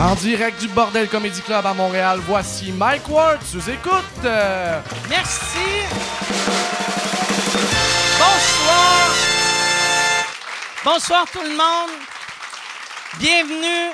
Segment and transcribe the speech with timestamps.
[0.00, 4.22] En direct du Bordel Comedy Club à Montréal, voici Mike Ward sous écoute.
[5.10, 5.58] Merci.
[8.18, 9.10] Bonsoir.
[10.82, 11.90] Bonsoir tout le monde.
[13.18, 13.92] Bienvenue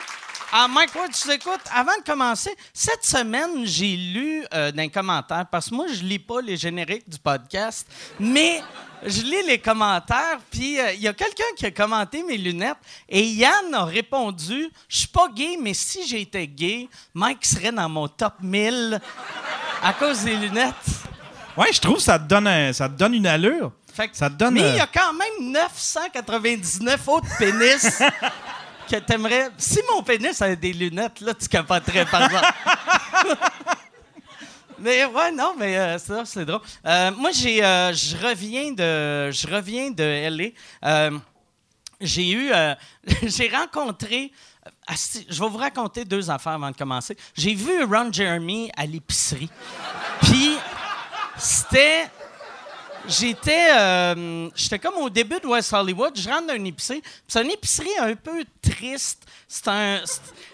[0.53, 1.67] à Mike Ward, tu écoutes.
[1.75, 6.05] Avant de commencer, cette semaine, j'ai lu euh, dans les commentaires, parce que moi, je
[6.05, 7.85] lis pas les génériques du podcast,
[8.21, 8.63] mais
[9.05, 12.77] je lis les commentaires, puis euh, il y a quelqu'un qui a commenté mes lunettes,
[13.09, 17.89] et Yann a répondu «Je suis pas gay, mais si j'étais gay, Mike serait dans
[17.89, 19.01] mon top 1000
[19.83, 20.75] à cause des lunettes.»
[21.57, 23.73] Ouais, je trouve que ça te donne, un- ça te donne une allure.
[23.95, 28.03] Fait que- Ça te donne, Mais euh, il y a quand même 999 autres pénis
[28.91, 29.49] que t'aimerais.
[29.57, 32.47] Si mon pénis avait des lunettes, là, tu capoterais, par exemple.
[34.79, 36.61] mais ouais, non, mais euh, ça, c'est drôle.
[36.85, 40.51] Euh, moi, j'ai, euh, je reviens de, je reviens de LA.
[40.85, 41.19] Euh,
[42.01, 42.51] j'ai eu,
[43.23, 44.33] j'ai rencontré.
[44.89, 47.17] Je vais vous raconter deux affaires avant de commencer.
[47.35, 49.51] J'ai vu Ron Jeremy à l'épicerie.
[50.23, 50.57] Puis,
[51.39, 52.09] c'était
[53.09, 53.69] j'étais
[54.55, 57.99] j'étais comme au début de West Hollywood, je rentre dans une épicerie, c'est une épicerie
[58.01, 59.25] un peu triste.
[59.47, 60.03] C'est un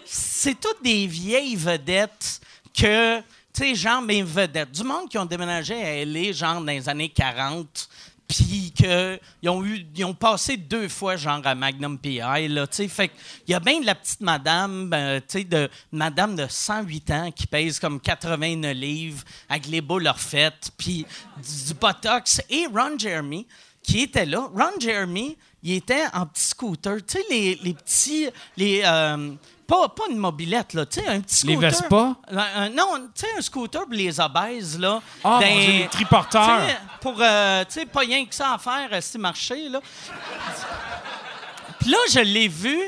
[0.05, 2.41] c'est toutes des vieilles vedettes
[2.75, 3.23] que
[3.53, 6.89] tu sais genre mes vedettes, du monde qui ont déménagé à LA genre dans les
[6.89, 7.89] années 40
[8.27, 12.77] puis qu'ils ont eu ils ont passé deux fois genre à Magnum PI là, tu
[12.77, 12.89] sais.
[12.89, 13.11] Fait
[13.47, 17.11] il y a bien de la petite madame ben, tu sais de madame de 108
[17.11, 21.05] ans qui pèse comme 89 livres avec les boules refaites puis
[21.37, 23.47] du, du botox et Ron Jeremy
[23.83, 24.49] qui était là.
[24.55, 26.97] Ron Jeremy il était en petit scooter.
[27.07, 29.35] Tu sais les, les petits les euh,
[29.73, 31.71] pas, pas une mobilette, là, tu sais, un petit Les scooter.
[31.71, 32.15] Vespa?
[32.31, 35.01] Un- un- non, tu sais, un scooter pour les obèses, là.
[35.25, 36.61] Ah, Dans- mon Dieu, les triporteurs.
[36.67, 39.81] Tu sais, Pour, euh, tu sais, pas rien que ça à faire, c'est marcher, là.
[41.81, 42.79] Puis là, je l'ai vu,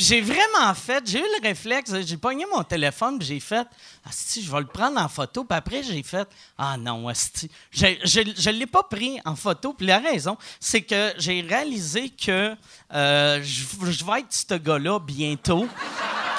[0.00, 3.66] j'ai vraiment fait, j'ai eu le réflexe, j'ai pogné mon téléphone, puis j'ai fait,
[4.08, 7.50] Asti, je vais le prendre en photo, puis après, j'ai fait, ah non, Asti.
[7.70, 12.56] Je ne l'ai pas pris en photo, puis la raison, c'est que j'ai réalisé que
[12.94, 15.68] euh, je, vais être ce gars-là bientôt.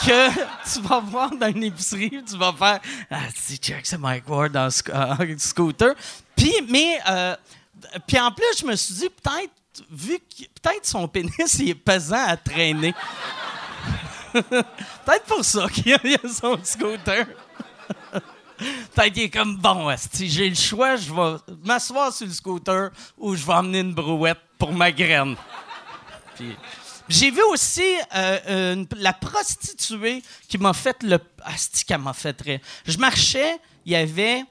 [0.03, 0.29] Que
[0.73, 2.79] tu vas voir dans une épicerie, tu vas faire
[3.11, 5.93] Ah, si, check, c'est Mike Ward en sc- scooter.
[6.35, 7.35] Puis, mais, euh,
[8.07, 9.51] puis en plus, je me suis dit, peut-être,
[9.89, 12.93] vu que peut-être son pénis, il est pesant à traîner.
[14.33, 17.25] peut-être pour ça qu'il a a son scooter.
[18.93, 22.91] Peut-être qu'il est comme bon, si j'ai le choix, je vais m'asseoir sur le scooter
[23.17, 25.35] ou je vais emmener une brouette pour ma graine.
[26.35, 26.55] Puis-
[27.11, 27.83] j'ai vu aussi
[28.15, 31.19] euh, la prostituée qui m'a fait le.
[31.43, 32.59] Asti, qu'elle m'a fait rire.
[32.85, 34.43] Je marchais, il y avait.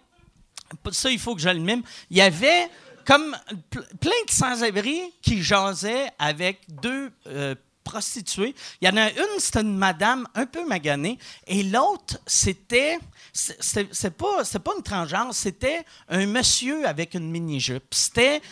[0.93, 1.83] Ça, il faut que je le mime.
[2.11, 2.69] Il y avait
[3.07, 3.37] comme
[3.71, 8.55] ple- plein de sans-abri qui jasaient avec deux euh, prostituées.
[8.81, 12.99] Il y en a une, c'était une madame un peu maganée, et l'autre, c'était.
[13.33, 17.93] c'est- pas, pas une transgenre, c'était un monsieur avec une mini-jupe.
[17.93, 18.43] C'était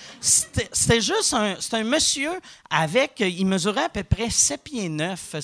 [1.00, 2.32] juste un, un monsieur
[2.70, 3.20] avec.
[3.20, 5.36] Il mesurait à peu près 7 pieds 9,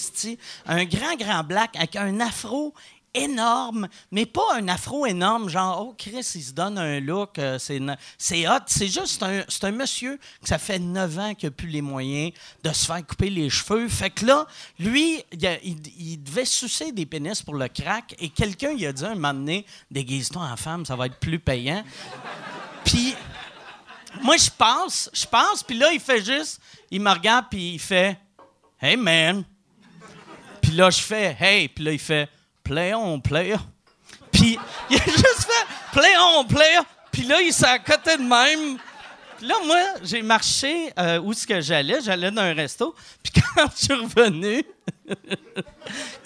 [0.66, 2.74] un grand, grand black avec un afro
[3.14, 7.58] énorme, mais pas un afro énorme, genre, oh Chris, il se donne un look, euh,
[7.58, 8.58] c'est hot.
[8.66, 11.80] C'est juste un, c'est un monsieur que ça fait 9 ans qu'il n'a plus les
[11.82, 12.32] moyens
[12.62, 13.88] de se faire couper les cheveux.
[13.88, 14.46] Fait que là,
[14.78, 18.92] lui, il, il- il devait sucer des pénis pour le crack et quelqu'un lui a
[18.92, 21.84] dit un moment donné, déguise-toi en femme, ça va être plus payant.
[22.84, 23.14] Puis,
[24.22, 26.60] moi, je passe, je passe, puis là, il fait juste,
[26.90, 28.18] il me regarde, puis il fait,
[28.80, 29.44] Hey man.
[30.60, 32.28] Puis là, je fais, Hey, puis là, il fait,
[32.64, 33.58] Play on, player.
[34.32, 34.58] Puis
[34.90, 36.80] il a juste fait, Play on, player.
[37.12, 38.78] Puis là, il s'est à côté de même.
[39.36, 42.00] Puis là, moi, j'ai marché euh, où est-ce que j'allais?
[42.00, 42.94] J'allais dans un resto.
[43.22, 44.64] Puis quand je suis revenu,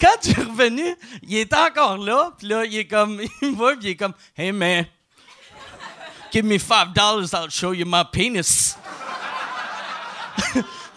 [0.01, 2.31] quand je suis revenu, il est encore là.
[2.37, 4.85] Puis là, il est comme, il me voit, puis il est comme, Hey man,
[6.31, 8.75] give me five dollars, I'll show you my penis.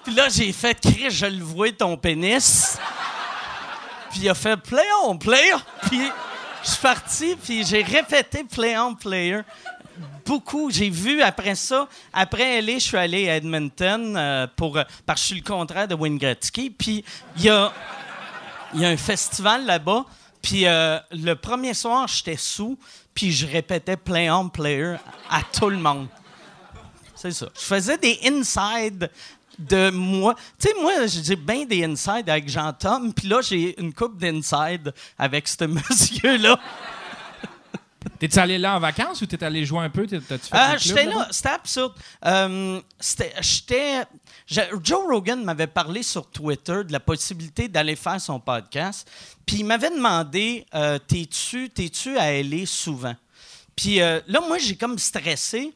[0.05, 2.79] puis là, j'ai fait, Chris, je le vois ton pénis.
[4.13, 5.57] Puis il a fait play on player.
[5.89, 6.01] Puis
[6.63, 9.41] je suis parti, puis j'ai répété play on player.
[10.25, 10.71] Beaucoup.
[10.71, 11.89] J'ai vu après ça.
[12.13, 15.49] Après LA, je suis allé à Edmonton euh, pour, euh, parce que je suis le
[15.49, 16.71] contraire de Wayne Gretzky.
[16.71, 17.05] Puis
[17.37, 17.73] il y a,
[18.75, 20.05] y a un festival là-bas.
[20.43, 22.79] Puis euh, le premier soir, j'étais sous,
[23.15, 24.97] puis je répétais play on player
[25.31, 26.09] à tout le monde.
[27.15, 27.47] C'est ça.
[27.55, 29.09] Je faisais des inside
[29.69, 30.35] de moi.
[30.59, 34.93] Tu sais, moi, j'ai bien des inside avec Jean-Tom, puis là, j'ai une coupe d'inside
[35.19, 36.59] avec ce monsieur-là.
[38.19, 40.05] T'es-tu allé là en vacances ou t'es allé jouer un peu?
[40.11, 41.93] Euh, J'étais là, c'était absurde.
[42.25, 42.81] Euh,
[43.41, 44.05] j'étais-
[44.49, 49.09] Joe Rogan m'avait parlé sur Twitter de la possibilité d'aller faire son podcast.
[49.47, 53.15] Puis il m'avait demandé euh, T'es-tu t'es-tu à LA souvent?
[53.77, 55.73] Puis là, moi, j'ai comme stressé.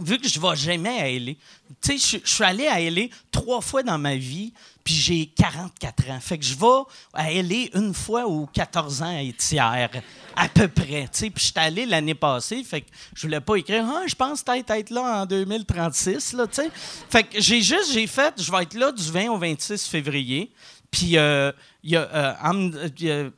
[0.00, 1.32] Vu que je vais jamais à LA.
[1.80, 4.52] Tu sais, je- je suis allé à LA trois fois dans ma vie,
[4.82, 6.18] puis j'ai 44 ans.
[6.20, 6.82] Fait que je vais
[7.12, 9.90] à LA une fois aux 14 ans et tiers,
[10.34, 11.02] à peu près.
[11.12, 14.14] Tu sais, puis j'étais allé l'année passée, fait que je voulais pas écrire «Ah, je
[14.16, 16.70] pense peut-être être là en 2036, là, tu sais.»
[17.10, 20.50] Fait que j'ai juste, j'ai fait, je vais être là du 20 au 26 février.
[20.90, 21.52] Puis, euh,
[21.84, 22.08] y a...
[22.12, 23.30] euh,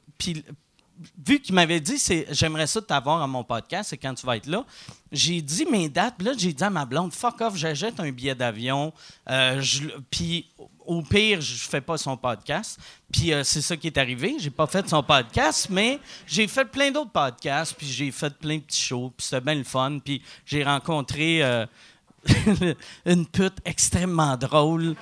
[1.27, 4.47] vu qu'il m'avait dit j'aimerais ça t'avoir à mon podcast c'est quand tu vas être
[4.47, 4.65] là
[5.17, 8.11] j'ai dit mes dates puis là j'ai dit à ma blonde fuck off j'achète un
[8.11, 8.93] billet d'avion
[9.31, 9.63] euh,
[10.11, 10.47] puis
[10.85, 12.79] au pire je fais pas son podcast
[13.13, 16.65] puis euh, c'est ça qui est arrivé j'ai pas fait son podcast mais j'ai fait
[16.67, 19.99] plein d'autres podcasts puis j'ai fait plein de petits shows puis c'était bien le fun
[20.05, 21.67] puis j'ai rencontré euh,
[23.07, 24.95] une pute extrêmement drôle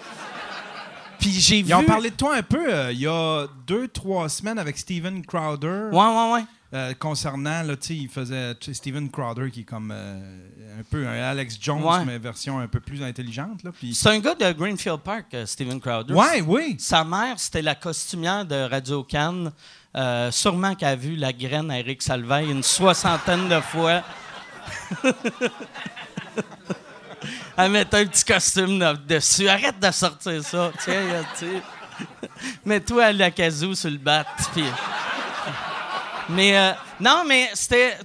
[1.19, 4.29] puis j'ai vu Ils ont parlé de toi un peu il y a deux, trois
[4.29, 5.89] semaines avec Steven Crowder.
[5.93, 9.93] ouais ouais ouais euh, concernant, là, tu sais, il faisait Steven Crowder qui est comme
[9.95, 12.05] euh, un peu un Alex Jones, Ouais.
[12.05, 13.63] mais version un peu plus intelligente.
[13.63, 16.77] Là, c'est un gars de Greenfield Park euh, Steven Crowder Ouais, oui.
[16.81, 19.53] Sa mère, c'était la costumière de Radio Cannes.
[19.97, 24.03] Euh, sûrement qu'elle a vu la graine à Eric Salvaille une soixantaine de fois.
[27.57, 29.49] Elle mettait un petit costume de- dessus.
[29.49, 30.73] Arrête de sortir ça.
[30.83, 31.63] Tiens, sais.
[32.65, 34.27] Mets-toi à la casou sur le bat.
[34.53, 34.65] puis-
[36.31, 37.99] Mais euh, non, mais c'était.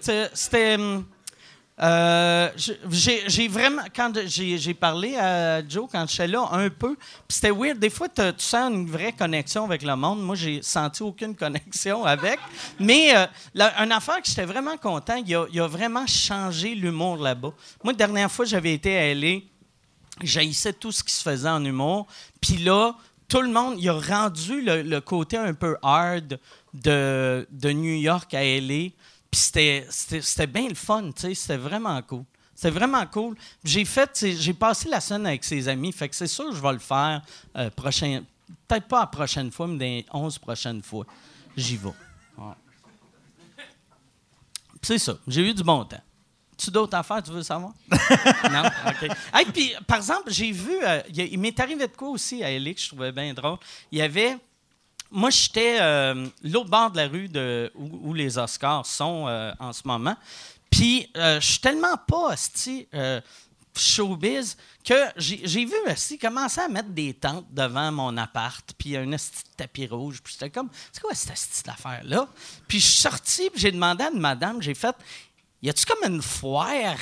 [1.82, 2.50] euh,
[2.90, 3.84] j'ai vraiment.
[3.96, 6.98] Quand j'ai parlé à Joe quand j'étais là, un peu,
[7.30, 7.80] c'était weird.
[7.80, 10.22] Des fois, tu sens une vraie connexion avec le monde.
[10.22, 12.40] Moi, j'ai senti aucune connexion avec.
[12.80, 16.76] Mais euh, la- une affaire que j'étais vraiment content, il a, il a vraiment changé
[16.76, 17.54] l'humour là-bas.
[17.84, 19.40] Moi, la dernière fois, j'avais été à LA
[20.22, 22.06] j'haïssais tout ce qui se faisait en humour.
[22.42, 22.94] Puis là,
[23.30, 26.40] tout le monde, il a rendu le, côté un peu hard
[26.74, 28.90] de, New York à LA.
[29.32, 32.24] Puis c'était- bien le fun, tu sais, c'était vraiment cool.
[32.56, 33.38] C'était vraiment cool.
[33.64, 36.62] J'ai fait, j'ai passé la scène avec ses amis, fait que c'est sûr que je
[36.62, 37.22] vais le faire
[37.56, 38.24] euh, prochain,
[38.68, 41.06] peut-être pas la prochaine fois, mais dans les 11 prochaines fois.
[41.56, 41.90] J'y vais.
[44.82, 46.02] C'est ça, j'ai eu du bon temps.
[46.60, 47.72] Tu d'autres affaires, tu veux savoir?
[48.52, 48.64] non?
[48.86, 49.10] OK.
[49.34, 52.80] Hey, puis, par exemple, j'ai vu, euh, il m'est arrivé de quoi aussi à que
[52.80, 53.58] je trouvais bien drôle.
[53.92, 54.38] Il y avait.
[55.10, 59.54] Moi, j'étais euh, l'autre bord de la rue de, où, où les Oscars sont euh,
[59.60, 60.16] en ce moment.
[60.70, 62.88] Puis, euh, je suis tellement pas hostie,
[63.80, 69.06] showbiz que j'ai vu aussi commencer à mettre des tentes devant mon appart, puis un
[69.06, 69.18] de
[69.56, 70.20] tapis rouge.
[70.24, 72.28] Puis j'étais comme, c'est quoi cette esti d'affaire-là?
[72.68, 74.96] Puis je suis sorti, puis j'ai demandé à une madame, j'ai fait,
[75.62, 76.98] y a-tu comme une foire?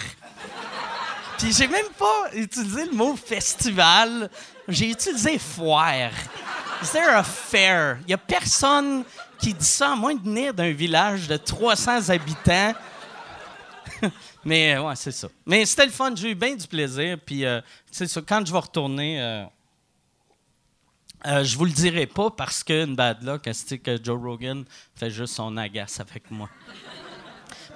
[1.37, 4.29] Puis j'ai même pas utilisé le mot festival,
[4.67, 6.11] j'ai utilisé foire.
[6.81, 7.99] Is there a fair?
[8.07, 9.03] Y a personne
[9.39, 12.73] qui dit ça, à moins de venir d'un village de 300 habitants.
[14.45, 15.27] Mais euh, ouais, c'est ça.
[15.45, 17.17] Mais c'était le fun, j'ai eu bien du plaisir.
[17.23, 17.61] Puis euh,
[17.91, 19.45] c'est ça, quand je vais retourner, euh,
[21.25, 24.63] euh, je vous le dirai pas parce que une bad luck, c'est que Joe Rogan
[24.95, 26.49] fait juste son agace avec moi?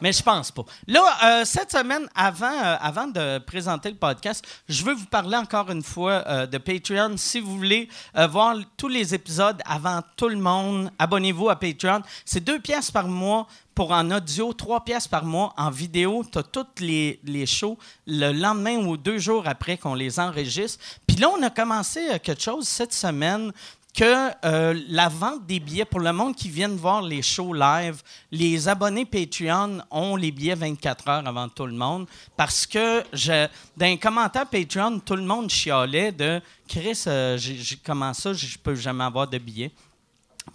[0.01, 0.63] Mais je pense pas.
[0.87, 5.37] Là, euh, cette semaine, avant, euh, avant de présenter le podcast, je veux vous parler
[5.37, 7.17] encore une fois euh, de Patreon.
[7.17, 7.87] Si vous voulez
[8.29, 12.01] voir tous les épisodes avant tout le monde, abonnez-vous à Patreon.
[12.25, 16.23] C'est deux pièces par mois pour en audio, trois pièces par mois en vidéo.
[16.29, 20.83] Tu as toutes les, les shows le lendemain ou deux jours après qu'on les enregistre.
[21.07, 23.51] Puis là, on a commencé quelque chose cette semaine
[23.93, 28.01] que euh, la vente des billets pour le monde qui viennent voir les shows live,
[28.31, 32.07] les abonnés Patreon ont les billets 24 heures avant tout le monde
[32.37, 37.37] parce que je, dans les commentaires Patreon, tout le monde chialait de Chris, euh,
[37.85, 39.71] comment ça, je peux jamais avoir de billets?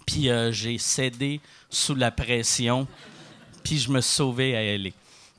[0.07, 2.87] Puis euh, j'ai cédé sous la pression,
[3.63, 4.95] puis je me suis sauvé à aller.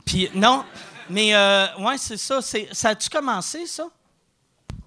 [0.05, 0.63] Puis non,
[1.09, 1.33] mais
[1.79, 2.41] ouais, c'est ça.
[2.41, 3.87] Ça a-tu commencé, ça?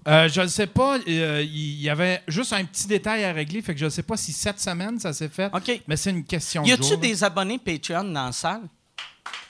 [0.07, 0.97] Euh, je ne sais pas.
[1.07, 3.61] euh, Il y avait juste un petit détail à régler.
[3.61, 5.49] Fait que je ne sais pas si cette semaine ça s'est fait.
[5.53, 5.81] OK.
[5.87, 6.97] Mais c'est une question Y de a-tu jour, là.
[6.97, 8.63] des abonnés Patreon dans la salle?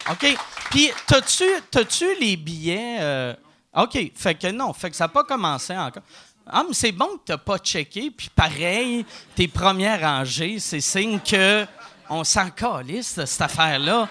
[0.09, 0.25] OK.
[0.71, 2.97] Puis, t'as-tu, t'as-tu les billets?
[2.99, 3.33] euh,
[3.75, 4.11] OK.
[4.15, 4.73] Fait que non.
[4.73, 6.03] Fait que ça n'a pas commencé encore.
[6.45, 8.11] Ah, mais c'est bon que t'as pas checké.
[8.11, 9.05] Puis pareil,
[9.35, 11.65] tes premières rangées, c'est signe que
[12.09, 14.09] on s'en calisse de cette affaire-là.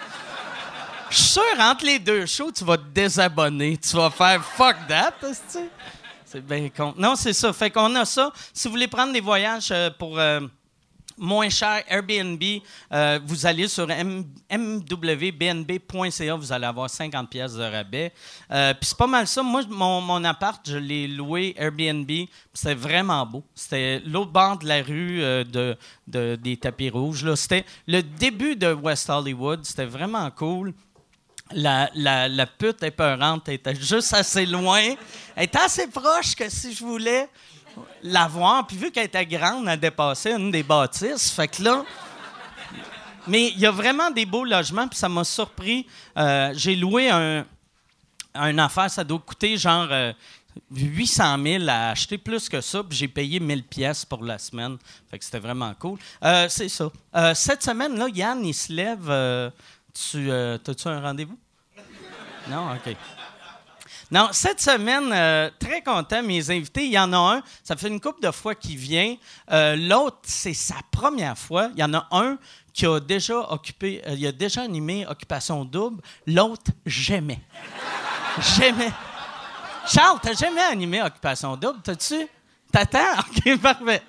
[1.10, 3.76] Je suis sûr, entre les deux shows, tu vas te désabonner.
[3.76, 5.58] Tu vas faire «fuck that», tu
[6.30, 6.94] C'est bien con.
[6.96, 7.52] Non, c'est ça.
[7.52, 8.32] Fait qu'on a ça.
[8.52, 10.16] Si vous voulez prendre des voyages euh, pour...
[10.16, 10.38] euh,
[11.18, 12.40] moins cher, Airbnb,
[12.92, 13.86] euh, vous allez sur
[14.50, 18.12] mwbnb.ca, vous allez avoir 50 pièces de rabais.
[18.48, 19.42] Puis c'est pas mal ça.
[19.42, 22.10] Moi, mon, appart, je l'ai loué Airbnb.
[22.54, 23.42] C'était vraiment beau.
[23.54, 27.34] C'était l'autre bord de la rue de, de- des tapis rouges.
[27.34, 29.64] C'était le début de West Hollywood.
[29.64, 30.72] C'était vraiment cool.
[31.52, 34.82] La, la, la pute épeurante était juste assez loin.
[35.34, 37.28] Elle était assez proche que si je voulais
[38.02, 38.66] la voir.
[38.66, 41.30] Puis vu qu'elle était grande, elle dépassait une des bâtisses.
[41.30, 41.84] Fait que là...
[43.26, 45.86] Mais il y a vraiment des beaux logements, puis ça m'a surpris.
[46.16, 47.44] Euh, J'ai loué un,
[48.34, 50.12] un affaire, ça doit coûter genre euh,
[50.72, 54.78] 800 000 à acheter plus que ça, puis j'ai payé 1000 pièces pour la semaine.
[55.10, 55.98] Fait que c'était vraiment cool.
[56.24, 56.90] Euh, C'est ça.
[57.14, 59.52] Euh, cette semaine, là, Yann, il se lève.
[59.92, 61.38] Tu, euh, T'as-tu un rendez-vous?
[62.48, 62.72] Non?
[62.72, 62.96] OK.
[64.10, 67.86] Non, cette semaine, euh, très content, mes invités, il y en a un, ça fait
[67.86, 69.14] une couple de fois qu'il vient.
[69.52, 71.70] Euh, L'autre, c'est sa première fois.
[71.74, 72.36] Il y en a un
[72.72, 76.02] qui a déjà occupé, il a déjà animé Occupation Double.
[76.26, 77.40] L'autre, jamais.
[78.56, 78.90] jamais.
[79.86, 82.26] Charles, t'as jamais animé Occupation Double, t'as-tu?
[82.72, 82.98] T'attends?
[83.18, 84.02] OK, parfait.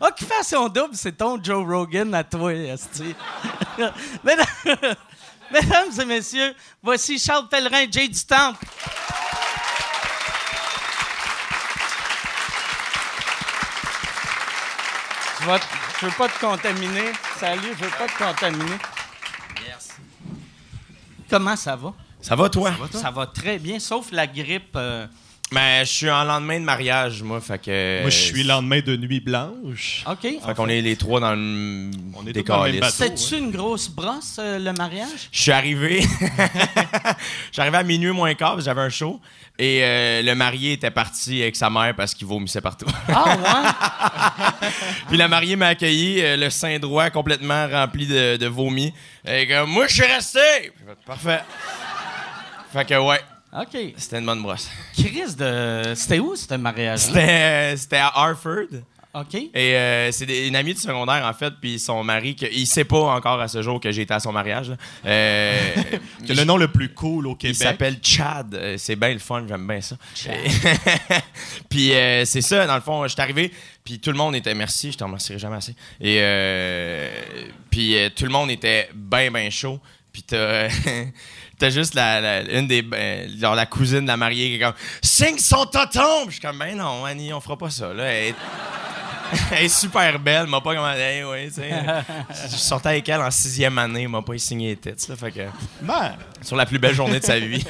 [0.00, 3.14] Occupation Double, c'est ton Joe Rogan à toi, esti.
[4.24, 4.96] Mesdames,
[5.52, 8.64] mesdames et messieurs, voici Charles Pellerin, Jay du Temple.
[15.40, 15.46] Je,
[16.00, 17.12] je veux pas te contaminer.
[17.38, 18.76] Salut, je veux pas te contaminer.
[21.28, 21.92] Comment ça va?
[22.20, 22.70] Ça va, toi?
[22.92, 24.76] Ça va très bien, sauf la grippe.
[24.76, 25.06] euh,
[25.52, 28.00] Mais je suis en lendemain de mariage, moi, fait que...
[28.00, 30.02] Moi, je suis lendemain de nuit blanche.
[30.10, 30.22] OK.
[30.22, 32.98] Fait qu'on est les trois dans le On est tous dans le même calices.
[32.98, 33.14] bateau.
[33.14, 35.28] C'était-tu une grosse brosse, euh, le mariage?
[35.30, 36.00] Je suis arrivé...
[36.02, 39.20] Je suis arrivé à minuit moins quart, parce que j'avais un show.
[39.56, 42.86] Et euh, le marié était parti avec sa mère parce qu'il vomissait partout.
[43.08, 44.68] Ah, ouais?
[45.08, 48.92] Puis la mariée m'a accueilli, euh, le sein droit complètement rempli de, de vomi.
[49.28, 50.40] Et comme, moi, je suis resté!
[50.62, 51.40] J'ai fait, Parfait.
[52.72, 53.20] Fait que, ouais,
[53.54, 53.76] OK.
[53.96, 54.68] c'était une bonne brosse.
[54.94, 55.92] Chris de.
[55.94, 57.00] C'était où, ce mariage?
[57.00, 58.66] C'était euh, c'était à Harford.
[59.14, 59.34] OK.
[59.34, 62.82] Et euh, c'est une amie du secondaire, en fait, puis son mari, que, il sait
[62.82, 64.72] pas encore à ce jour que j'ai été à son mariage.
[65.06, 65.56] Euh,
[66.26, 67.56] Que le nom le plus cool au il Québec.
[67.56, 68.52] s'appelle Chad.
[68.56, 69.96] Euh, C'est bien le fun, j'aime bien ça.
[71.68, 73.52] Puis euh, c'est ça, dans le fond, je suis arrivé,
[73.84, 75.76] puis tout le monde était merci, je t'en remercierai jamais assez.
[76.00, 77.08] Et euh,
[77.70, 79.78] puis euh, tout le monde était bien, bien chaud.
[80.12, 80.68] Puis t'as,
[81.58, 84.60] t'as juste la, la- une des, ben, genre la cousine de la mariée qui est
[84.60, 86.22] comme Signe son tonton!
[86.26, 87.92] Puis Je suis comme, ben non, Annie, on fera pas ça.
[87.92, 88.04] Là.
[88.04, 88.34] Elle, est-
[89.52, 91.00] elle est super belle, m'a pas commandé.
[91.00, 91.70] Hey, ouais, tu sais.
[92.50, 95.08] Je sortais avec elle en sixième année, m'a pas signé les têtes.
[95.08, 95.40] Là, fait que
[95.80, 97.64] Ben, sur la plus belle journée de sa vie.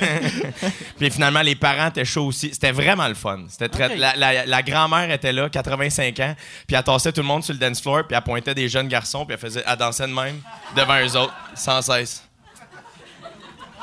[0.99, 2.51] puis finalement, les parents étaient chauds aussi.
[2.53, 3.45] C'était vraiment le fun.
[3.49, 3.97] C'était très.
[3.97, 6.35] La, la- la grand-mère était là, 85 ans,
[6.67, 8.89] puis elle tassait tout le monde sur le dance floor, puis elle pointait des jeunes
[8.89, 10.41] garçons, puis elle, faisait, elle dansait de même
[10.77, 12.25] devant eux autres, sans cesse.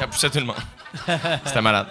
[0.01, 0.55] Elle poussait tout le monde.
[1.45, 1.87] C'était malade.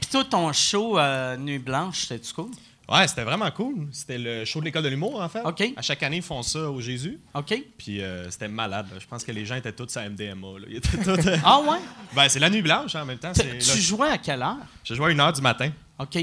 [0.00, 2.50] Puis toi, ton show euh, Nuit Blanche, c'était-tu cool?
[2.88, 3.88] ouais, c'était vraiment cool.
[3.92, 5.40] C'était le show de l'école de l'humour, en fait.
[5.44, 5.72] OK.
[5.76, 7.18] À chaque année, ils font ça au Jésus.
[7.34, 7.54] OK.
[7.78, 8.86] Puis euh, c'était malade.
[8.92, 8.98] là.
[9.00, 10.46] Je pense que les gens étaient tous à MDMA.
[10.58, 10.66] là.
[10.68, 11.78] Ils étaient tous, euh, Ah, ouais?
[12.14, 13.32] Ben, c'est la nuit blanche hein, en même temps.
[13.32, 14.56] T- c'est- Tu là, jouais à quelle heure?
[14.84, 15.70] Je jouais à 1h du matin.
[15.98, 16.16] OK.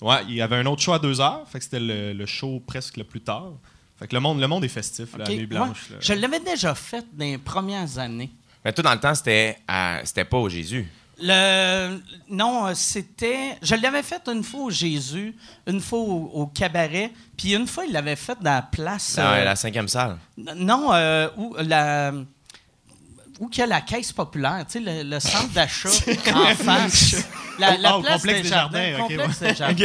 [0.00, 1.46] Ouais, il y avait un autre show à 2h.
[1.46, 3.52] Fait que c'était le, le show presque le plus tard.
[3.98, 5.30] Fait que le monde, le monde est festif, là, OK.
[5.30, 5.88] la nuit blanche.
[5.90, 5.96] Ouais.
[5.96, 6.00] là.
[6.00, 8.30] Je l'avais déjà fait dans les premières années.
[8.64, 10.88] Mais tout dans le temps, c'était, à- c'était pas au Jésus.
[11.22, 13.56] Le, non, euh, c'était.
[13.62, 15.34] Je l'avais fait une fois au Jésus,
[15.66, 19.14] une fois au, au cabaret, puis une fois, il l'avait fait dans la place.
[19.14, 20.16] Dans euh, la cinquième salle.
[20.36, 22.12] Non, euh, où la.
[23.40, 25.88] Où qu'il y a la caisse populaire, tu sais, le, le centre d'achat
[26.34, 27.16] en face.
[27.58, 29.84] La, la au place complexe des Jardins, complexe des Jardins.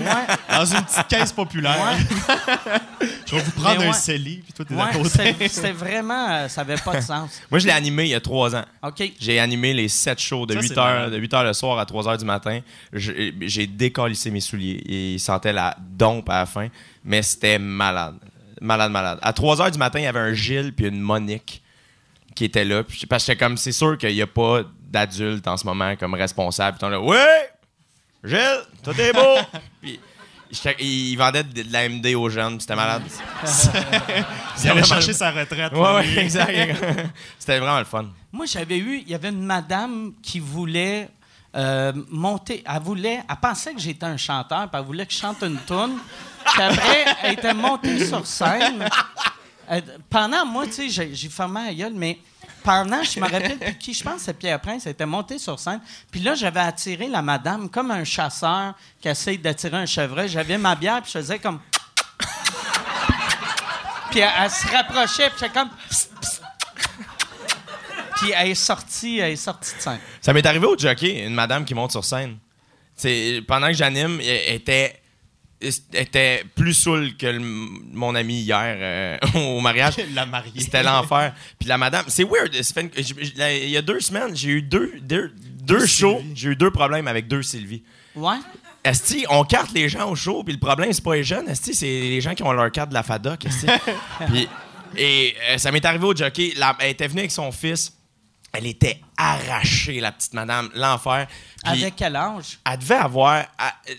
[0.00, 0.06] Ouais,
[0.50, 1.76] Dans une petite caisse populaire.
[1.80, 3.92] ouais, Je vais vous prendre un.
[3.92, 5.08] CELI, puis toi, t'es à côté.
[5.08, 6.28] c'était c'était vraiment.
[6.30, 7.40] euh, ça n'avait pas de sens.
[7.50, 8.64] Moi, je l'ai animé il y a trois ans.
[8.82, 9.12] OK.
[9.20, 11.12] J'ai animé les sept shows de Ça, 8 c'est heures, malade.
[11.12, 12.60] de 8 heures le soir à 3 heures du matin.
[12.92, 16.68] J'ai décalissé mes souliers et il sentait la dompe à la fin,
[17.04, 18.16] mais c'était malade.
[18.60, 19.18] Malade, malade.
[19.22, 21.62] À 3 heures du matin, il y avait un Gilles puis une Monique
[22.38, 22.84] qui étaient là.
[22.84, 25.96] Puis, parce que j'étais comme, c'est sûr qu'il n'y a pas d'adultes en ce moment
[25.96, 26.78] comme responsable.
[26.78, 27.50] Puis ils sont là, ouais,
[28.22, 29.38] Gilles, tout est beau.
[29.82, 29.98] puis
[30.78, 33.02] il, vendait de, la MD aux jeunes, puis c'était malade.
[34.62, 35.72] Il allait chercher sa retraite.
[35.72, 36.76] Ouais, ouais, exact.
[37.40, 38.06] c'était vraiment le fun.
[38.30, 41.08] Moi, j'avais eu, il y avait une madame qui voulait
[41.56, 45.18] euh, monter, elle voulait, elle pensait que j'étais un chanteur, puis elle voulait que je
[45.18, 45.98] chante une tune.
[46.46, 48.88] Puis après, elle était montée sur scène.
[49.70, 52.18] Euh, pendant, moi, tu sais, j'ai, fermé la gueule, mais
[52.62, 55.58] pendant, je me rappelle qui, je pense que c'est Pierre Prince, elle était monté sur
[55.58, 55.80] scène.
[56.10, 60.28] Puis là, j'avais attiré la madame comme un chasseur qui essaye d'attirer un chevreuil.
[60.28, 61.60] J'avais ma bière, puis je faisais comme...
[64.10, 65.70] Puis elle, elle se rapprochait, puis j'étais comme...
[68.16, 70.00] Puis elle est sortie, elle est sortie de scène.
[70.20, 72.38] Ça m'est arrivé au jockey, une madame qui monte sur scène.
[72.96, 75.00] C'est pendant que j'anime, elle était
[75.60, 79.94] était plus saoule que le- mon ami hier euh, au mariage.
[80.14, 80.52] La mariée.
[80.58, 81.34] C'était l'enfer.
[81.58, 82.54] Puis la madame, c'est weird.
[82.62, 85.32] ça fait une- j- j- la- Il y a deux semaines, j'ai eu deux, deux,
[85.62, 86.22] deux shows.
[86.34, 87.82] J'ai eu deux problèmes avec deux Sylvie.
[88.14, 88.36] Ouais?
[88.84, 91.74] Esti, on carte les gens au show, puis le problème, c'est pas les jeunes, Esti,
[91.74, 93.66] c'est les gens qui ont leur carte de la FADOC, Esti.
[94.28, 94.48] Puis,
[94.96, 97.92] et euh, ça m'est arrivé au jockey, la- elle était venue avec son fils,
[98.52, 101.26] elle était arrachée, la petite madame, l'enfer.
[101.64, 102.58] Puis Avec quel âge?
[102.64, 103.44] elle devait avoir,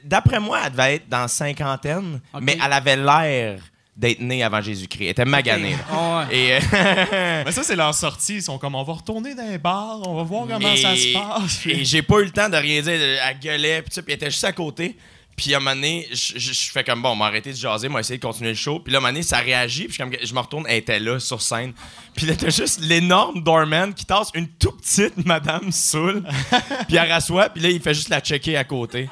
[0.03, 3.62] d'après moi, elle devait être dans cinquantaine, mais elle avait l'air
[3.96, 5.03] d'être née avant Jésus-Christ.
[5.03, 5.72] Elle était maganée.
[5.72, 5.77] là.
[5.91, 6.36] Ah ouais.
[6.38, 8.36] Et, euh, Mais ça, c'est leur sortie.
[8.36, 11.13] Ils sont comme, on va retourner dans les bars, on va voir comment ça se
[11.13, 11.65] passe.
[11.65, 12.94] Et j'ai pas eu le temps de rien dire.
[12.94, 14.96] Elle gueulait, puis ça, puis elle était juste à côté.
[15.39, 17.55] Puis à un moment donné, je, je- je fais comme bon, on m'a arrêté de
[17.55, 18.81] jaser, on m'a essayé de continuer le show.
[18.81, 20.65] Puis là, à un moment donné, ça réagit, puis je, suis comme- je me retourne,
[20.67, 21.72] elle était là sur scène.
[22.13, 26.24] Puis là, t'as juste l'énorme doorman qui tasse une tout petite madame saoule.
[26.89, 29.10] puis elle rassoit, puis là, il fait juste la checker à côté.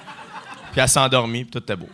[0.73, 1.87] Puis elle s'est endormie, puis tout était beau.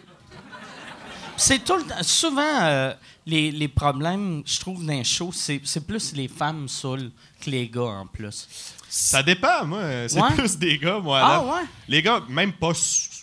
[1.38, 2.02] C'est tout le temps.
[2.02, 2.94] Souvent, euh,
[3.28, 7.50] les, les problèmes, je trouve, dans les shows, c'est c'est plus les femmes saoules que
[7.52, 8.48] les gars en plus.
[8.90, 9.82] Ça dépend, moi.
[10.08, 10.34] C'est Ouais.
[10.36, 11.20] plus des gars, moi.
[11.24, 11.44] Ah là.
[11.44, 11.68] ouais?
[11.88, 12.72] Les gars, même pas,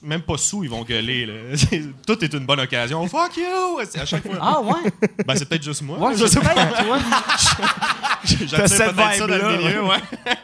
[0.03, 1.27] même pas sous, ils vont gueuler.
[1.27, 1.35] Là.
[2.07, 3.07] Tout est une bonne occasion.
[3.07, 3.81] Fuck you!
[3.91, 4.39] C'est à chaque fois.
[4.41, 4.91] Ah ouais?
[5.27, 5.99] Ben, c'est peut-être juste moi.
[5.99, 6.55] Ouais, je sais pas.
[6.55, 6.99] peut-être toi.
[8.25, 9.99] J'attire peut-être ça dans le milieu, ouais.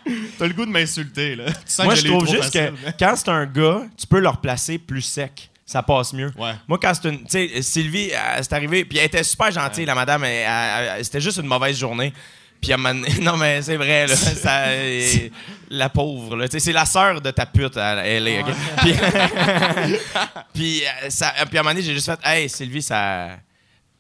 [0.39, 1.47] T'as le goût de m'insulter, là.
[1.47, 4.07] Tu sens Moi, que je trouve juste facile, que mais- quand c'est un gars, tu
[4.07, 5.51] peux le replacer plus sec.
[5.69, 6.31] Ça passe mieux.
[6.39, 6.53] Ouais.
[6.69, 7.19] Moi, quand c'est une.
[7.25, 10.23] Tu sais, Sylvie, elle, c'est arrivé, puis elle était super gentille, la madame.
[10.23, 12.13] elle- elle- elle- C'était juste une mauvaise journée.
[12.61, 14.17] Puis à un moment donné- non, mais c'est vrai, là.
[14.17, 15.29] ça, euh,
[15.71, 16.47] la pauvre, là.
[16.51, 18.43] C'est la sœur de ta pute, elle, est?
[18.79, 18.95] Puis,
[20.55, 23.29] puis, euh, ça, puis à un moment donné, j'ai juste fait, hey, Sylvie, ça.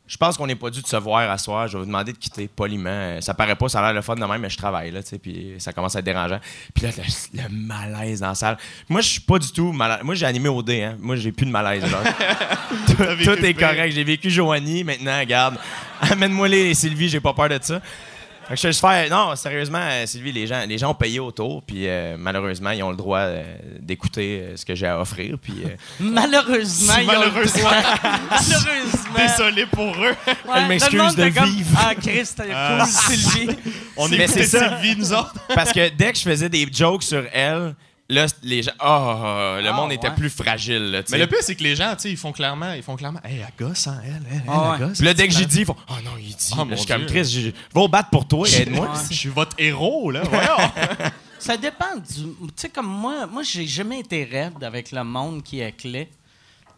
[0.09, 1.67] Je pense qu'on n'est pas dû de se voir à soir.
[1.67, 3.21] Je vais vous demander de quitter poliment.
[3.21, 5.09] Ça paraît pas, ça a l'air le fun de même, mais je travaille, là, tu
[5.09, 6.39] sais, puis ça commence à être dérangeant.
[6.73, 8.57] Puis là, le, le malaise dans la salle.
[8.89, 10.03] Moi, je suis pas du tout malade.
[10.05, 10.97] Moi, j'ai animé au dé, hein.
[11.01, 12.05] Moi, j'ai plus de malaise, genre.
[12.87, 12.95] tout
[13.25, 13.93] tout est correct.
[13.93, 15.59] J'ai vécu Joanie, maintenant, regarde.
[16.01, 17.81] Amène-moi les Sylvie, j'ai pas peur de ça.
[18.48, 19.11] Fait que je vais juste faire.
[19.11, 22.82] Non, sérieusement, euh, Sylvie, les gens, les gens ont payé autour, puis euh, malheureusement, ils
[22.85, 23.42] ont le droit euh,
[23.80, 25.37] d'écouter euh, ce que j'ai à offrir.
[25.42, 27.61] Puis euh, Malheureusement, ils ont le malheureusement.
[27.61, 27.82] droit.
[28.30, 29.26] Malheureusement.
[29.37, 30.14] Désolé pour eux.
[30.26, 31.70] Ouais, Elle m'excuse de comme, vivre.
[31.76, 33.56] Ah, Chris, t'es cool, Sylvie.
[33.96, 34.78] On Mais écoutait c'est ça.
[34.80, 35.35] Sylvie, nous autres.
[35.54, 37.74] Parce que dès que je faisais des jokes sur elle,
[38.09, 38.73] là, les gens.
[38.81, 41.95] Oh, le Ah, monde était plus fragile, là, Mais le pire, c'est que les gens,
[41.97, 44.42] tu sais, ils font clairement, ils font clairement, hey, elle gosse, hein, elle, elle, elle,
[44.49, 44.88] Ah elle ouais.
[44.88, 44.99] gosse.
[44.99, 46.51] Puis là, dès que j'ai dit, ils font Oh non, il dit.
[46.59, 47.07] Oh, je suis comme.
[47.07, 48.92] Chris, je- au battre pour toi, aide-moi.
[49.11, 50.23] Je suis votre héros, là.
[50.31, 50.71] Voyons.
[51.38, 52.05] Ça dépend du.
[52.25, 56.09] Tu sais, comme moi, moi, j'ai jamais été raide avec le monde qui est clé.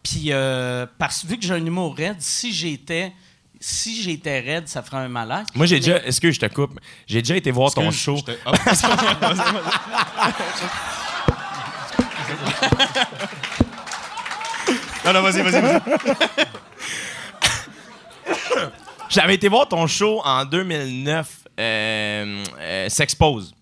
[0.03, 3.11] Puis, euh, parce vu que j'ai un humour raide, si j'étais.
[3.61, 5.45] Si j'étais raide, ça ferait un malaise.
[5.53, 5.97] Moi, j'ai Mais- déjà.
[6.05, 6.79] Est-ce que je te coupe?
[7.07, 8.15] J'ai déjà été voir ton show.
[8.19, 9.41] je te- Ah, vas-y, vas-y.
[15.05, 15.79] Non, non, vas-y, vas-y, vas-y.
[19.09, 23.55] J'avais été voir ton show en 2009, euh, euh, S'expose.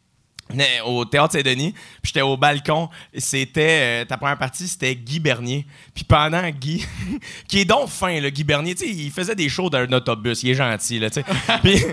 [0.86, 2.88] Au Théâtre Saint-Denis, puis j'étais au balcon.
[3.18, 5.66] C'était euh, ta première partie, c'était Guy Bernier.
[5.94, 6.88] Puis pendant Guy,
[7.50, 10.44] qui est donc fin, le Guy Bernier, tu sais, il faisait des shows d'un autobus,
[10.44, 11.26] il est gentil, là, tu sais.
[11.64, 11.84] Puis,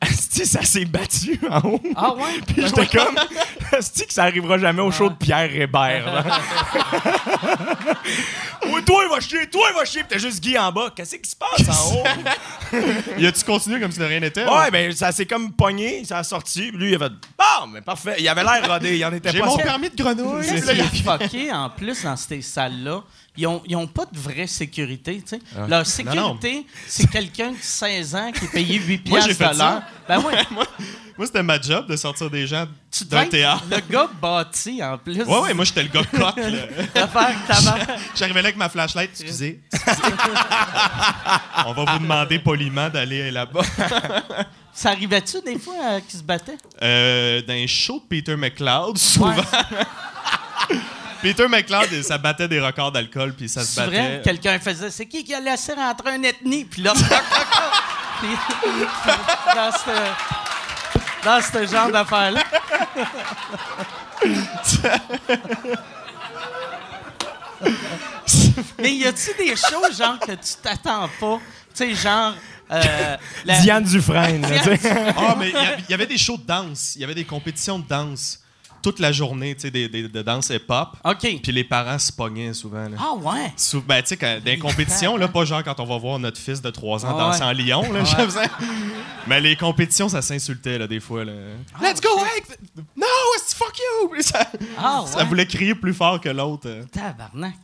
[0.00, 1.82] asti, ça s'est battu en haut.
[1.96, 2.40] Ah ouais?
[2.46, 3.16] Puis j'étais comme,
[3.72, 6.06] asti, que ça arrivera jamais au show de Pierre Hébert.
[6.06, 6.24] là.
[8.72, 10.00] Ouais, toi, il va chier, toi, il va chier.
[10.02, 10.90] Puis t'as juste Guy en bas.
[10.94, 12.04] Qu'est-ce qui se passe en haut?
[13.18, 14.44] Y a-tu continué comme si de rien n'était?
[14.44, 16.68] Ouais, ben ça s'est comme pogné, ça a sorti.
[16.70, 18.16] Puis lui, il a fait Bon, mais parfait.
[18.18, 19.62] Il avait l'air rodé, il en était J'ai pas mon sûr.
[19.64, 20.46] permis de grenouille.
[20.46, 23.02] Qu'est-ce qui est fucké en plus dans ces salles-là?
[23.36, 25.42] Ils ont, ils ont pas de vraie sécurité, tu sais.
[25.56, 25.66] Ah.
[25.68, 29.54] Leur sécurité, c'est quelqu'un de 16 ans qui est payé 8 Moi, j'ai piastres fait
[29.54, 29.82] de l'heure.
[29.82, 29.84] ça.
[30.08, 30.34] Ben ouais,
[31.18, 33.64] Moi, c'était ma job de sortir des gens tu d'un théâtre.
[33.70, 35.22] le gars bâti en plus.
[35.22, 37.06] Ouais, ouais, moi, j'étais le gars coq, là.
[37.06, 37.86] Ta mère.
[38.14, 39.10] J'arrivais là avec ma flashlight.
[39.10, 39.60] Excusez.
[39.72, 40.02] excusez.
[41.66, 43.62] On va vous demander poliment d'aller là-bas.
[44.74, 46.58] Ça arrivait-tu des fois euh, qu'ils se battaient?
[46.82, 49.32] Euh, dans un show de Peter McLeod, souvent.
[51.34, 53.96] Peter McLeod, ça battait des records d'alcool, puis ça se C'est vrai?
[54.18, 54.22] battait.
[54.22, 56.64] Quelqu'un faisait C'est qui qui a laissé rentrer un ethnie?
[56.64, 56.92] Puis là,
[58.20, 58.28] Puis,
[59.54, 59.90] dans ce
[61.24, 62.42] dans ce genre d'affaires-là.
[68.78, 71.38] Mais y a-tu des choses, genre, que tu t'attends pas?
[71.74, 72.34] Tu sais, genre.
[72.70, 74.44] euh, la- Diane Dufresne.
[75.16, 76.92] Ah, mais il y y, avait des shows de danse.
[76.96, 78.40] Il y avait des compétitions de danse.
[78.82, 80.90] Toute la journée, tu sais, des, des- de danse hip-hop.
[81.04, 81.40] OK.
[81.42, 82.88] Puis les parents se pognaient souvent.
[82.88, 82.96] Là.
[82.98, 83.52] Ah, ouais.
[83.56, 86.18] Sou- ben, tu sais, quand- dans les compétitions, là, pas genre quand on va voir
[86.18, 87.46] notre fils de 3 ans Ah danser ouais.
[87.46, 88.48] en Lyon, là, je
[89.28, 91.32] Mais les compétitions, ça s'insultait, là, des fois, là.
[91.82, 92.56] Let's go, Hank!
[92.96, 93.06] No,
[93.38, 94.10] it's fuck you!
[94.22, 94.46] Ça,
[94.78, 95.24] Ah, ça ouais.
[95.24, 96.68] voulait crier plus fort que l'autre.
[96.68, 96.84] euh.
[96.92, 97.54] Tabarnak.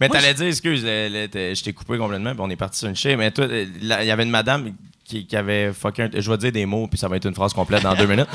[0.00, 2.56] Mais Moi, t'allais dire, excuse, euh, là, t'es- je t'ai coupé complètement, puis on est
[2.56, 3.16] parti sur une chie.
[3.16, 4.72] Mais toi, euh, là, il y avait une madame
[5.04, 6.10] qui, qui avait fucké un.
[6.14, 8.28] Je vais dire des mots, puis ça va être une phrase complète dans deux minutes.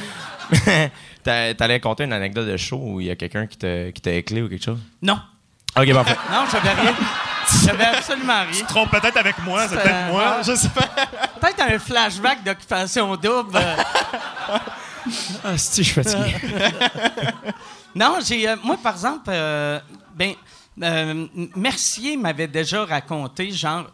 [1.23, 4.01] T'a- T'allais conter une anecdote de show où il y a quelqu'un qui t'a qui
[4.01, 4.79] t'a éclé ou quelque chose?
[5.01, 5.19] Non.
[5.77, 6.15] Ok, parfait.
[6.31, 6.93] Non, j'avais rien.
[7.65, 8.65] J'avais absolument rien.
[8.65, 10.87] Trompe peut-être avec moi, c'est peut-être moi, je sais pas.
[11.41, 13.59] Peut-être un flashback d'occupation double.
[15.43, 16.35] Ah, si, je suis fatigué.
[17.95, 18.47] Non, j'ai.
[18.49, 19.79] euh, moi, par exemple, euh,
[20.15, 20.33] ben,
[20.81, 23.85] euh, Mercier m'avait déjà raconté, genre,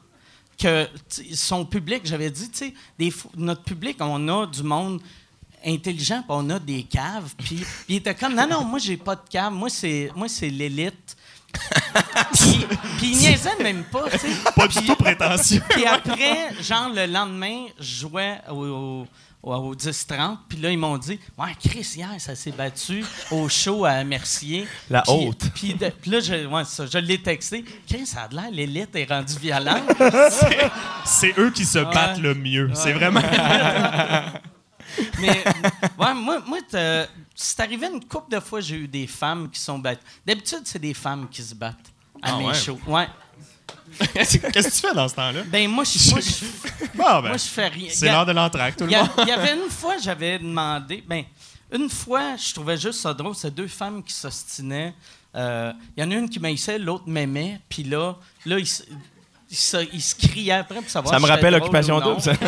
[0.57, 5.01] que tu son public, j'avais dit, tu sais, notre public, on a du monde
[5.65, 7.33] intelligent, puis on a des caves.
[7.37, 9.51] Puis il était comme, non, non, moi, j'ai pas de cave.
[9.53, 11.15] Moi, c'est, moi, c'est l'élite.
[12.33, 12.65] puis,
[12.99, 14.27] puis il niaisait même pas, tu sais.
[14.55, 15.61] Pas du tout prétentieux.
[15.69, 19.07] Puis après, genre, le lendemain, je jouais au, au,
[19.41, 20.37] au, au 10-30.
[20.47, 24.67] Puis là, ils m'ont dit Ouais, Chris, hier, ça s'est battu au show à Mercier.
[24.91, 25.49] La Puis- haute.
[25.55, 27.65] Puis, de- puis là, je, ouais, ça, je l'ai texté.
[27.89, 29.89] Chris, ça a l'air, l'élite est rendue violente.
[31.05, 32.69] C'est eux qui se battent le mieux.
[32.75, 33.21] C'est vraiment.
[35.19, 35.43] Mais
[35.97, 36.57] ouais, moi, moi
[37.35, 40.01] c'est arrivé une couple de fois, j'ai eu des femmes qui sont battues.
[40.25, 41.75] D'habitude, c'est des femmes qui se battent
[42.21, 42.53] à Ah mes ouais?
[42.53, 42.79] shows.
[42.87, 43.07] Ouais.
[44.13, 45.41] Qu'est-ce que tu fais dans ce temps-là?
[45.47, 46.45] Ben, moi, je, moi, je,
[46.95, 47.89] Bon, ben, moi, je fais rien.
[47.91, 49.09] c'est l'heure de l'entraque, tout Il le monde.
[49.23, 51.03] il y avait une fois, j'avais demandé.
[51.07, 51.23] Ben,
[51.71, 53.35] une fois, je trouvais juste ça drôle.
[53.35, 54.93] C'est deux femmes qui s'ostinaient.
[55.35, 57.59] Euh, Il y en a une qui m'haïssait, l'autre m'aimait.
[57.69, 58.67] Puis là, là ils,
[59.51, 61.99] ils se, ils se criaient après pour savoir Ça me si rappelle Occupation.
[61.99, 62.33] Double, ça.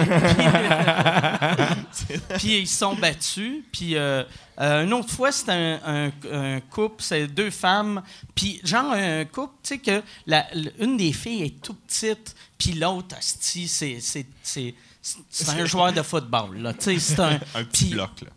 [2.38, 3.64] Puis ils se sont battus.
[3.72, 4.24] Puis euh,
[4.60, 8.02] euh, une autre fois, c'était un, un- un couple, c'est deux femmes.
[8.36, 10.46] Puis genre un couple, tu sais que la,
[10.80, 15.92] une des filles est tout petite, puis l'autre, asti, c'est c'est c'est c'est un joueur
[15.94, 16.74] de football là.
[16.74, 18.28] Tu sais, c'est un Un petit bloc, là.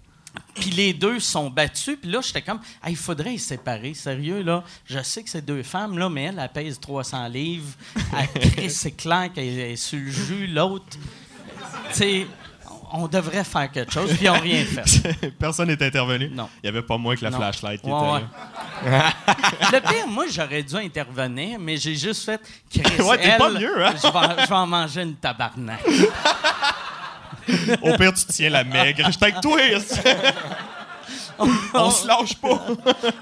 [0.55, 1.97] Puis les deux sont battus.
[2.01, 3.95] Puis là, j'étais comme, Ah, il faudrait les séparer.
[3.95, 4.63] Sérieux, là?
[4.87, 7.73] Je sais que c'est deux femmes, là, mais elle, elle pèse 300 livres.
[8.69, 10.47] C'est clair qu'elle est sur le jus.
[10.47, 10.99] L'autre, tu
[11.93, 12.27] sais,
[12.93, 14.11] on devrait faire quelque chose.
[14.11, 15.31] Puis ils n'ont rien fait.
[15.39, 16.29] Personne n'est intervenu?
[16.31, 16.49] Non.
[16.63, 17.39] Il n'y avait pas moins que la Non.
[17.39, 18.91] flashlight qui Ouais, était ouais.
[18.91, 19.13] là.
[19.73, 22.41] Le pire, moi, j'aurais dû intervenir, mais j'ai juste fait,
[22.71, 23.95] Chris, Ouais, t'es pas mieux, hein?
[23.97, 25.81] Je vais, je vais en manger une tabarnak.
[27.83, 29.09] Au pire, tu tiens la maigre.
[29.11, 29.59] J'étais avec toi.
[31.75, 32.67] On se lâche pas.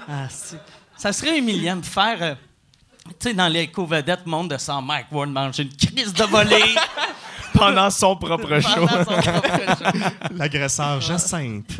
[0.07, 0.27] Ah,
[0.95, 2.35] ça serait humiliant de faire, euh,
[3.19, 6.75] tu sais, dans les co-vedettes monde de sans Mike Ward manger une crise de volée.
[7.53, 8.87] Pendant son propre show.
[8.87, 10.09] pendant son propre show.
[10.35, 11.69] L'agresseur Jacinthe.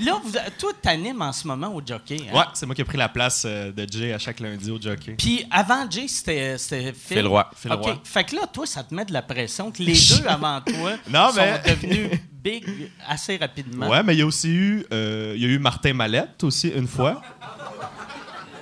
[0.00, 2.18] Là, vous, toi, t'animes en ce moment au jockey.
[2.30, 2.36] hein?
[2.36, 4.80] Ouais, c'est moi qui ai pris la place euh, de Jay à chaque lundi au
[4.80, 5.14] jockey.
[5.18, 7.18] Puis avant Jay, c'était c'était Phil.
[7.18, 7.50] Phil Roy.
[7.56, 7.82] Phil OK.
[7.82, 8.00] Roy.
[8.04, 10.92] Fait que là, toi, ça te met de la pression que les deux avant toi
[11.10, 13.88] Non, sont mais- devenus big assez rapidement.
[13.88, 16.68] Ouais, mais il y a aussi eu, euh, il y a eu Martin Mallette aussi
[16.68, 17.20] une fois.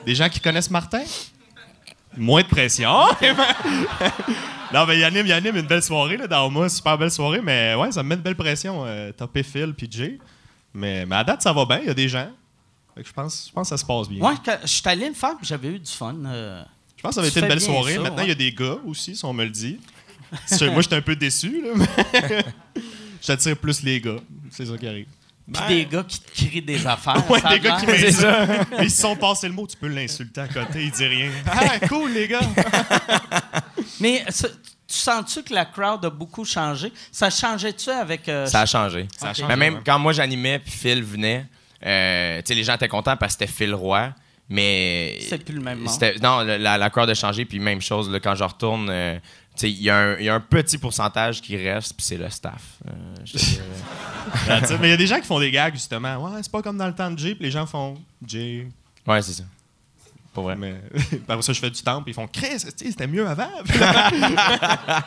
[0.06, 1.02] Des gens qui connaissent Martin?
[2.16, 2.88] Moins de pression.
[4.72, 7.40] non, mais il anime, il anime une belle soirée là, dans moi, super belle soirée,
[7.42, 8.84] mais ouais, ça me met une belle pression.
[8.86, 10.18] Euh, topper Phil puis Jay.
[10.74, 12.28] Mais, mais à date, ça va bien, il y a des gens.
[12.94, 14.20] Fait que je pense, je pense que ça se passe bien.
[14.24, 16.14] Ouais, quand je suis allé le faire, j'avais eu du fun.
[16.26, 16.62] euh.
[16.96, 17.94] Je pense que ça va Tu être une belle soirée.
[17.94, 19.78] ça, Maintenant, il y a des gars aussi, si on me le dit.
[20.62, 22.44] Moi, j'étais un peu déçu, là, mais
[23.22, 24.16] j'attire plus les gars.
[24.50, 25.06] C'est ça qui arrive.
[25.52, 27.30] Puis des gars qui te crient des affaires.
[27.30, 28.26] Ouais, des gars qui m'insultent.
[28.82, 31.30] Ils se sont passés le mot, tu peux l'insulter à côté, il dit rien.
[31.46, 32.40] Ah, cool, les gars.
[34.00, 34.48] Mais ça-
[34.94, 36.92] tu sens-tu que la crowd a beaucoup changé?
[37.10, 38.28] Ça changeait-tu avec.
[38.28, 39.08] euh, Ça a changé.
[39.16, 39.36] Ça a Ok.
[39.36, 39.80] changé, Mais même ouais.
[39.84, 41.46] quand moi j'animais puis Phil venait,
[41.84, 44.12] euh, tu sais, les gens étaient contents parce que c'était Phil Roy.
[44.48, 45.16] Mais.
[45.28, 45.88] C'est plus le même monde.
[45.90, 49.18] c'était- Non, la, la crowd a changé, puis même chose, là, quand je retourne, euh,
[49.62, 52.28] il y, a un- il y a un petit pourcentage qui reste, puis c'est le
[52.28, 52.62] staff.
[52.86, 52.92] Euh.
[54.80, 56.16] Mais il y a des gens qui font des gags, justement.
[56.16, 58.66] Ouais, c'est pas comme dans le temps de Jay, puis les gens font Jay.
[59.06, 59.44] ouais, c'est ça.
[60.34, 60.56] Pour vrai.
[60.56, 60.74] Mais
[61.26, 63.48] par ça, je fais du temps, puis ils font Chris, c'était mieux avant.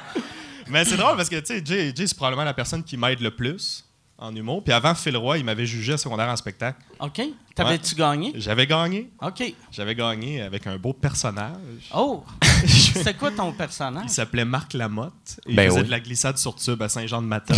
[0.69, 3.21] Mais c'est drôle parce que, tu sais, Jay, Jay, c'est probablement la personne qui m'aide
[3.21, 3.85] le plus
[4.17, 4.63] en humour.
[4.63, 6.79] Puis avant Phil Roy, il m'avait jugé à secondaire en spectacle.
[6.99, 7.21] OK.
[7.55, 8.33] T'avais-tu gagné?
[8.35, 9.09] J'avais gagné.
[9.21, 9.53] OK.
[9.71, 11.89] J'avais gagné avec un beau personnage.
[11.93, 12.23] Oh!
[12.67, 14.05] C'est quoi ton personnage?
[14.05, 15.39] Il s'appelait Marc Lamotte.
[15.45, 15.85] Et Ben il faisait oui.
[15.85, 17.53] de la glissade sur tube à Saint-Jean-de-Matin.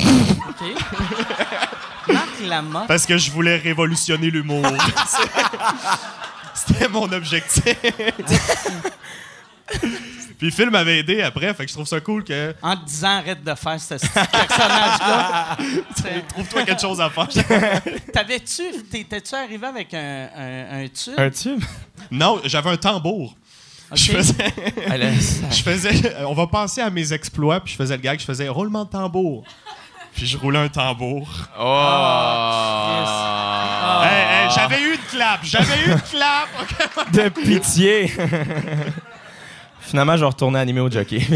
[0.49, 2.13] OK.
[2.13, 2.87] Marc Lamotte.
[2.87, 4.65] parce que je voulais révolutionner l'humour.
[6.67, 7.75] C'était mon objectif.
[10.37, 12.55] Puis Phil m'avait aidé après, fait que je trouve ça cool que.
[12.61, 15.57] En te disant arrête de faire ce petit personnage-là.
[16.29, 17.27] Trouve-toi quelque chose à faire.
[18.13, 21.13] T'avais-tu, t'étais-tu arrivé avec un, un, un tube?
[21.17, 21.61] Un tube?
[22.09, 23.35] non, j'avais un tambour.
[23.93, 24.53] Je faisais.
[25.51, 26.15] Je faisais.
[26.25, 28.91] On va passer à mes exploits, puis je faisais le gag, je faisais roulement de
[28.91, 29.43] tambour.
[30.19, 31.29] Puis je roulais un tambour.
[31.57, 31.63] Oh!
[34.03, 36.49] Hey, hey, j'avais eu une clap, j'avais eu une clap.
[37.13, 38.11] De pitié!
[39.89, 41.19] Finalement, je vais retourner animer au jockey.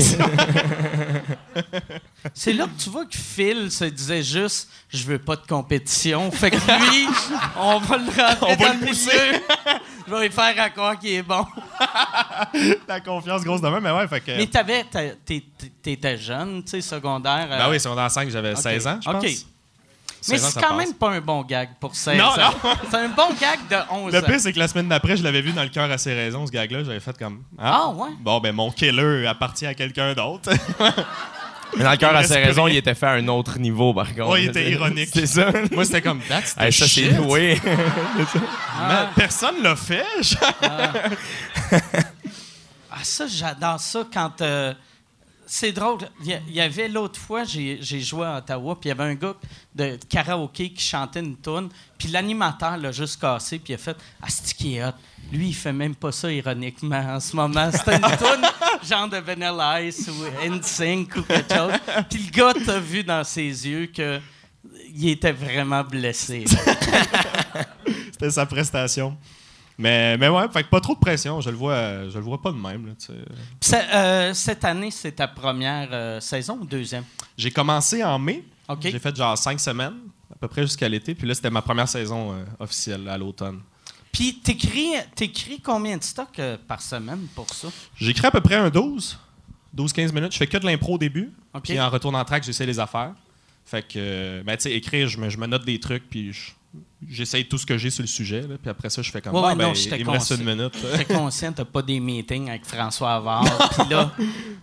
[2.34, 6.30] C'est là que tu vois que Phil se disait juste je veux pas de compétition.
[6.32, 7.08] Fait que lui,
[7.58, 9.10] on va le rentrer On va dans le le pousser.
[9.12, 9.40] milieu.
[10.08, 11.46] Je vais lui faire à croire qu'il est bon.
[12.88, 14.38] La confiance grosse de même, mais ouais, fait que.
[14.38, 14.86] Mais t'avais,
[15.82, 17.48] t'étais jeune, tu sais, secondaire.
[17.52, 18.58] euh, Ben oui, secondaire 5, j'avais ok.
[18.62, 19.46] 16 ans, je pense.
[20.24, 20.86] 16 Mais c'est quand passe.
[20.88, 22.54] même pas un bon gag pour 16 Non, ans.
[22.90, 24.22] C'est un bon gag de 11 Le ans.
[24.26, 26.46] pire, c'est que la semaine d'après, je l'avais vu dans le cœur à ses raisons,
[26.48, 26.84] ce gag-là.
[26.86, 27.44] J'avais fait comme.
[27.60, 28.10] Ah, ouais?
[28.22, 30.50] Bon, ben, mon killer appartient à quelqu'un d'autre.
[31.76, 34.08] Mais dans le cœur, à ses raisons, il était fait à un autre niveau, par
[34.16, 34.30] contre.
[34.30, 35.10] Ouais, il était ironique.
[35.14, 35.48] C'est ça.
[35.72, 36.22] Moi, c'était comme.
[36.30, 37.60] That's the Hey, ça, c'est loué.
[38.88, 40.06] Man, personne l'a fait.
[42.92, 44.42] Ah, ça, j'adore ça quand.
[44.42, 44.74] euh,
[45.56, 46.00] c'est drôle.
[46.26, 49.36] Il y avait l'autre fois, j'ai joué à Ottawa, puis il y avait un gars
[49.76, 53.96] de karaoké qui chantait une tune, puis l'animateur l'a juste cassé, puis il a fait
[54.20, 54.94] Asti qui est hot?
[55.32, 57.70] Lui, il fait même pas ça ironiquement en ce moment.
[57.72, 61.74] C'était une tune genre de Vanilla Ice ou NSYNC ou quelque chose.
[62.10, 64.20] Puis le gars t'a vu dans ses yeux que
[64.96, 66.46] il était vraiment blessé.
[68.12, 69.16] C'était sa prestation.
[69.78, 71.42] Mais, mais ouais, fait que pas trop de pression.
[71.42, 72.86] Je le vois, je le vois pas de même.
[72.88, 72.94] là,
[73.94, 77.04] euh, cette année, c'est ta première euh, saison ou deuxième?
[77.38, 78.44] J'ai commencé en mai.
[78.92, 79.96] J'ai fait genre cinq semaines,
[80.32, 81.16] à peu près jusqu'à l'été.
[81.16, 83.60] Puis là, c'était ma première saison euh, officielle à l'automne.
[84.12, 87.68] Puis t'écris, t'écris combien de stocks par semaine pour ça?
[87.96, 89.18] J'écris à peu près un 12,
[89.76, 90.32] 12-15 minutes.
[90.34, 91.32] Je fais que de l'impro au début.
[91.64, 93.14] Puis en retour en track, j'essaie les affaires.
[93.66, 96.52] Fait que, ben, tu sais, écrire, je me, je me note des trucs, puis je-
[97.10, 98.42] j'essaye tout ce que j'ai sur le sujet.
[98.42, 98.56] là.
[98.62, 100.32] puis après ça, je fais comme Ouais, ah, ouais, ben, non, j'étais il me reste
[100.32, 100.74] une minute.
[100.98, 103.70] T'es conscient, t'as pas des meetings avec François Havard.
[103.70, 104.12] Puis là,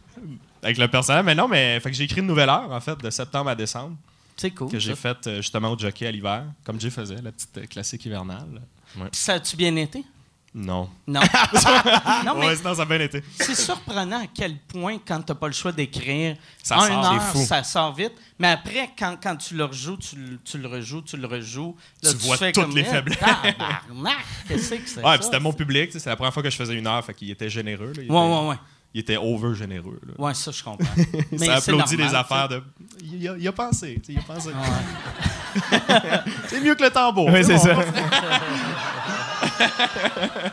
[0.62, 1.24] avec le personnel.
[1.24, 3.54] Mais non, mais fait que j'ai écrit une nouvelle heure, en fait, de septembre à
[3.54, 3.96] décembre,
[4.36, 4.70] c'est cool.
[4.70, 7.66] que j'ai faite euh, justement au jockey à l'hiver, comme Jay faisait, la petite euh,
[7.66, 8.62] classique hivernale.
[8.94, 10.04] Puis ça a-tu bien été?
[10.52, 10.88] Non.
[11.06, 11.20] Non.
[12.26, 13.22] non, mais Ouais, sinon, ça a bien été.
[13.38, 17.02] c'est surprenant à quel point, quand t'as pas le choix d'écrire, Ça en sort, une
[17.04, 17.44] c'est heure, fou.
[17.46, 18.12] ça sort vite.
[18.38, 21.76] Mais après, quand, quand tu le rejoues, tu, le- tu le rejoues, tu le rejoues.
[22.02, 23.18] Là, Tu vois fais toutes comme, les Eh, faiblesses.
[23.18, 24.16] Tabarnak!
[24.48, 25.18] Qu'est-ce que c'est Ouais, ça?
[25.18, 27.30] puis c'était mon public, c'est la première fois que je faisais une heure, fait qu'il
[27.30, 27.92] était généreux.
[27.96, 28.02] là.
[28.02, 28.56] Il, Ouais, était, ouais, ouais.
[28.94, 30.00] il était over généreux.
[30.04, 30.14] là.
[30.18, 30.84] Ouais, ça, je comprends.
[31.30, 32.62] Mais ça c'est applaudit normal, les affaires de.
[33.04, 34.48] Il a, il a pensé, il a pensé.
[34.48, 35.80] Ouais.
[36.48, 37.26] C'est mieux que le tambour.
[37.28, 37.60] Oui, c'est bon.
[37.60, 37.74] ça.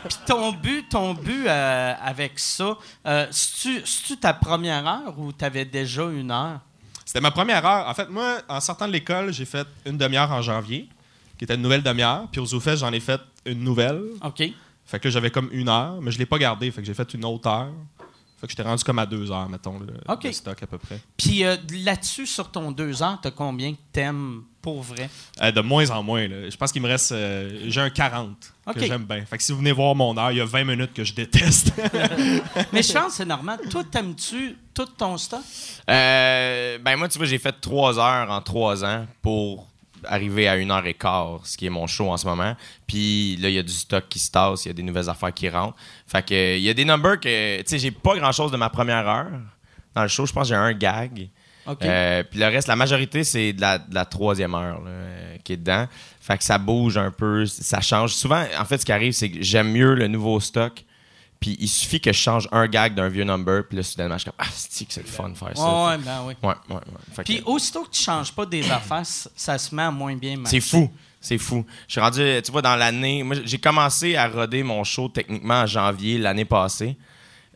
[0.08, 5.64] Puis ton but, ton but euh, avec ça, euh, c'est-tu ta première heure ou t'avais
[5.64, 6.60] déjà une heure?
[7.04, 7.88] C'était ma première heure.
[7.88, 10.88] En fait, moi, en sortant de l'école, j'ai fait une demi-heure en janvier,
[11.38, 12.26] qui était une nouvelle demi-heure.
[12.30, 14.02] Puis aux ZooFest, j'en ai fait une nouvelle.
[14.22, 14.42] OK.
[14.84, 16.70] Fait que là, j'avais comme une heure, mais je l'ai pas gardé.
[16.70, 17.72] Fait que j'ai fait une autre heure.
[18.40, 21.00] Fait que j'étais rendu comme à deux heures, mettons, le, stock à peu près.
[21.16, 25.10] Puis euh, là-dessus, sur ton deux heures, t'as combien que t'aimes pour vrai?
[25.42, 26.28] Euh, de moins en moins.
[26.28, 26.48] là.
[26.48, 27.10] Je pense qu'il me reste.
[27.10, 28.74] euh, j'ai un 40 OK.
[28.74, 29.24] que j'aime bien.
[29.24, 31.14] Fait que si vous venez voir mon heure, il y a 20 minutes que je
[31.14, 31.72] déteste.
[32.72, 33.58] Mais je pense que c'est normal.
[33.70, 35.40] Toi, t'aimes-tu tout ton stock?
[35.90, 39.66] Euh, ben moi, tu vois, j'ai fait trois heures en trois ans pour
[40.04, 42.56] arriver à une heure et quart, ce qui est mon show en ce moment.
[42.86, 45.08] Puis là, il y a du stock qui se tasse, il y a des nouvelles
[45.08, 45.76] affaires qui rentrent.
[46.06, 48.70] Fait que il y a des numbers que, tu sais, j'ai pas grand-chose de ma
[48.70, 49.30] première heure
[49.94, 50.26] dans le show.
[50.26, 51.28] Je pense que j'ai un gag.
[51.82, 55.36] Euh, puis le reste, la majorité, c'est de la, de la troisième heure là, euh,
[55.44, 55.86] qui est dedans.
[56.20, 58.14] Fait que ça bouge un peu, ça change.
[58.14, 60.84] Souvent, en fait, ce qui arrive, c'est que j'aime mieux le nouveau stock.
[61.40, 64.22] Puis il suffit que je change un gag d'un vieux number, puis là, soudainement, je
[64.22, 65.62] suis comme, ah, c'est que c'est le fun de faire ça.
[65.62, 66.34] Ouais, ouais, ben oui.
[66.42, 67.16] Ouais, ouais, ouais.
[67.18, 70.36] Que- Puis aussitôt que tu changes pas des affaires, ça se met à moins bien
[70.36, 70.60] marcher.
[70.60, 70.90] c'est fou.
[71.20, 71.64] C'est fou.
[71.88, 73.22] Je suis rendu, tu vois, dans l'année.
[73.24, 76.96] Moi, j'ai commencé à roder mon show techniquement en janvier l'année passée.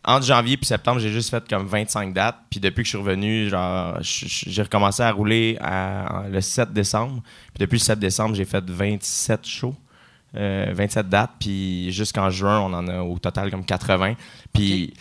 [0.05, 2.39] Entre janvier et septembre, j'ai juste fait comme 25 dates.
[2.51, 7.23] Puis depuis que je suis revenu, genre, j'ai recommencé à rouler à- le 7 décembre.
[7.55, 9.77] Puis depuis le 7 décembre, j'ai fait 27 shows.
[10.37, 14.15] Euh, 27 dates, puis jusqu'en juin, on en a au total comme 80.
[14.53, 14.93] Puis,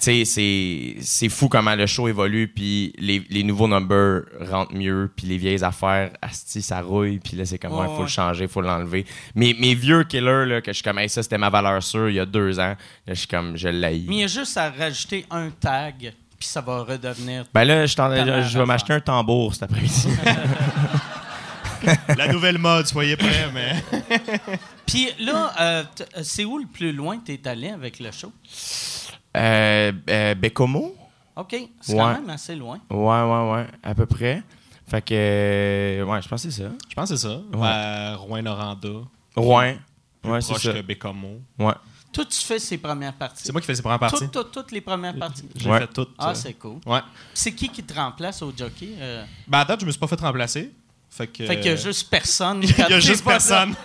[0.00, 5.10] sais, c'est- c'est fou comment le show évolue, puis les, les nouveaux numbers rentrent mieux,
[5.14, 8.02] puis les vieilles affaires, asti, ça rouille, puis là, c'est comme, Ouais, ouais, faut ouais.
[8.02, 9.04] le changer, faut l'enlever.
[9.34, 12.08] Mais mes vieux killers, là, que je suis comme, hey, ça, c'était ma valeur sûre
[12.08, 12.76] il y a deux ans, là,
[13.08, 14.06] je suis comme, je l'haïs.
[14.08, 17.44] Mais il y a juste à rajouter un tag, puis ça va redevenir.
[17.52, 20.08] Ben là, je, vais m'acheter un tambour cet après-midi.
[22.16, 23.82] la nouvelle mode, soyez prêts, mais.
[24.86, 28.10] Puis là, euh, t- c'est où le plus loin que tu es allé avec le
[28.10, 28.32] show?
[29.36, 30.96] Euh, euh, Bécomo?
[31.36, 31.98] OK, c'est Ouais.
[31.98, 32.80] quand même assez loin.
[32.90, 34.42] Ouais, ouais, ouais, à peu près.
[34.88, 36.70] Fait que, euh, ouais, je pense que c'est ça.
[36.88, 37.40] Je pense que c'est ça.
[37.52, 38.88] Vers Rouen-Noranda.
[39.36, 39.74] Rouen.
[40.20, 40.72] plus Ouais, c'est proche ça.
[40.72, 41.40] que Bécomo.
[41.58, 41.72] Ouais.
[42.12, 43.44] Toi, tu fais ses premières parties.
[43.44, 44.18] C'est moi qui fais ces premières parties.
[44.18, 45.44] Toutes, toutes, toutes les premières parties.
[45.54, 45.78] J'ai Ouais.
[45.78, 46.10] fait toutes.
[46.18, 46.78] Ah, euh, c'est cool.
[46.84, 46.98] Ouais.
[47.32, 48.88] C'est qui qui te remplace au jockey?
[48.98, 50.72] Euh, Ben, à date, je me suis pas fait remplacer.
[51.10, 51.44] Fait que.
[51.44, 52.62] Fait qu'il y a juste personne.
[52.78, 53.74] Il y a juste personne.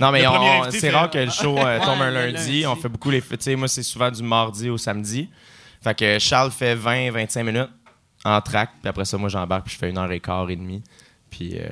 [0.00, 0.24] Non, mais
[0.70, 2.64] c'est fait- rare que le show euh, tombe Ouais, un lundi.
[2.66, 3.20] On fait beaucoup les.
[3.20, 5.28] Tu sais, moi, c'est souvent du mardi au samedi.
[5.82, 7.68] Fait que Charles fait 20-25 minutes
[8.24, 8.70] en track.
[8.80, 9.66] Puis après ça, moi, j'embarque.
[9.66, 10.82] Puis je fais une heure et quart et demie.
[11.36, 11.66] Puis, euh,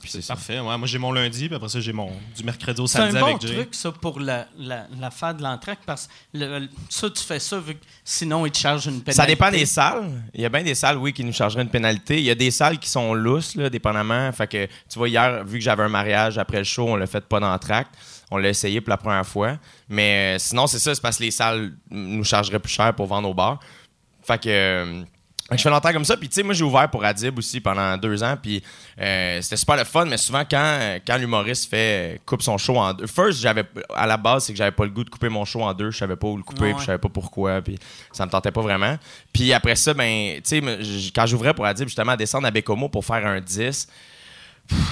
[0.00, 0.34] puis c'est ça.
[0.34, 0.60] Parfait.
[0.60, 3.06] Ouais, moi, j'ai mon lundi, puis après ça, j'ai mon du mercredi au C'est un
[3.10, 3.54] samedi bon avec Jay.
[3.54, 7.58] truc, ça, pour la, la, l'affaire de l'entraque, parce que le- ça, tu fais ça,
[7.58, 9.12] vu que sinon, ils te chargent une pénalité.
[9.12, 10.22] Ça dépend des salles.
[10.32, 12.18] Il y a bien des salles, oui, qui nous chargeraient une pénalité.
[12.18, 14.30] Il y a des salles qui sont lousses, là, dépendamment.
[14.30, 17.08] Fait que, tu vois, hier, vu que j'avais un mariage après le show, on l'a
[17.08, 17.92] fait pas d'entracte.
[18.30, 19.58] On l'a essayé pour la première fois.
[19.88, 23.06] Mais euh, sinon, c'est ça, c'est parce que les salles nous chargeraient plus cher pour
[23.06, 23.58] vendre au bar.
[24.22, 24.48] Fait que.
[24.48, 25.02] euh,
[25.56, 27.96] je fais longtemps comme ça, puis tu sais, moi j'ai ouvert pour Adib aussi pendant
[27.96, 28.62] deux ans, puis
[29.00, 32.76] euh, c'était super le fun, mais souvent quand, quand l'humoriste fait euh, coupe son show
[32.78, 35.28] en deux, first j'avais à la base c'est que j'avais pas le goût de couper
[35.28, 36.70] mon show en deux, je savais pas où le couper, Ouais.
[36.72, 37.78] puis je savais pas pourquoi, puis
[38.12, 38.96] ça me tentait pas vraiment.
[39.32, 42.88] Puis après ça, ben tu sais, quand j'ouvrais pour Adib justement à descendre à Bécomo
[42.88, 43.88] pour faire un 10, pff,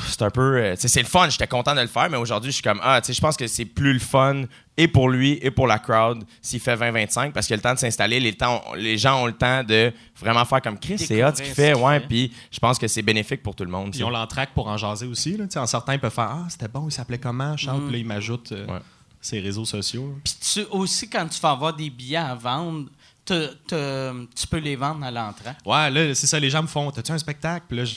[0.08, 0.56] c'est un peu.
[0.58, 3.00] euh, c'est le fun, j'étais content de le faire, mais aujourd'hui, je suis comme, ah,
[3.00, 4.44] tu sais, je pense que c'est plus le fun
[4.76, 7.74] et pour lui et pour la crowd s'il fait 20-25 parce qu'il a le temps
[7.74, 11.24] de s'installer, les, temps- les gens ont le temps de vraiment faire comme Chris, c'est
[11.24, 13.90] hot ce qu'il fait, ouais, puis je pense que c'est bénéfique pour tout le monde.
[13.90, 15.36] Puis ils ont l'entraque pour en jaser aussi.
[15.36, 15.44] Là.
[15.46, 17.92] Tu sais, En certains, ils peuvent faire Ah, c'était bon, il s'appelait comment, Charles Puis
[17.92, 18.80] là, ils m'ajoutent euh, Ouais.
[19.20, 20.16] ses réseaux sociaux.
[20.24, 22.86] Puis tu, aussi, quand tu vas avoir des billets à vendre,
[23.24, 25.50] te- te- tu peux les vendre à l'entrée.
[25.66, 27.66] Ouais, là, c'est ça, les gens me font T'as-tu un spectacle?
[27.68, 27.94] Puis là, je.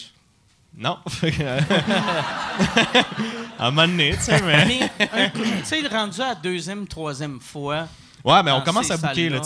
[0.78, 0.98] Non.
[3.60, 4.66] À un moment donné, tu sais, mais.
[4.66, 7.88] Mais, tu sais, rendu à la deuxième, troisième fois,
[8.24, 8.98] Ouais, mais on commence à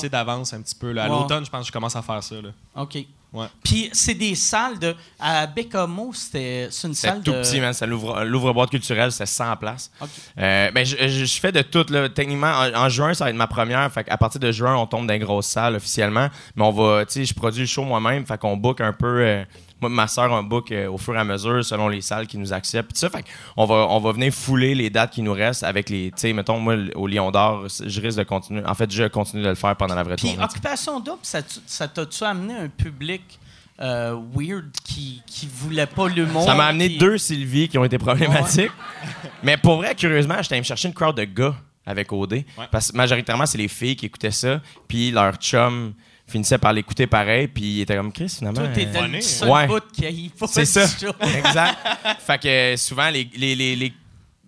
[0.02, 0.92] sais, d'avance un petit peu.
[0.92, 1.06] Là.
[1.06, 1.16] À Ouais.
[1.16, 2.36] l'automne, je pense que je commence à faire ça.
[2.36, 2.50] Là.
[2.76, 2.98] OK.
[3.32, 3.48] Ouais.
[3.64, 4.96] Puis c'est des salles de...
[5.20, 7.42] À Bécamo, c'était c'est une C'est salle tout de...
[7.42, 7.74] petit, man.
[7.74, 9.92] Ça l'ouvre- L'ouvre-boîte culturel, c'est 100 places.
[10.02, 10.10] OK.
[10.40, 11.86] Euh, ben, je, je- je fais de tout.
[11.90, 12.08] Là.
[12.10, 13.90] Techniquement, en, en juin, ça va être ma première.
[13.92, 16.28] Fait à partir de juin, on tombe dans une grosse salle officiellement.
[16.56, 18.26] Mais on va, tu sais, je produis le show moi-même.
[18.26, 19.20] Fait qu'on book un peu.
[19.22, 19.44] euh,
[19.90, 22.38] moi, ma soeur, on book euh, au fur et à mesure selon les salles qui
[22.38, 22.98] nous acceptent.
[22.98, 23.26] Ça, fait
[23.58, 26.12] on va, on va venir fouler les dates qui nous restent avec les.
[26.12, 28.64] Tu sais, mettons, moi, au Lion d'Or, je risque de continuer.
[28.66, 30.36] En fait, je continue de le faire pendant la vraie Puis.
[30.42, 33.40] Occupation Double, ça, t'a-tu amené un public
[33.82, 36.44] euh, weird qui, qui voulait pas l'humour?
[36.44, 38.72] Ça m'a amené deux Sylvie qui ont été problématiques.
[39.44, 42.34] Mais pour vrai, curieusement, j'étais allé me chercher une crowd de gars avec OD.
[42.34, 42.44] Ouais.
[42.72, 44.62] Parce que majoritairement, c'est les filles qui écoutaient ça.
[44.88, 45.94] Puis leur chum
[46.28, 47.48] finissait par l'écouter pareil.
[47.48, 48.62] Puis il était comme Chris, finalement.
[48.62, 49.68] Toi, t'étais euh, le seul Ouais.
[49.68, 50.82] bout qui C'est ça.
[51.38, 51.78] exact.
[52.26, 53.94] fait que euh, souvent, les, les, les, les-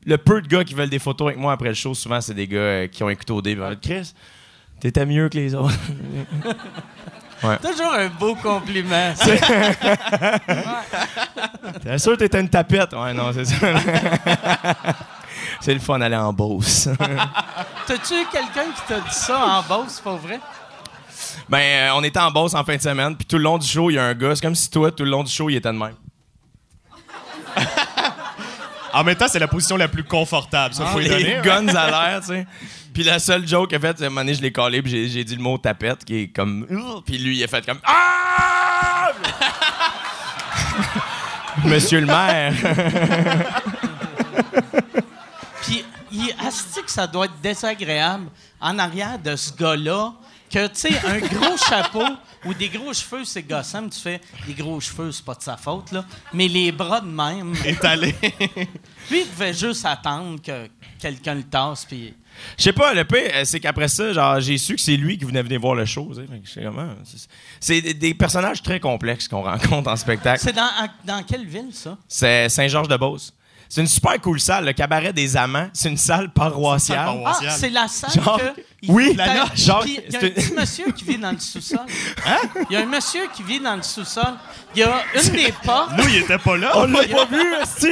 [0.06, 2.34] le peu de gars qui veulent des photos avec moi après le show, souvent, c'est
[2.34, 4.14] des gars euh, qui ont écouté vont dire, Chris,
[4.80, 5.76] t'étais mieux que les autres.
[7.62, 9.14] Toujours un beau compliment.
[11.84, 12.94] T'es sûr que t'étais une tapette?
[12.94, 13.56] Ouais, non, c'est ça.
[15.62, 16.90] c'est le fun d'aller en Beauce.
[17.86, 20.40] T'as-tu eu quelqu'un qui t'a dit ça en Beauce, pas vrai?
[21.50, 23.68] Ben, euh, on était en Beauce en fin de semaine, puis tout le long du
[23.68, 24.36] show, il y a un gars.
[24.36, 25.96] C'est comme si toi, tout le long du show, il était de même.
[28.94, 30.74] En même temps, c'est la position la plus confortable.
[30.74, 31.24] Ça, faut y donner.
[31.24, 31.42] Les hein.
[31.44, 32.48] guns à l'air, tu sais.
[32.94, 34.82] Puis la seule joke qu'il a faite, c'est à un moment donné, je l'ai collé,
[34.82, 36.66] puis j'ai- dit le mot tapette, qui est comme.
[37.06, 37.78] Puis lui, il a fait comme.
[37.86, 39.12] Ah!
[41.64, 42.54] Monsieur le maire.
[45.62, 46.34] Puis, il
[46.84, 48.30] que ça doit être désagréable
[48.60, 50.14] en arrière de ce gars-là,
[50.50, 52.06] que, tu sais, un gros chapeau
[52.46, 55.42] ou des gros cheveux, c'est gossant, mais tu fais des gros cheveux, c'est pas de
[55.44, 56.06] sa faute, là.
[56.34, 58.16] Mais les bras de même, Étalé.
[59.12, 60.68] lui, il devait juste attendre que
[61.00, 62.14] quelqu'un le tasse, puis...
[62.58, 65.18] Je sais pas, le pire, euh, c'est qu'après ça, genre, j'ai su que c'est lui
[65.18, 66.12] qui venait venir voir le show.
[66.16, 66.88] ah,
[67.60, 70.40] c'est- des, personnages très complexes qu'on rencontre en spectacle.
[70.44, 70.70] C'est dans,
[71.04, 71.98] dans quelle ville, ça?
[72.08, 73.34] C'est Saint-Georges-de-Beauce.
[73.70, 75.70] C'est une super cool salle, le cabaret des amants.
[75.74, 77.22] C'est une salle paroissiale.
[77.26, 78.62] Ah, c'est la salle Genre, que...
[78.82, 79.54] il oui, la.
[79.56, 81.80] Genre, il y a un petit monsieur qui vit dans le sous-sol.
[82.26, 82.38] Hein?
[82.70, 84.34] Il y a un monsieur qui vit dans le sous-sol.
[84.76, 85.92] Il y a une des portes...
[85.98, 86.72] Nous, il était pas là.
[86.76, 87.92] On l'a pas vu, esti!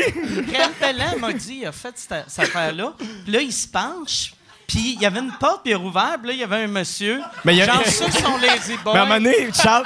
[0.51, 2.93] Réal Pellan m'a dit, il a fait cette, cette affaire-là.
[2.97, 4.33] Puis là, il se penche.
[4.67, 6.15] Puis il y avait une porte, puis il a rouvert.
[6.19, 7.21] Puis là, il y avait un monsieur.
[7.43, 8.93] Mais il y a- Genre, ceux qui sont lazy boys.
[8.93, 9.83] Mais à un moment donné, Charles,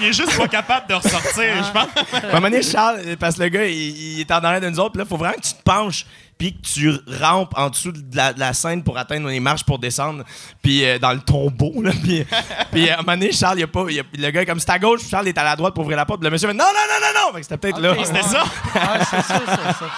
[0.00, 1.88] Il est juste pas capable de ressortir, je pense.
[2.22, 3.74] à un moment donné, Charles, parce que le gars, il,
[4.14, 6.04] il est en arrière de nous autres, puis là, faut vraiment que tu te penches,
[6.38, 9.64] puis que tu rampes en dessous de la, de la scène pour atteindre les marches
[9.64, 10.24] pour descendre,
[10.62, 12.24] puis euh, dans le tombeau, là, puis,
[12.72, 14.40] puis à un moment donné, Charles, il y a pas, il y a- le gars
[14.42, 16.20] est comme c'est à gauche, puis Charles est à la droite pour ouvrir la porte,
[16.20, 17.92] puis le monsieur fait non, non, non, non, non, c'était peut-être là.
[17.92, 18.22] Ok, C'était ouais.
[18.22, 18.44] ça?
[18.74, 19.90] Ah, c'est ça, c'est ça.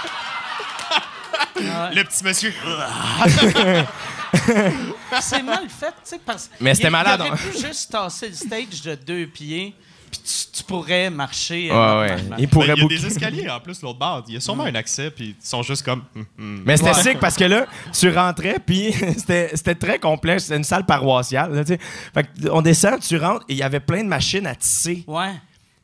[1.57, 2.53] Le petit monsieur.
[5.21, 7.51] c'est mal fait, tu sais, parce Mais c'était malade, Il aurait hein.
[7.53, 9.75] pu juste tasser le stage de deux pieds,
[10.11, 11.69] puis tu, tu pourrais marcher.
[11.71, 12.17] euh, Ouais, ouais.
[12.21, 12.99] Il Ben, pourrait il y a boucler.
[12.99, 14.25] des escaliers en plus, l'autre bord.
[14.29, 16.03] Il y a sûrement un accès, puis ils sont juste comme.
[16.17, 16.63] hum, hum.
[16.65, 17.03] Mais c'était Ouais.
[17.03, 20.45] sick parce que là, tu rentrais, puis c'était c'était très complexe.
[20.45, 21.55] C'était une salle paroissiale.
[21.55, 21.79] là, tu sais.
[22.15, 25.05] fait que on descend, tu rentres, et il y avait plein de machines à tisser.
[25.07, 25.33] Ouais.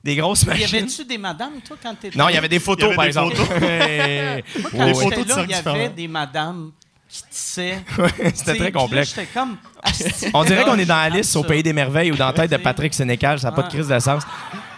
[0.08, 0.78] Des grosses Y machines.
[0.78, 3.36] avait-tu des madames, toi, quand t'étais Non, il y avait des photos, y par exemple.
[3.36, 3.60] photos.
[3.60, 6.70] Des de il y avait des madames
[7.10, 7.84] qui tissaient.
[7.98, 9.10] Ouais, C'était très complexe.
[9.14, 9.58] J'étais comme...
[9.82, 11.44] asti, On dirait qu'on est dans Alice au.
[11.44, 12.56] Pays des Merveilles ou dans la tête de.
[12.56, 13.38] Patrick Sénécal.
[13.38, 14.22] Ça n'a pas de crise de sens.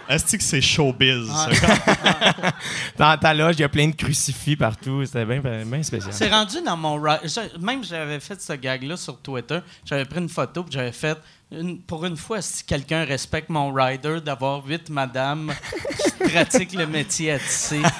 [0.09, 1.29] Est-ce que c'est showbiz?
[1.29, 1.47] Ça?
[2.97, 5.05] Dans ta loge, il y a plein de crucifix partout.
[5.05, 6.11] C'était bien, bien spécial.
[6.11, 6.99] C'est rendu dans mon...
[7.61, 9.59] Même j'avais fait ce gag-là sur Twitter.
[9.85, 11.17] J'avais pris une photo puis j'avais fait...
[11.51, 15.53] une- pour une fois, si quelqu'un respecte mon rider, d'avoir huit madames
[16.03, 17.81] qui pratiquent le métier à tisser.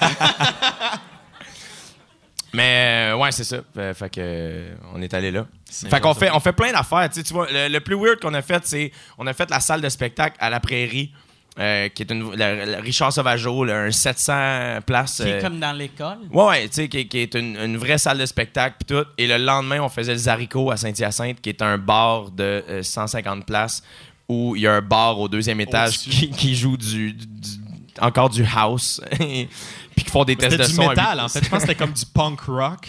[2.54, 3.58] Mais euh, ouais, c'est ça.
[3.74, 5.45] Fait, fait que euh, on est allé là.
[5.70, 7.10] Fait qu'on fait, on fait plein d'affaires.
[7.10, 9.80] Tu vois, le, le plus weird qu'on a fait, c'est on a fait la salle
[9.80, 11.14] de spectacle à la Prairie,
[11.60, 15.18] euh, qui est une la- la Richard Sauvageau, là, un 700 places.
[15.18, 16.18] Qui est euh, comme dans l'école.
[16.32, 19.06] Ouais, ouais, tu sais, qui, qui est une, une vraie salle de spectacle puis tout.
[19.18, 22.84] Et le lendemain, on faisait le Zarico à Saint-Hyacinthe, qui est un bar de euh,
[22.84, 23.84] 150 places
[24.30, 27.49] où il y a un bar au deuxième étage qui, qui joue du, du- du-
[27.99, 29.49] encore du house puis
[30.06, 30.86] qui font des tests C'était de du son.
[30.88, 31.43] à métal, en fait.
[31.43, 32.88] Je pense que c'était comme du punk rock.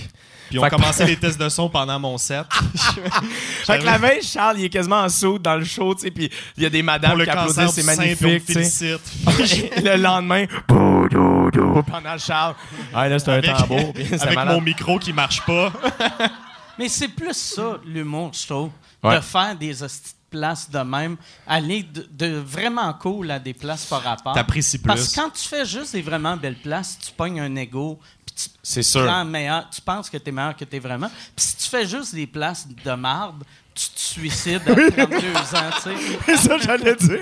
[0.53, 2.45] Puis on commençait les tests de son pendant mon set.
[3.65, 6.11] Fait que la veille, Charles, il est quasiment en saut dans le show, tu sais,
[6.11, 8.49] puis il y a des madames qui applaudissent, c'est magnifique,
[9.83, 12.55] le lendemain, pendant le Charles.
[12.93, 13.93] Ah, là, c'est un Avec, tambour.
[14.21, 15.73] avec mon micro qui marche pas.
[16.79, 18.71] Mais c'est plus ça, l'humour, je trouve.
[19.03, 19.17] Ouais.
[19.17, 21.17] De faire des hosties de places de même.
[21.47, 24.33] Aller de, de vraiment cool à des places par rapport.
[24.35, 24.87] T'apprécies plus.
[24.87, 27.99] Parce que quand tu fais juste des vraiment belles places, tu pognes un ego.
[28.35, 29.05] Tu C'est sûr.
[29.05, 31.09] prends meilleur, tu penses que t'es meilleur que t'es vraiment.
[31.37, 35.71] Puis si tu fais juste des places de marde, tu te suicides à 32 ans,
[35.77, 35.91] tu sais.
[36.27, 37.19] C'est ça, j'allais dire.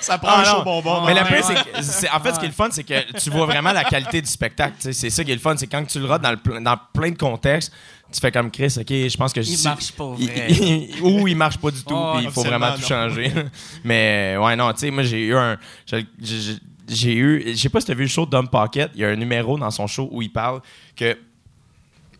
[0.00, 0.58] Ça prend Ah, un non.
[0.58, 1.06] show bonbon.
[1.06, 1.42] Mais le Ouais,
[1.82, 4.20] c'est en fait, ce qui est le fun, c'est que tu vois vraiment la qualité
[4.20, 4.74] du spectacle.
[4.80, 4.92] tu.
[4.92, 7.10] C'est ça qui est le fun, c'est quand tu le rates dans, le dans plein
[7.10, 7.72] de contextes,
[8.12, 10.46] tu fais comme Chris, ok, je pense que Il si- marche pas il- vrai.
[10.50, 12.86] il- ou il marche pas du tout, puis il faut vraiment tout non.
[12.86, 13.32] changer.
[13.84, 15.56] Mais ouais, non, tu sais, moi j'ai eu un,
[15.86, 16.56] j'ai- j'ai
[16.88, 19.08] j'ai eu, je sais pas si t'as vu le show Dom Pocket, il y a
[19.08, 20.60] un numéro dans son show où il parle
[20.96, 21.16] que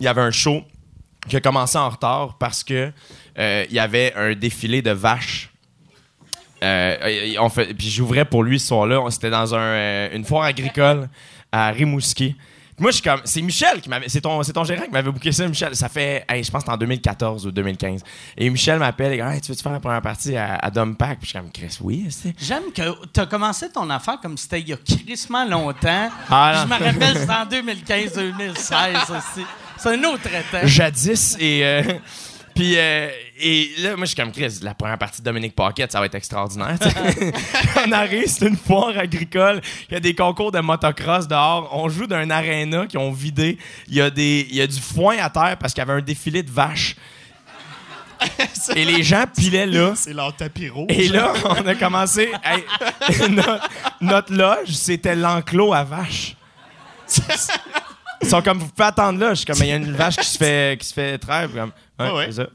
[0.00, 0.62] il y avait un show
[1.28, 2.92] qui a commencé en retard parce que
[3.38, 5.50] euh, il y avait un défilé de vaches.
[6.62, 7.36] Euh,
[7.76, 9.04] puis j'ouvrais pour lui ce soir-là.
[9.10, 11.08] C'était dans un, euh, une foire agricole
[11.52, 12.36] à Rimouski.
[12.78, 13.20] Moi, je suis comme.
[13.24, 14.08] C'est Michel qui m'avait.
[14.08, 15.76] C'est ton, c'est ton gérant qui m'avait booké ça, Michel.
[15.76, 16.24] Ça fait.
[16.28, 18.02] hey, je pense que c'était en 2014 ou 2015.
[18.36, 20.96] Et Michel m'appelle et dit hey, Tu veux-tu faire la première partie à, à Dom
[20.96, 21.18] Pack?
[21.20, 22.34] Puis je suis comme Chris, oui, c'est.
[22.40, 26.10] J'aime que tu as commencé ton affaire comme si c'était il y a crissement longtemps.
[26.30, 29.46] Ah, je me rappelle, c'était en 2015-2016 aussi.
[29.76, 30.58] C'est un autre temps.
[30.66, 31.36] Jadis.
[31.38, 31.64] Et.
[31.64, 31.82] euh,
[32.54, 33.08] Puis, euh,
[33.40, 36.06] et là, moi, je suis comme Chris, la première partie de Dominique Paquette, ça va
[36.06, 36.76] être extraordinaire.
[37.86, 39.60] on arrive, c'est une foire agricole.
[39.88, 41.68] Il y a des concours de motocross dehors.
[41.72, 43.58] On joue d'un aréna qui ont vidé.
[43.88, 46.00] Il y, a des, il y a du foin à terre parce qu'il y avait
[46.00, 46.94] un défilé de vaches.
[48.76, 49.92] et les gens pilaient là.
[49.96, 50.86] C'est leur tapis rouge.
[50.90, 52.30] Et là, on a commencé.
[52.44, 52.64] hey,
[53.30, 53.68] notre,
[54.00, 56.36] notre loge, c'était l'enclos à vaches.
[58.22, 59.30] Ils sont comme, vous pouvez attendre là.
[59.30, 61.48] Je suis comme, il y a une vache qui se fait, qui se fait traire.
[61.52, 62.26] Comme, ouais, Ouais, ouais.
[62.26, 62.48] c'est ça.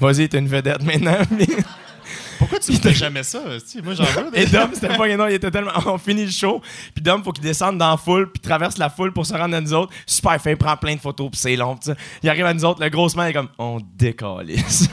[0.00, 1.18] Vas-y, t'es une vedette maintenant.
[2.38, 3.40] Pourquoi tu fais jamais ça?
[3.84, 4.30] Moi, j'en veux.
[4.36, 5.70] Et Dom, c'était pas non, il était tellement.
[5.86, 6.60] On finit le show,
[6.92, 9.54] puis Dom, faut qu'il descende dans la foule, puis traverse la foule pour se rendre
[9.54, 9.92] à nous autres.
[10.06, 11.76] Super fin, il prend plein de photos, puis c'est long.
[11.76, 11.96] tu sais.
[12.22, 14.88] Il arrive à nous autres, le gros man est comme, on décalisse.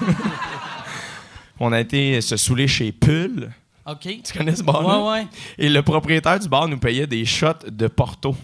[1.60, 3.50] on a été se saouler chez Pull.
[3.88, 4.08] OK.
[4.24, 5.00] Tu connais ce bar-là?
[5.00, 5.28] Ouais, ouais.
[5.58, 8.36] Et le propriétaire du bar nous payait des shots de Porto.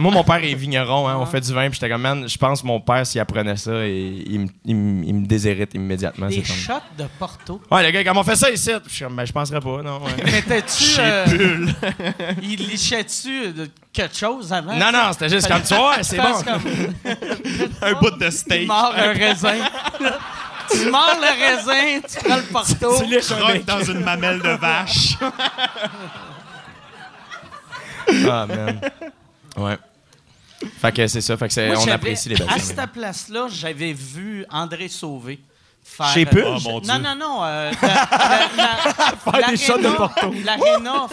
[0.00, 2.36] Moi, mon père est vigneron, hein, on fait du vin, puis j'étais comme, man, je
[2.38, 5.74] pense que mon père, s'il apprenait ça, il, il, me- il me- il me déshérite
[5.74, 6.26] immédiatement.
[6.28, 7.60] Des c'est comme- shots de Porto.
[7.70, 8.70] Ouais, le gars, comment on fait ça ici?
[8.86, 10.02] Je suis comme, ben, je penserais pas, non.
[10.02, 10.12] ouais.
[10.24, 10.84] Mais t'as-tu.
[11.00, 11.26] Euh,
[12.42, 14.74] il lichait-tu de quelque chose avant?
[14.76, 16.32] non, non, c'était juste comme, tu vois, c'est bon.
[16.42, 16.62] comme,
[17.82, 18.66] un bout de tu steak.
[18.68, 19.54] mords un raisin.
[20.70, 22.98] tu mords le raisin, tu prends le Porto.
[23.02, 23.64] Tu lèches un Croque bec.
[23.64, 25.16] dans une mamelle de vache.
[28.28, 28.80] Ah, man.
[29.56, 29.78] Ouais.
[30.80, 32.92] Fait que c'est ça, fait que c'est- Moi, on j'avais- apprécie les belles À cette
[32.92, 35.40] place-là, j'avais vu André Sauvé
[35.82, 36.08] faire.
[36.08, 36.26] Chez?
[36.44, 36.92] Oh, mon Dieu.
[36.92, 37.44] Non, non, non.
[37.44, 40.32] euh, la- la- la- Faire des shots de Porto.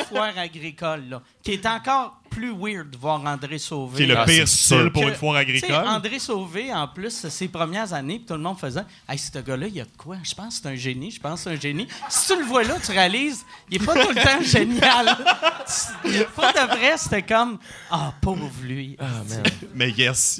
[0.10, 3.98] Foire agricole, là, qui est encore plus weird de voir André Sauvé.
[3.98, 5.72] Qui est le Ah, pire c'est style pour une foire agricole.
[5.88, 9.74] André Sauvé, en plus, ses premières années, tout le monde faisait Hey, ce gars-là, il
[9.76, 10.18] y a de quoi?
[10.22, 11.88] Je pense que c'est un génie, je pense que c'est un génie.
[12.10, 15.18] Si tu le vois là, tu réalises, il est pas tout le temps génial.
[16.36, 17.58] Pour de vrai, c'était comme
[17.90, 18.96] Ah, pauvre lui.
[19.74, 20.40] Mais yes.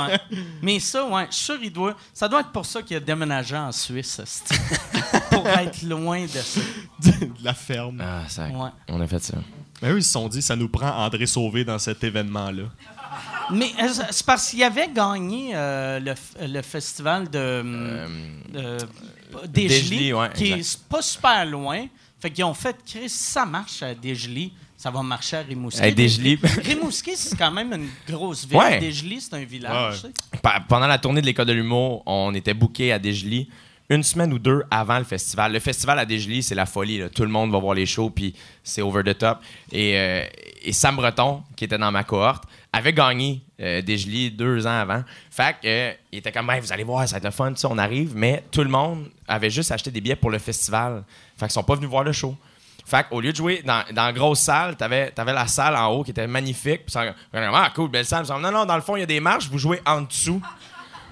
[0.62, 1.96] Mais ça, ouais, je suis sûr, il doit.
[2.14, 4.20] Ça doit être pour ça qu'il a déménagé en Suisse,
[5.30, 6.60] pour être loin de ça.
[7.00, 8.00] de la ferme.
[8.00, 8.46] Ah, ça.
[8.46, 8.70] Ouais.
[8.88, 9.38] On a fait ça.
[9.82, 12.64] Mais eux, ils se sont dit, ça nous prend André Sauvé dans cet événement-là.
[13.50, 16.14] Mais euh, c'est parce qu'il avait gagné euh, le,
[16.46, 17.38] le festival de.
[17.38, 18.08] euh,
[18.54, 18.78] euh,
[20.12, 20.80] ouais, qui exact.
[20.84, 21.86] est pas super loin.
[22.20, 25.80] Fait qu'ils ont fait, Chris, si ça marche à Desjely, ça va marcher à Rimouski.
[25.82, 25.86] À.
[26.62, 28.56] Rimouski, c'est quand même une grosse ville.
[28.58, 28.92] Ouais.
[29.20, 29.72] C'est un village.
[29.72, 30.12] Ouais, ouais.
[30.12, 30.38] tu sais.
[30.40, 33.48] Pa- Pendant la tournée de l'école de l'humour, on était booké à Desjely
[33.92, 35.52] une semaine ou deux avant le festival.
[35.52, 37.02] Le festival à Desjely, c'est la folie.
[37.14, 38.34] Tout le monde va voir les shows, puis
[38.64, 39.40] c'est over the top.
[39.70, 40.24] Et, euh,
[40.62, 45.04] et Sam Breton, qui était dans ma cohorte, avait gagné euh, deux ans avant.
[45.30, 47.76] Fait que, il était comme, Hey, vous allez voir, ça va être le fun, on
[47.76, 48.12] arrive.
[48.16, 51.04] Mais tout le monde avait juste acheté des billets pour le festival.
[51.36, 52.34] Fait qu'ils sont pas venus voir le show.
[52.86, 55.88] Fait qu'au lieu de jouer dans, dans la grosse salle, t'avais avais la salle en
[55.88, 56.86] haut qui était magnifique.
[56.86, 58.24] Puis ça, ah, cool, belle salle.
[58.26, 60.40] Non, non, dans le fond, il y a des marches, vous jouez en dessous.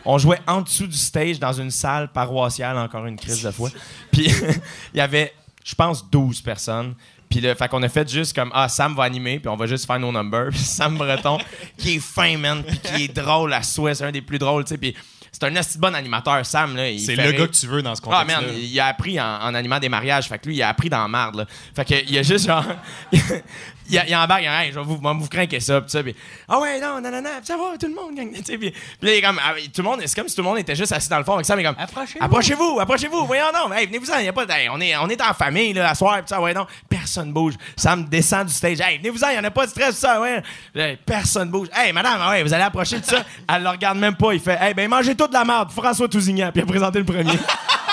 [0.05, 3.71] On jouait en dessous du stage dans une salle paroissiale, encore une crise de fois.
[4.11, 4.27] Puis
[4.95, 5.33] il y avait,
[5.65, 6.95] je pense, 12 personnes.
[7.29, 9.67] Puis là, fait qu'on a fait juste comme ah Sam va animer puis on va
[9.67, 10.49] juste faire nos numbers.
[10.51, 11.39] Puis Sam Breton
[11.77, 14.65] qui est fin man puis qui est drôle à souhait, c'est un des plus drôles,
[14.65, 14.79] tu sais.
[14.79, 14.97] Puis
[15.31, 17.41] c'est un assez bon animateur Sam là, C'est le rire.
[17.43, 18.41] gars que tu veux dans ce Ah, contexte-là.
[18.49, 20.27] man, il a appris en, en animant des mariages.
[20.27, 21.47] Fait que lui, il a appris dans la marde, là.
[21.77, 22.65] Fait que, il a juste genre.
[23.91, 26.03] il, a, il embarque, il a, hey, je vais vous, vous craquer ça, pis ça.
[26.03, 26.15] Pis,
[26.49, 28.31] ah ouais, non, non, non, pis ça va, tout le monde, gang.
[28.31, 28.73] Puis, puis
[29.03, 30.93] là, il comme, ah, tout le monde, c'est comme si tout le monde était juste
[30.93, 31.77] assis dans le fond avec ça, mais comme.
[31.79, 32.25] Approchez-vous.
[32.25, 33.77] Approchez-vous, approchez-vous, voyons donc.
[33.77, 34.45] Hey, venez-vous-en, y a pas.
[34.49, 36.67] hey, on, est, on est en famille, là, à soir, pis ça, ouais, non.
[36.89, 37.55] Personne bouge.
[37.77, 38.81] Sam descend du stage.
[38.81, 40.43] Hey, venez-vous-en, y en a pas de stress, ça, ouais.
[40.75, 41.69] Hey, personne bouge.
[41.75, 43.25] Hey, madame, ah ouais, vous allez approcher de ça.
[43.53, 44.33] Elle le regarde même pas.
[44.33, 45.71] Il fait, hey, ben, mangez toute la merde.
[45.71, 46.51] François Tousignan.
[46.53, 47.39] Puis il a présenté le premier.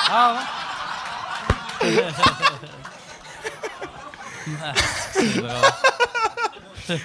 [0.09, 0.37] Ah
[1.83, 2.03] ouais?
[6.85, 6.97] C'est.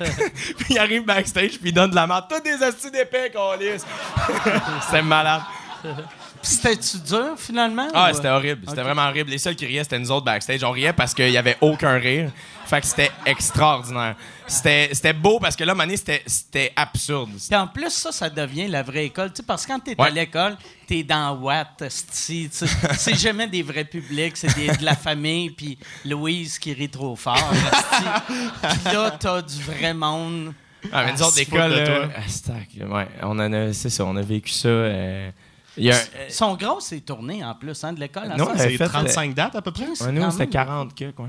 [0.59, 2.27] Puis il arrive backstage, puis il donne de la merde.
[2.29, 3.85] Tous des astuces d'épais, qu'on lisse.
[4.87, 5.43] C'était malade.
[6.43, 7.89] Puis c'était-tu dur, finalement?
[7.95, 8.63] Ah, ou- c'était horrible.
[8.69, 9.31] C'était vraiment horrible.
[9.31, 10.63] Les seuls qui riaient, c'était nous autres backstage.
[10.65, 12.31] On riait parce qu'il y avait aucun rire.
[12.67, 14.17] Fait que c'était extraordinaire.
[14.47, 17.31] C'était c'était beau parce que là, Mané, c'était c'était absurde.
[17.49, 19.31] Puis en plus, ça, ça devient la vraie école.
[19.31, 20.11] Tu sais, parce que quand t'es à Ouais.
[20.11, 26.59] l'école, t'es dans Watt, c'est jamais des vrais publics, c'est de la famille, puis Louise
[26.59, 27.37] qui rit trop fort.
[28.63, 30.55] Puis là, t'as du vrai monde.
[30.93, 34.69] Ah, mais nous autres, l'école, ouais, on a, c'est ça, on a vécu ça.
[34.69, 35.31] euh,
[35.77, 35.99] il y a, un-
[36.29, 38.29] Ils sont grosses, ces tournées, en plus, hein, de l'école.
[38.29, 38.51] Non, ensemble.
[38.61, 39.87] elle C'est fait, 35 dates à peu près?
[39.95, 41.29] C'est ouais, nous, quand c'était même- 40 que, quoi.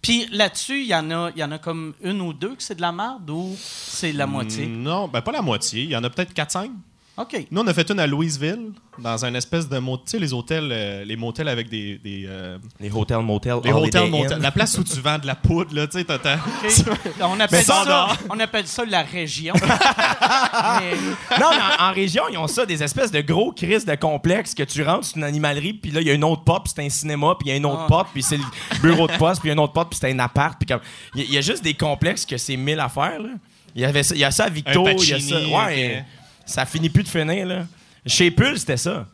[0.00, 2.74] Puis là-dessus, il y, en a- y en a comme une ou deux que c'est
[2.74, 4.66] de la merde ou c'est la moitié?
[4.66, 5.84] Non, ben pas la moitié.
[5.84, 6.70] Il y en a peut-être 4-5.
[7.18, 7.46] OK.
[7.50, 10.32] Nous, on a fait une à Louisville, dans un espèce de mot- tu sais, les
[10.32, 11.98] hôtels, euh, les motels avec des.
[11.98, 14.10] des, euh, Les hotels, motels, les Inn.
[14.10, 14.38] motels.
[14.40, 16.38] La place où tu vends de la poudre, là, tu sais, t'as- t'as-
[17.26, 18.16] On appelle, ça, dehors.
[18.30, 19.52] on appelle ça la région.
[19.60, 23.94] Mais- Non, mais en, en région, ils ont ça, des espèces de gros crises de
[23.94, 26.64] complexes que tu rentres, c'est une animalerie, puis là, il y a une autre porte,
[26.64, 28.44] puis c'est un cinéma, puis il y a une autre porte, puis c'est le
[28.80, 30.66] bureau de poste, puis il y a une autre porte, puis c'est un appart, puis
[30.66, 30.80] comme...
[31.14, 33.30] Il y, a- il y a juste des complexes que c'est mille affaires, là.
[33.74, 35.36] Il y, avait ça, il y a ça à Victo, il y a ça...
[35.36, 36.04] Ouais, ok.
[36.52, 37.64] Ça finit plus de finir, là.
[38.06, 39.06] Chez Pulse, c'était ça.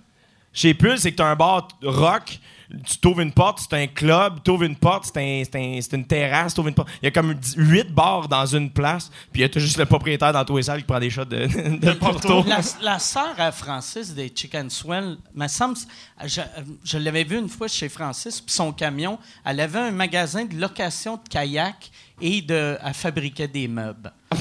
[0.53, 2.39] Chez Pulse, c'est que t'as un bar rock,
[2.85, 6.69] tu t'ouvres une porte, c'est un club, t'ouvres une porte, c'est un, une terrasse, t'ouvres
[6.69, 6.89] une porte.
[7.01, 9.87] Il y a comme huit bars dans une place, puis il y a juste le
[9.87, 11.47] propriétaire dans tous les salles qui prend des shots de,
[11.79, 12.45] de Porto.
[12.47, 15.79] La, la sœur à Francis des Chicken Swell, me semble,
[16.27, 16.41] je,
[16.85, 20.57] je l'avais vu une fois chez Francis, puis son camion, elle avait un magasin de
[20.59, 21.91] location de kayak
[22.21, 24.13] et de, elle fabriquait des meubles.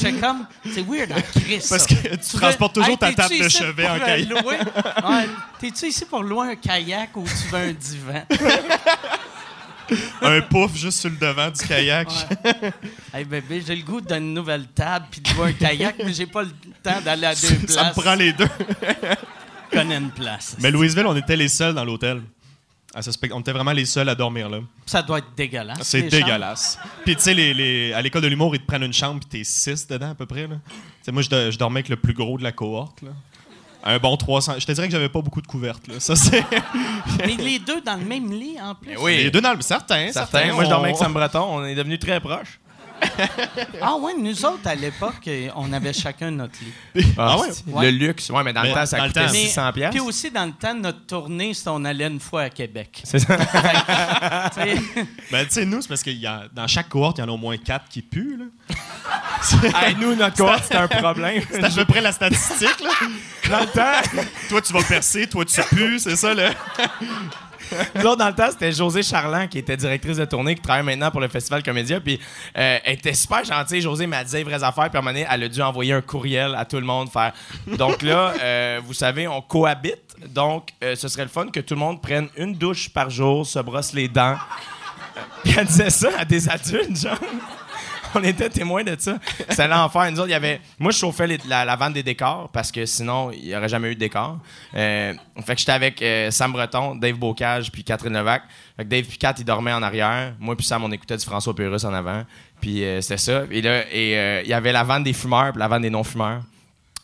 [0.00, 1.68] J'étais comme, c'est weird en Christ.
[1.68, 4.28] Parce que tu transportes toujours ta table de chevet en euh, kayak?
[4.28, 4.56] louer?
[5.10, 5.28] Ouais,
[5.58, 8.24] T'es-tu ici pour louer un kayak ou tu veux un divan?
[10.22, 12.08] un pouf juste sur le devant du kayak.
[13.12, 16.26] Hey bébé, j'ai le goût d'une nouvelle table puis de louer un kayak, mais j'ai
[16.26, 16.50] pas le
[16.82, 17.74] temps d'aller à deux places.
[17.74, 18.48] Ça me prend les deux.
[19.72, 20.56] Une place.
[20.60, 22.22] Mais Louisville, on était les seuls dans l'hôtel.
[22.92, 24.58] À ce spect- on était vraiment les seuls à dormir là.
[24.84, 25.78] Ça doit être dégueulasse.
[25.82, 26.76] C'est les dégueulasse.
[27.04, 29.28] Puis tu sais, les, les- à l'école de l'humour, ils te prennent une chambre puis
[29.38, 30.48] t'es six dedans à peu près.
[30.48, 30.56] Là.
[31.12, 33.02] Moi, je, do- je dormais avec le plus gros de la cohorte.
[33.02, 33.10] Là.
[33.84, 34.54] Un bon 300.
[34.58, 35.86] Je te dirais que j'avais pas beaucoup de couvertes.
[35.86, 36.00] Là.
[36.00, 36.44] Ça, c'est...
[37.24, 38.96] Mais les deux dans le même lit en plus.
[38.98, 39.18] oui.
[39.18, 39.60] Les deux dans le...
[39.62, 40.38] Certains, Certains.
[40.40, 40.52] certains.
[40.54, 41.46] Moi, je dormais on- avec Sam Breton.
[41.48, 42.58] On est devenus très proches.
[43.82, 46.54] Ah ouais, nous autres, à l'époque, on avait chacun notre
[46.94, 47.04] lit.
[47.16, 47.48] Ah ouais?
[47.52, 47.90] c'est- Ouais.
[47.90, 48.30] Le luxe.
[48.30, 49.90] Ouais, mais dans Mais le temps, ça dans coûtait temps- 600 pièces.
[49.90, 53.00] Puis aussi, dans le temps de notre tournée, c'était on allait une fois à Québec.
[53.04, 53.36] C'est ça.
[54.54, 54.74] Tu sais,
[55.30, 57.28] Ben, tu sais, nous, c'est parce que y a, dans chaque cohorte, il y en
[57.28, 58.76] a au moins quatre qui puent, là.
[59.82, 61.42] Hey, nous, notre cohorte, c'était un problème.
[61.50, 62.90] C'est à peu près la statistique, là.
[63.48, 66.50] Dans le temps, toi, tu vas percer, toi, tu pues, c'est ça, là.
[67.94, 70.84] Nous autres, dans le temps, c'était José Charland qui était directrice de tournée, qui travaille
[70.84, 72.00] maintenant pour le Festival Comédia.
[72.00, 72.18] Puis
[72.56, 73.80] euh, elle était super gentille.
[73.80, 74.90] José m'a dit vraies affaires.
[74.90, 77.10] Puis à un moment donné, elle a dû envoyer un courriel à tout le monde.
[77.10, 77.32] faire
[77.66, 80.16] Donc là, euh, vous savez, on cohabite.
[80.28, 83.46] Donc, euh, ce serait le fun que tout le monde prenne une douche par jour,
[83.46, 84.36] se brosse les dents.
[85.42, 87.18] Puis elle disait ça à des adultes, genre.
[88.14, 89.18] On était témoins de ça.
[89.48, 90.10] C'était l'enfer.
[90.10, 90.60] Nous autres, il y avait.
[90.78, 93.94] Moi, je chauffais la, vente des décors parce que sinon, il n'y aurait jamais eu
[93.94, 94.38] de décor.
[94.74, 98.42] Euh, fait j'étais avec euh, Sam Breton, Dave Bocage puis Catherine Levac.
[98.78, 100.34] Dave puis Kat, ils dormaient en arrière.
[100.38, 102.24] Moi puis Sam, on écoutait du François Pérus en avant.
[102.60, 103.42] Puis euh, c'était ça.
[103.50, 106.42] Et là, euh, il y avait la vente des fumeurs puis la vente des non-fumeurs.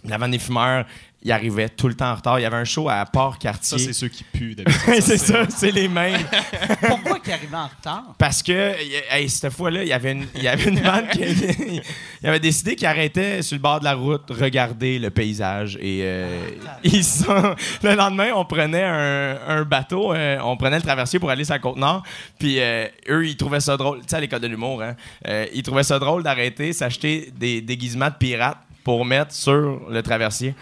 [0.04, 0.84] La vente des fumeurs,
[1.22, 2.38] il arrivait tout le temps en retard.
[2.38, 3.78] Il y avait un show à Ça, Port-Cartier.
[3.78, 5.00] c'est ceux qui puent, d'habitude.
[5.00, 6.20] c'est ça, c'est les mêmes.
[6.86, 8.14] pourquoi qu'il arrivait en retard?
[8.18, 8.74] Parce que,
[9.10, 11.56] hey, cette fois-là, il y avait une, il y avait une bande qui avait,
[12.22, 15.76] il avait décidé qu'il arrêtait sur le bord de la route, regarder le paysage.
[15.80, 16.50] Et euh,
[16.84, 21.30] ils sont, le lendemain, on prenait un, un bateau, euh, on prenait le traversier pour
[21.30, 22.02] aller sur la Côte-Nord.
[22.38, 23.98] Puis euh, eux, ils trouvaient ça drôle.
[24.00, 24.94] Tu sais, à l'école de l'humour, hein,
[25.26, 30.02] euh, ils trouvaient ça drôle d'arrêter, s'acheter des déguisements de pirates pour mettre sur le
[30.02, 30.54] traversier.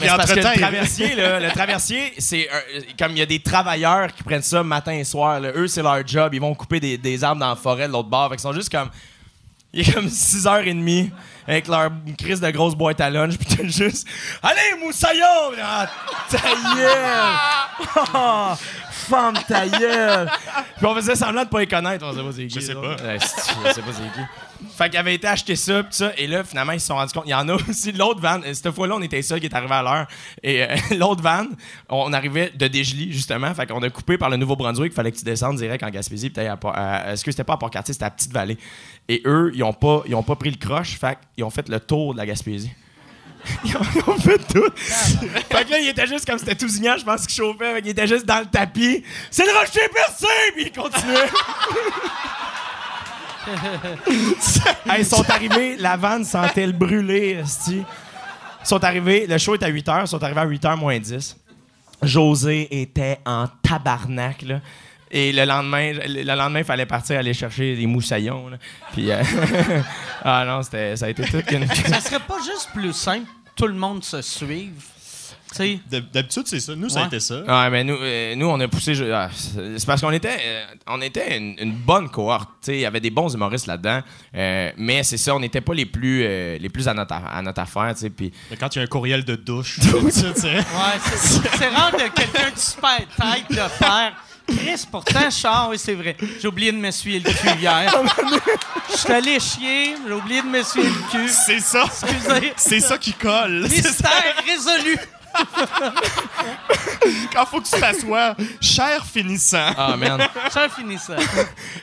[0.00, 3.40] Mais parce que le traversier, là, le traversier, c'est un- comme il y a des
[3.40, 5.38] travailleurs qui prennent ça matin et soir.
[5.40, 5.50] là.
[5.54, 6.32] Eux, c'est leur job.
[6.32, 8.28] Ils vont couper des, des arbres dans la forêt de l'autre bord.
[8.30, 8.88] Fait qu'ils sont juste comme.
[9.72, 11.10] Il est comme 6h30
[11.46, 13.36] avec leur crise de grosse boîte à lunch.
[13.36, 14.06] Puis t'as juste.
[14.42, 15.52] Allez, moussaillon!
[15.62, 15.86] Ah,
[16.30, 16.38] ta
[16.76, 18.56] gueule!
[19.00, 20.30] Femme ta gueule!
[20.76, 22.04] Puis on faisait semblant de pas les connaître.
[22.06, 22.54] On sait pas c'est qui.
[22.54, 22.80] Je sais pas.
[22.80, 24.26] Ouais, sais pas c'est qui.
[24.76, 27.12] Fait qu'il avait été acheter ça, pis ça, et là, finalement, ils se sont rendus
[27.12, 27.24] compte.
[27.26, 28.40] Il y en a aussi l'autre van.
[28.52, 30.06] Cette fois-là, on était seul qui est arrivé à l'heure.
[30.42, 31.46] Et euh, l'autre van,
[31.88, 33.52] on arrivait de Dégely, justement.
[33.54, 34.92] Fait qu'on a coupé par le Nouveau-Brunswick.
[34.92, 36.30] Fallait que tu descendes direct en Gaspésie.
[36.30, 38.58] Puis à- est-ce que c'était pas à Port-Cartier, c'était à Petite-Vallée.
[39.08, 40.98] Et eux, ils ont pas, ils ont pas pris le croche.
[40.98, 42.70] Fait qu'ils ont fait le tour de la Gaspésie.
[43.64, 44.70] Ils ont, ils ont fait tout.
[44.76, 47.74] fait que là, il était juste comme c'était tout zignant, je pense qu'il chauffait.
[47.74, 49.02] Fait qu'il était juste dans le tapis.
[49.30, 50.26] C'est le rocher percé!
[50.54, 51.16] Puis il continuait.
[54.86, 57.42] Hey, ils sont arrivés, la vanne sentait le brûler.
[57.68, 57.84] Ils
[58.62, 60.98] sont arrivés, le show est à 8 h, ils sont arrivés à 8 h moins
[60.98, 61.36] 10.
[62.02, 64.60] José était en tabarnak, là.
[65.10, 68.48] Et le lendemain, le lendemain, il fallait partir aller chercher des moussaillons.
[68.48, 68.58] là.
[68.92, 69.22] Puis, euh,
[70.24, 71.66] ah non, c'était, ça a été tout qu'une.
[71.66, 74.72] Ça serait pas juste plus simple, tout le monde se suive?
[75.52, 76.76] Tu sais, D'hab- D'habitude, c'est ça.
[76.76, 77.08] Nous, ça a Ouais.
[77.08, 77.40] été ça.
[77.42, 78.94] Ouais, mais nous, euh, nous on a poussé.
[78.94, 82.48] je- ah, c'est parce qu'on était, euh, on était une, une bonne cohorte.
[82.62, 84.00] tu sais, Il y avait des bons humoristes là-dedans.
[84.36, 87.42] euh, mais c'est ça, on n'était pas les plus, euh, les plus à notre, à
[87.42, 87.92] notre affaire.
[87.94, 90.54] tu sais, Puis Mais quand il y a un courriel de douche, d'habitude, tu sais.
[90.54, 90.62] ouais,
[91.04, 94.12] c'est c'est rare que quelqu'un de super tête de faire.
[94.56, 96.16] Chris, pourtant, Char, oui, c'est vrai.
[96.40, 97.92] J'ai oublié de m'essuyer le cul hier.
[98.90, 101.28] Je suis allé chier, j'ai oublié de m'essuyer le cul.
[101.28, 101.84] C'est ça.
[101.84, 102.52] Excusez.
[102.56, 103.66] C'est ça qui colle.
[103.68, 104.98] Mystère résolu.
[107.32, 109.72] Quand faut que tu t'assoies, cher finissant.
[109.76, 110.20] Ah, man.
[110.50, 111.14] Ça fini ça.
[111.16, 111.26] Puis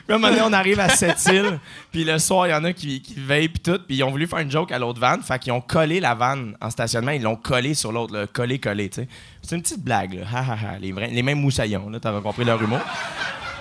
[0.08, 1.58] à un moment donné, on arrive à Sept-Îles,
[1.90, 4.10] puis le soir, il y en a qui, qui veillent, puis tout, puis ils ont
[4.10, 7.10] voulu faire une joke à l'autre van, fait qu'ils ont collé la vanne en stationnement,
[7.12, 9.08] ils l'ont collé sur l'autre, là, collé, collé, tu sais.
[9.42, 10.26] C'est une petite blague, là.
[10.32, 10.78] Ha, ha, ha.
[10.80, 12.80] Les, vrais- les mêmes moussaillons, là, t'avais compris leur humour.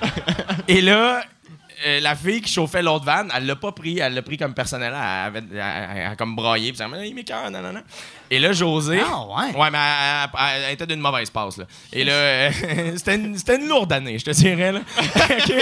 [0.68, 1.22] Et là,
[1.86, 4.54] euh, la fille qui chauffait l'autre van, elle l'a pas pris, elle l'a pris comme
[4.54, 7.50] personnel, elle avait elle- elle- elle a comme braillé, puis elle m'a dit, il m'écoeure,
[7.52, 7.82] non, non, non.
[8.30, 9.00] Et là, José.
[9.06, 9.56] Ah, ouais.
[9.58, 11.66] Ouais, mais elle, elle- elle était d'une mauvaise passe, là.
[11.94, 12.50] Et là, euh,
[12.98, 14.80] c'était une, c'était une lourde année, je te dirais, là.
[14.98, 15.54] OK?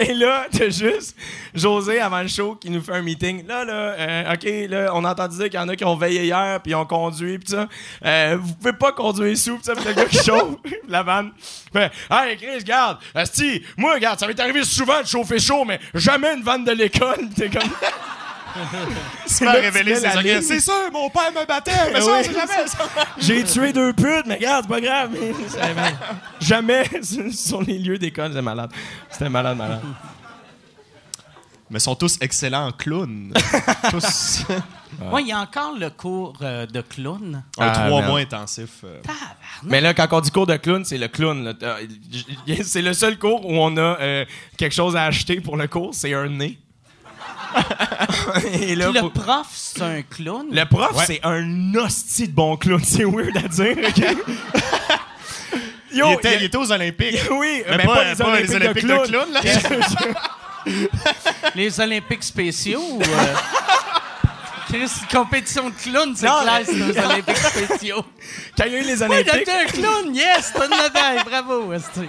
[0.00, 1.16] Et là, t'as juste
[1.54, 3.46] José, avant le show, qui nous fait un meeting.
[3.46, 5.96] Là, là, euh, OK, là, on a entendu dire qu'il y en a qui ont
[5.96, 7.66] veillé hier, puis ils ont conduit, puis ça.
[8.04, 10.56] Euh, vous pouvez pas conduire sous, puis ça, puis le gars qui chauffe,
[10.88, 11.32] la vanne.
[11.72, 15.80] Fait, hey, Chris, garde, Asti, moi, regarde, ça m'est arrivé souvent de chauffer chaud, mais
[15.94, 17.28] jamais une vanne de l'école.
[17.34, 17.62] T'es comme.
[19.38, 20.42] Tu révélé ligne.
[20.42, 22.18] C'est sûr, mon père me battait, mais ça, Oui.
[22.24, 22.78] c'est jamais ça.
[23.18, 25.10] J'ai tué deux putes, mais regarde, c'est pas grave.
[25.48, 25.94] C'est- mais
[26.40, 26.84] Jamais
[27.32, 28.70] sur les lieux d'école, c'est malade.
[29.10, 29.80] C'était malade, malade.
[31.72, 33.32] Mais ils sont tous excellents en clown.
[33.90, 34.42] tous.
[35.12, 37.44] Ouais, il y a encore le cours euh, de clown.
[37.58, 38.06] Un Ah, trois merde.
[38.10, 38.70] mois intensif.
[38.82, 39.00] euh.
[39.62, 41.54] Mais là, quand on dit cours de clown, c'est le clown.
[41.62, 41.86] Euh,
[42.64, 44.24] C'est le seul cours où on a euh,
[44.56, 46.58] quelque chose à acheter pour le cours, c'est un nez.
[48.60, 50.46] Et là, le faut- prof, c'est un clown.
[50.50, 51.04] le prof, Ouais.
[51.06, 52.80] c'est un hostie de bon clown.
[52.84, 54.04] C'est weird à dire, OK?
[55.92, 57.18] Yo, il, était, il- il était aux Olympiques.
[57.32, 59.32] Oui, Mais mais pas, pas les pas Olympiques, les Olympiques de de clown.
[59.32, 59.40] là.
[61.54, 63.02] Les Olympiques spéciaux ou.
[63.02, 63.34] euh,
[64.68, 68.04] Chris, compétition de clown, c'est Non, clair, mais- c'est aux Olympiques spéciaux.
[68.56, 71.24] Quand il y a eu les Oui, Olympiques, t'as un clown, yes, t'as une médaille,
[71.24, 71.72] bravo.
[71.72, 72.08] esti.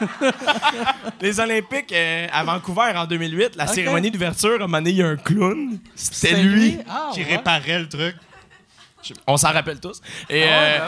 [1.20, 4.96] les Olympiques euh, à Vancouver en 2008, la cérémonie d'ouverture, à un moment donné, il
[4.96, 5.78] y a un clown.
[5.94, 6.78] C'était C'est lui.
[6.88, 7.36] Ah, qui ouais.
[7.36, 8.16] réparait le truc.
[9.26, 10.00] On s'en rappelle tous.
[10.28, 10.78] Et, Ah, euh,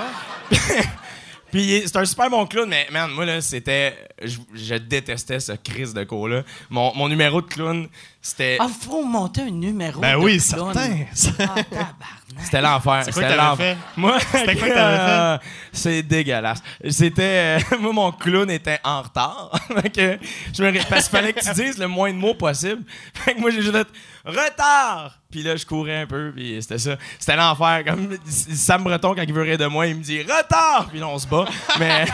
[0.51, 0.59] ben.
[1.51, 3.95] Puis c'est un super bon clown, mais man, moi là, c'était.
[4.23, 6.45] Je, je détestais ce crise de cours-là.
[6.71, 7.89] Mon, mon numéro de clown,
[8.23, 8.57] c'était.
[8.61, 10.01] Ah, faut monter un numéro.
[10.01, 10.73] Ben de oui, clown.
[10.73, 11.05] certain.
[11.41, 11.97] Ah, tabarnak.
[12.45, 13.03] C'était l'enfer.
[13.05, 13.77] C'est quoi que C'était t'avais l'enfer.
[13.77, 14.01] fait?
[14.01, 15.45] Moi, C'était quoi que t'avais fait?
[15.73, 16.63] C'est dégueulasse.
[16.89, 17.59] C'était.
[17.73, 19.51] euh, moi, mon clown était en retard.
[19.83, 20.19] Fait que
[20.57, 22.83] je me Parce qu'il fallait que tu dises le moins de mots possible.
[23.15, 23.87] Fait que moi, j'ai juste fait
[24.25, 25.19] retard.
[25.31, 26.33] Puis là, je courais un peu.
[26.35, 26.97] Puis c'était ça.
[27.19, 27.83] C'était l'enfer.
[27.87, 30.87] Comme Sam Breton, quand il veut rire de moi, il me dit retard.
[30.91, 31.45] Puis là, on se bat.
[31.79, 32.05] Mais.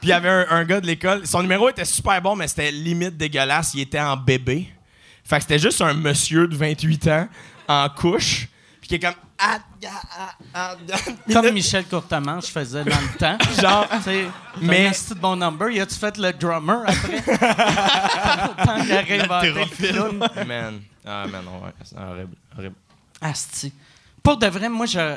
[0.00, 1.26] Puis il y avait un, un gars de l'école.
[1.26, 3.72] Son numéro était super bon, mais c'était limite dégueulasse.
[3.74, 4.68] Il était en bébé.
[5.28, 7.28] Fait que c'était juste un monsieur de 28 ans
[7.68, 8.48] en couche.
[8.80, 9.12] Puis qui est comme.
[9.38, 10.74] Ah, ah, ah.
[11.30, 13.36] Comme Michel Courtemanche faisait dans le temps.
[13.60, 13.86] Genre.
[13.98, 14.24] Tu sais,
[14.62, 15.68] Mais- mais c'est de bon number.
[15.70, 17.20] Y a-tu fait le drummer après?
[18.64, 20.44] Tant qu'il le.
[20.46, 20.80] Man.
[21.04, 21.72] Ah, man, non, ouais.
[21.84, 22.34] C'est horrible.
[22.56, 22.74] Horrible.
[23.20, 23.72] Asti.
[24.22, 25.16] Pour de vrai, moi, je.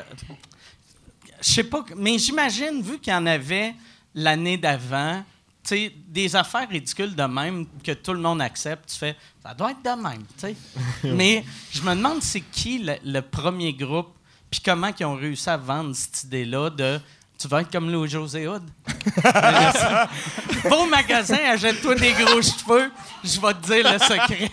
[1.40, 3.74] Je sais pas, mais j'imagine, vu qu'il y en avait
[4.14, 5.24] l'année d'avant,
[5.68, 9.72] sais, des affaires ridicules de même que tout le monde accepte, tu fais, ça doit
[9.72, 10.56] être de même, tu sais.
[11.04, 14.14] mais je me demande, c'est qui le, le premier groupe,
[14.50, 17.00] puis comment ils ont réussi à vendre cette idée-là de.
[17.38, 18.62] Tu vas être comme Louis-José Hood.
[19.24, 22.92] Va au magasin, achète-toi des gros cheveux,
[23.24, 24.50] je vais te dire le secret.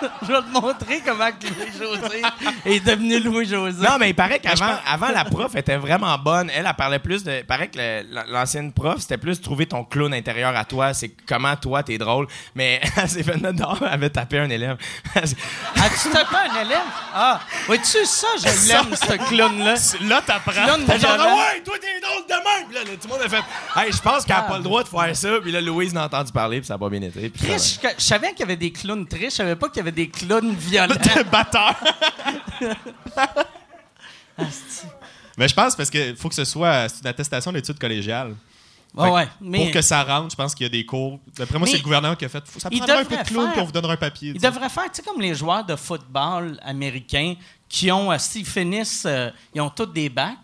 [0.22, 2.22] je vais te montrer comment Louis-José
[2.64, 3.82] est devenu Louis-José.
[3.82, 6.50] Non, mais il paraît qu'avant avant, la prof était vraiment bonne.
[6.54, 7.32] Elle, elle parlait plus de.
[7.38, 7.78] Il paraît que
[8.30, 10.94] l'ancienne prof, c'était plus trouver ton clown intérieur à toi.
[10.94, 12.26] C'est comment toi, t'es drôle.
[12.54, 14.76] Mais elle s'est fait dehors, elle avait tapé un élève.
[15.14, 16.78] As-tu tapé un élève?
[17.14, 18.26] Ah, vois-tu ça?
[18.38, 19.74] Je l'aime, ce clown-là.
[20.08, 20.64] Là, t'apprends.
[20.64, 22.68] Clown T'es genre, ouais, toi, t'es drôle de même.
[22.68, 24.82] Puis là, tout le monde a fait, hey, je pense qu'elle a pas le droit
[24.82, 25.28] de faire ça.
[25.42, 27.32] Puis là, Louise n'a entendu parler, puis ça a pas bien été.
[27.40, 30.08] Je, savais qu'il y avait des clowns tristes, je savais pas qu'il y avait des
[30.08, 30.94] clowns violents.
[31.30, 31.74] batteur.
[35.38, 38.34] Mais je pense parce qu'il faut que ce soit une attestation d'études collégiales.
[38.94, 41.20] Ouais, ouais, mais Pour que ça rentre, je pense qu'il y a des cours.
[41.36, 42.42] D'après moi, c'est le gouvernement qui a fait.
[42.56, 44.32] Ça il prendra un peu devrait de clown, puis on vous donnera un papier.
[44.32, 44.38] sais.
[44.38, 47.34] devraient faire, tu sais, comme les joueurs de football américains
[47.68, 50.38] qui ont, euh, s'ils finissent, euh, ils ont tous des bacs,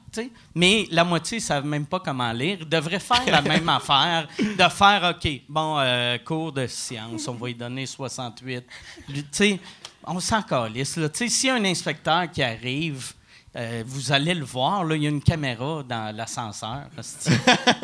[0.55, 2.59] mais la moitié ne savent même pas comment lire.
[2.61, 7.35] Ils devraient faire la même affaire, de faire, OK, bon, euh, cours de sciences, on
[7.35, 8.65] va y donner 68.
[9.09, 9.61] Lui, Tu sais,
[10.05, 10.99] on s'en calisse,
[11.29, 13.13] s'il y a un inspecteur qui arrive,
[13.55, 16.85] euh, vous allez le voir, là, il y a une caméra dans l'ascenseur.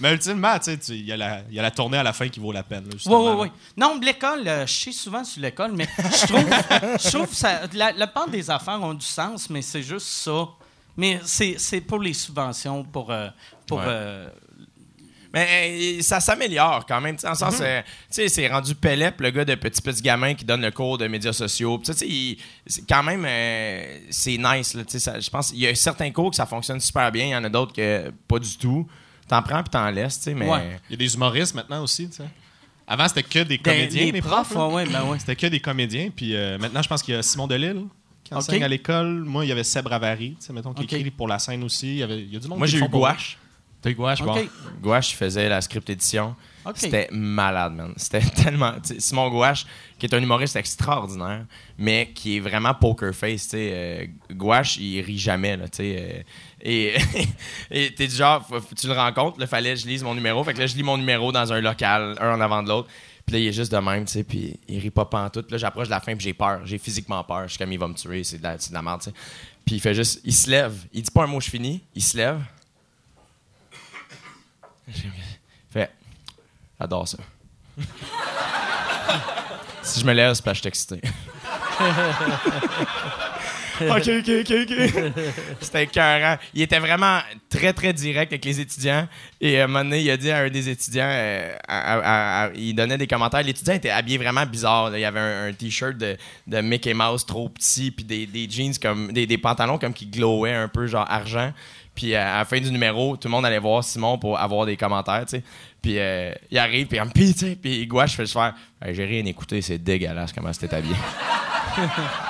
[0.00, 0.56] Mais ultimement,
[0.88, 2.62] il y, a la- il y a la tournée à la fin qui vaut la
[2.62, 2.84] peine.
[2.88, 3.48] là, Oui, oui, oui.
[3.76, 6.40] Non, l'école, euh, je sais souvent sur l'école, mais je trouve,
[7.04, 10.06] je trouve que ça, la, la part des affaires ont du sens, mais c'est juste
[10.06, 10.48] ça.
[10.96, 13.10] Mais c'est pour les subventions, pour.
[13.10, 13.28] euh,
[13.66, 13.84] pour Ouais.
[13.86, 14.28] euh,
[15.32, 15.46] Mais
[15.98, 17.16] euh, ça s'améliore quand même.
[17.24, 17.62] En sens, tu
[18.10, 21.06] sais, c'est rendu Pellep, le gars de Petit Petit Gamin qui donne le cours de
[21.06, 21.80] médias sociaux.
[21.84, 22.36] Tu sais, il-
[22.88, 24.76] quand même, euh, c'est nice.
[24.76, 27.26] Je pense qu'il y a certains cours que ça fonctionne super bien.
[27.26, 28.88] Il y en a d'autres que pas du tout.
[29.28, 30.48] T'en prends puis t'en laisses, tu sais, mais...
[30.50, 30.80] Ouais.
[30.88, 32.24] Il y a des humoristes maintenant aussi, tu sais.
[32.88, 35.20] Avant, c'était que des des- comédiens, les les profs, ouais, ben ouais.
[35.20, 36.10] C'était que des comédiens.
[36.10, 37.86] Puis euh, maintenant, je pense qu'il y a Simon Delille
[38.30, 39.24] qui enseigne à l'école.
[39.24, 41.88] Moi, il y avait Seb Ravary, mettons, qui écrit pour la scène aussi.
[41.88, 43.38] Il y, avait, il y a du monde Moi, j'ai eu Gouache.
[43.82, 44.36] T'as eu Gouache, bon.
[44.82, 46.36] Gouache, il faisait la script édition.
[46.74, 47.94] C'était malade, man.
[47.96, 48.74] C'était tellement.
[48.98, 49.64] Simon Gouache,
[49.98, 51.46] qui est un humoriste extraordinaire,
[51.78, 53.42] mais qui est vraiment poker face.
[53.42, 56.24] sais, euh, Gouache, il rit jamais, là, sais.
[56.66, 56.98] euh,
[57.70, 58.46] et t'es du genre,
[58.78, 60.44] tu le rencontres, il fallait que je lise mon numéro.
[60.44, 62.88] Fait que là, je lis mon numéro dans un local, un en avant de l'autre.
[63.30, 65.46] Puis là, il est juste de même, tu sais, puis il rit pas pantoute.
[65.46, 66.62] Puis là, j'approche de la fin, puis j'ai peur.
[66.64, 67.44] J'ai physiquement peur.
[67.44, 69.16] Je suis comme, il va me tuer, c'est de la, merde, tu sais.
[69.64, 70.74] Puis il fait juste, il se lève.
[70.92, 71.80] Il dit pas un mot, je finis.
[71.94, 72.42] Il se lève.
[75.70, 75.92] Fait,
[76.80, 77.18] j'adore ça.
[79.84, 81.00] si je me lève, c'est parce que je suis excité.
[83.90, 85.12] OK, OK, OK, OK.
[85.60, 86.36] C'était écœurant.
[86.54, 89.08] Il était vraiment très, très direct avec les étudiants.
[89.40, 92.44] Et à un moment donné, il a dit à un des étudiants, euh, à- à-
[92.46, 93.42] à- il donnait des commentaires.
[93.42, 94.90] L'étudiant était habillé vraiment bizarre.
[94.90, 94.98] là.
[94.98, 96.16] Il avait un, un T-shirt de,
[96.46, 99.12] de Mickey Mouse trop petit, puis des, des jeans comme...
[99.12, 101.52] Des, des pantalons comme qui glowaient un peu, genre argent.
[101.94, 104.64] Puis euh, à la fin du numéro, tout le monde allait voir Simon pour avoir
[104.64, 105.42] des commentaires, tu sais.
[105.82, 109.04] Puis euh, il arrive, puis il me puis, puis Gouache fait juste faire Hey, J'ai
[109.04, 110.94] rien écouté, c'est dégueulasse comment c'était habillé.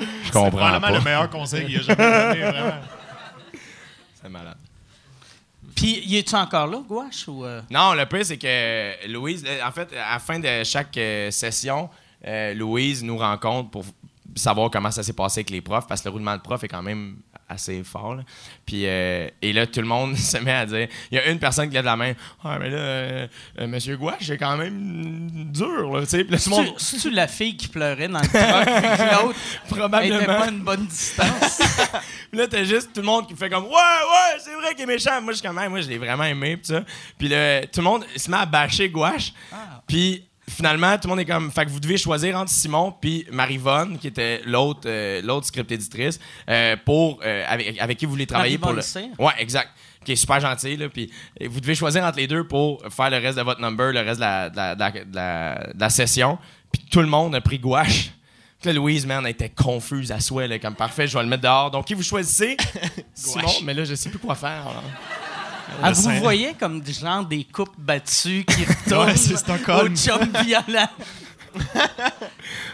[0.00, 0.90] Je C'est comprends probablement pas.
[0.92, 1.96] le meilleur conseil qu'il a jamais
[2.34, 2.80] donné, vraiment.
[4.22, 4.56] C'est malade.
[5.76, 7.28] Puis, y es-tu encore là, Gouache?
[7.28, 7.60] Ou, euh?
[7.70, 11.30] Non, le pire, c'est que Louise, euh, en fait, à la fin de chaque euh,
[11.30, 11.88] session,
[12.26, 13.84] euh, Louise nous rencontre pour
[14.34, 16.68] savoir comment ça s'est passé avec les profs, parce que le roulement de prof est
[16.68, 17.16] quand même
[17.48, 18.14] assez fort.
[18.16, 18.22] là.
[18.66, 21.38] Puis, euh, et là, tout le monde se met à dire il y a une
[21.38, 23.26] personne qui lève la main Ah, mais là, euh,
[23.60, 26.06] euh, Monsieur Gouache, c'est quand même dur, là.
[26.06, 29.38] Puis là, tout le monde, C'est-tu la fille qui pleurait dans le truck, l'autre?
[29.68, 30.16] Probablement.
[30.16, 31.60] était pas une bonne distance?
[32.32, 34.86] Là, t'as juste tout le monde qui fait comme Ouais, ouais, c'est vrai qu'il est
[34.86, 35.20] méchant.
[35.22, 36.56] Moi, je suis comme Hey, moi, je l'ai vraiment aimé.
[36.56, 36.82] Puis ça.
[37.16, 39.32] Puis là, tout le monde se met à bâcher Gouache.
[39.86, 43.26] Puis finalement, tout le monde est comme Fait que vous devez choisir entre Simon puis
[43.30, 46.18] Marivonne, qui était l'autre euh, l'autre script éditrice,
[46.48, 48.82] euh, pour, euh, avec, avec qui vous voulez travailler pour le.
[49.18, 49.70] Ouais, exact.
[50.04, 50.76] Qui est super gentil.
[50.76, 51.10] Là, puis
[51.48, 54.16] vous devez choisir entre les deux pour faire le reste de votre number, le reste
[54.16, 56.38] de la, de la, de la, de la- de la session.
[56.72, 58.10] Puis tout le monde a pris Gouache.
[58.60, 61.28] Puis là, Louise, man, elle était confuse à souhait, là, comme parfait, je vais le
[61.28, 61.70] mettre dehors.
[61.70, 62.56] Donc, qui vous choisissez?
[63.14, 64.64] Simon, mais là, je sais plus quoi faire.
[64.64, 64.82] là.
[65.82, 66.20] Ah, vous sein.
[66.20, 69.92] voyez comme des genre des coupes battues qui retournent Ouais, c'est Stockholm.
[69.92, 70.88] au chum violent.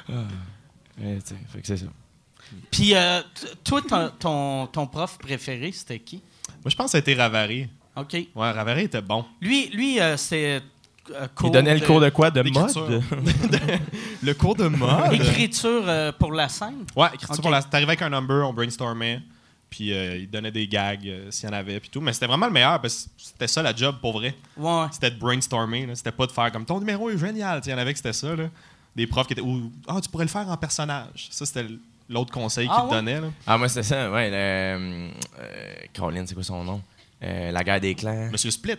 [0.08, 1.18] Ouais,
[1.48, 1.86] fait que c'est ça.
[2.70, 3.20] Puis, euh,
[3.62, 6.16] toi, ton, ton, ton prof préféré, c'était qui?
[6.16, 7.68] Moi, je pense que ça a été Ravary.
[7.96, 8.12] OK.
[8.12, 9.24] Ouais, Ravary était bon.
[9.40, 10.60] Lui, lui euh, c'est
[11.12, 12.30] euh, Il donnait le cours de quoi?
[12.30, 13.02] De mode?
[14.22, 15.12] Le cours de mode.
[15.14, 16.84] Écriture euh, pour la scène?
[16.94, 17.40] Ouais, écriture Ok.
[17.42, 17.62] pour la.
[17.62, 19.20] T'arrivais avec un number, on brainstormait,
[19.70, 22.00] puis euh, il donnait des gags euh, s'il y en avait, puis tout.
[22.00, 24.34] Mais c'était vraiment le meilleur, parce que c'était ça la job pour vrai.
[24.56, 24.86] Ouais.
[24.92, 25.94] C'était de brainstormer, là.
[25.94, 27.60] c'était pas de faire comme ton numéro est génial.
[27.60, 28.34] Tu sais, Il y en avait que c'était ça.
[28.34, 28.50] Là.
[28.96, 29.40] Des profs qui étaient.
[29.42, 31.28] Ou ah, tu pourrais le faire en personnage.
[31.30, 31.66] Ça, c'était
[32.08, 32.96] l'autre conseil Ah qu'ils te ouais?
[32.96, 33.20] donnaient.
[33.20, 33.28] Là.
[33.46, 34.28] Ah, moi, c'était ça, ouais.
[34.28, 36.82] le, euh, euh, Caroline, c'est quoi son nom?
[37.22, 38.28] Euh, la guerre des clans.
[38.32, 38.78] Monsieur Split,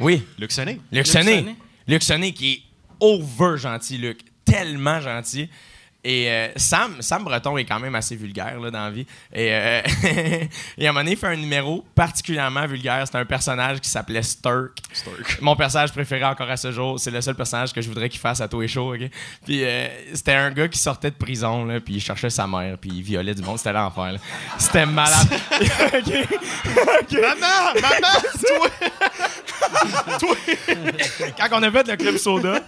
[0.00, 0.72] Oui, Luc Sonné.
[0.74, 1.38] Luc Luc Sonné.
[1.38, 1.56] Sonné.
[1.86, 2.62] Luc Sonné qui est
[2.98, 4.20] over gentil, Luc.
[4.44, 5.48] Tellement gentil.
[6.04, 9.06] Et euh, Sam, Sam Breton est quand même assez vulgaire là, dans la vie.
[9.32, 9.80] Et, euh,
[10.78, 13.04] et à un moment donné, il fait un numéro particulièrement vulgaire.
[13.06, 14.82] C'est un personnage qui s'appelait Sturk.
[15.40, 16.98] Mon personnage préféré encore à ce jour.
[16.98, 18.94] C'est le seul personnage que je voudrais qu'il fasse à shows.
[18.94, 19.10] ok?
[19.44, 22.78] Puis euh, c'était un gars qui sortait de prison, là, puis il cherchait sa mère,
[22.78, 23.58] puis il violait du monde.
[23.58, 24.16] C'était l'enfer.
[24.58, 25.28] C'était malade.
[25.92, 26.12] Ok.
[27.02, 27.12] Ok.
[27.12, 27.74] Maman!
[27.80, 28.12] Maman!
[31.38, 32.60] Quand on a fait le club soda,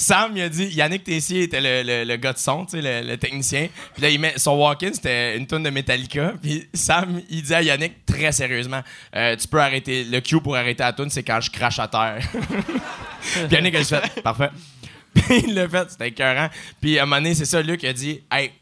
[0.00, 3.02] Sam, il a dit, Yannick Tessier était le, le- le gars de son, tu sais,
[3.02, 3.68] le, technicien.
[3.92, 6.32] Puis là, il met, son walk-in, c'était une tonne de Metallica.
[6.42, 8.80] Puis Sam, il dit à Yannick, très sérieusement,
[9.14, 11.86] Euh, tu peux arrêter, le cue pour arrêter la tune, c'est quand je crache à
[11.88, 12.26] terre.
[13.20, 14.50] Puis Yannick a fait, parfait.
[15.14, 16.48] Puis il l'a fait, c'était écœurant.
[16.80, 18.52] Puis à un moment donné, c'est ça, Luc a dit, hey,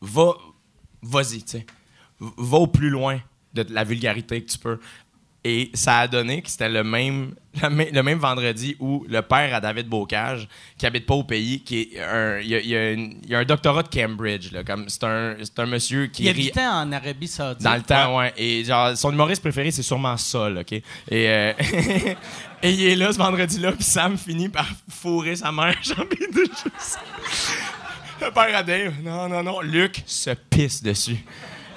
[0.00, 0.32] va,
[1.02, 1.66] vas-y, tu sais.
[2.18, 3.20] Va au plus loin
[3.52, 4.78] de la vulgarité que tu peux.
[5.42, 9.60] Et ça a donné que c'était le même, le même, vendredi où le père à
[9.62, 13.14] David Bocage, qui habite pas au pays, qui est un, il a, il a une-
[13.24, 16.24] il y a un doctorat de Cambridge, là, comme c'est un, c'est un monsieur qui
[16.24, 17.62] Il habitait en Arabie Saoudite.
[17.62, 18.34] dans le temps, ouais.
[18.36, 20.72] Et genre, son humoriste préféré, c'est sûrement Sol, OK?
[20.72, 21.52] Et, euh,
[22.62, 25.74] et il est là ce vendredi-là, puis Sam finit par fourrer sa mère.
[25.80, 26.98] J'ai envie de juste...
[28.20, 29.60] Le père à Dave, non, non, non.
[29.62, 31.16] Luc se pisse dessus.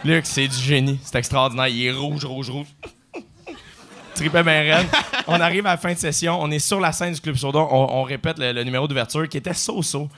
[0.04, 1.00] Luc, c'est du génie.
[1.02, 1.70] C'est extraordinaire.
[1.70, 2.68] Il est rouge, rouge, rouge.
[4.16, 4.88] Tripé ben raide.
[5.28, 6.40] On arrive à la fin de session.
[6.42, 7.60] On est sur la scène du Club Soda.
[7.60, 10.10] On, on répète le, le numéro d'ouverture qui était so-so.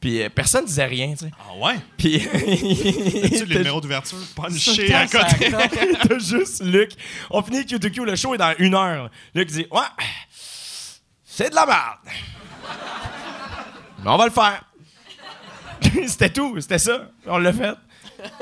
[0.00, 1.30] Puis euh, personne disait rien, tu sais.
[1.38, 1.76] Ah ouais?
[1.96, 2.18] Puis...
[2.28, 4.18] Tu le numéro d'ouverture?
[4.36, 5.50] Punché à côté.
[6.08, 6.92] T'as juste Luc.
[7.30, 9.10] On finit Q2Q, le show est dans une heure.
[9.34, 9.80] Luc dit Ouais,
[11.24, 12.16] c'est de la merde.
[14.04, 14.62] Mais on va le faire.
[16.06, 17.08] c'était tout, c'était ça.
[17.26, 17.74] On l'a fait.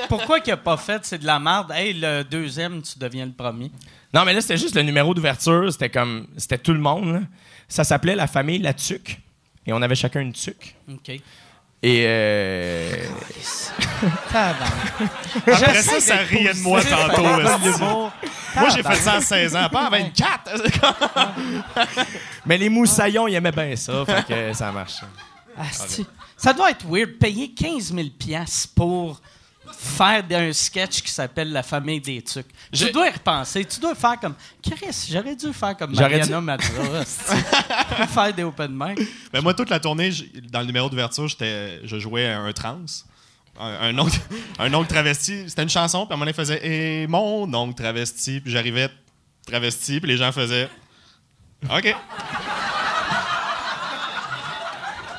[0.09, 1.71] Pourquoi qu'il a pas fait c'est de la merde?
[1.71, 3.71] Hey, le deuxième, tu deviens le premier.
[4.15, 5.73] Non, mais là, c'était juste le numéro d'ouverture.
[5.73, 6.27] C'était comme.
[6.37, 7.15] C'était tout le monde.
[7.15, 7.21] là.
[7.69, 9.19] Ça s'appelait La famille La Tuque.
[9.67, 10.75] Et on avait chacun une tuque.
[10.91, 11.09] OK.
[11.85, 12.05] Et.
[12.07, 12.95] Euh...
[15.47, 17.23] Après ça, ça riait de moi tantôt.
[18.55, 20.63] Moi, j'ai fait ça à 16 ans, pas à 24.
[22.47, 24.05] Mais les moussaillons, ils aimaient bien ça.
[24.05, 25.07] Fait que ça marchait.
[25.59, 26.07] Asti.
[26.37, 29.21] Ça doit être weird, payer 15 000 piastres pour
[29.73, 32.47] faire un sketch qui s'appelle La famille des tucs.
[32.73, 33.65] Je- Tu dois y repenser.
[33.65, 34.35] Tu dois faire comme...
[34.63, 36.99] Chris, j'aurais dû faire comme J'aurais Mariana Mazza.
[37.01, 37.35] asti.
[38.15, 39.01] faire des open mic.
[39.33, 40.11] Ben, moi, toute la tournée,
[40.51, 42.85] dans le numéro d'ouverture, j'étais- je jouais un trans.
[43.61, 44.19] Un, un oncle,
[44.59, 45.45] un oncle travesti.
[45.49, 46.67] C'était une chanson, puis à un moment donné, il faisait
[47.03, 48.41] Et mon oncle travesti.
[48.41, 48.89] Puis j'arrivais
[49.47, 50.69] travesti, puis les gens faisaient
[51.71, 51.95] OK.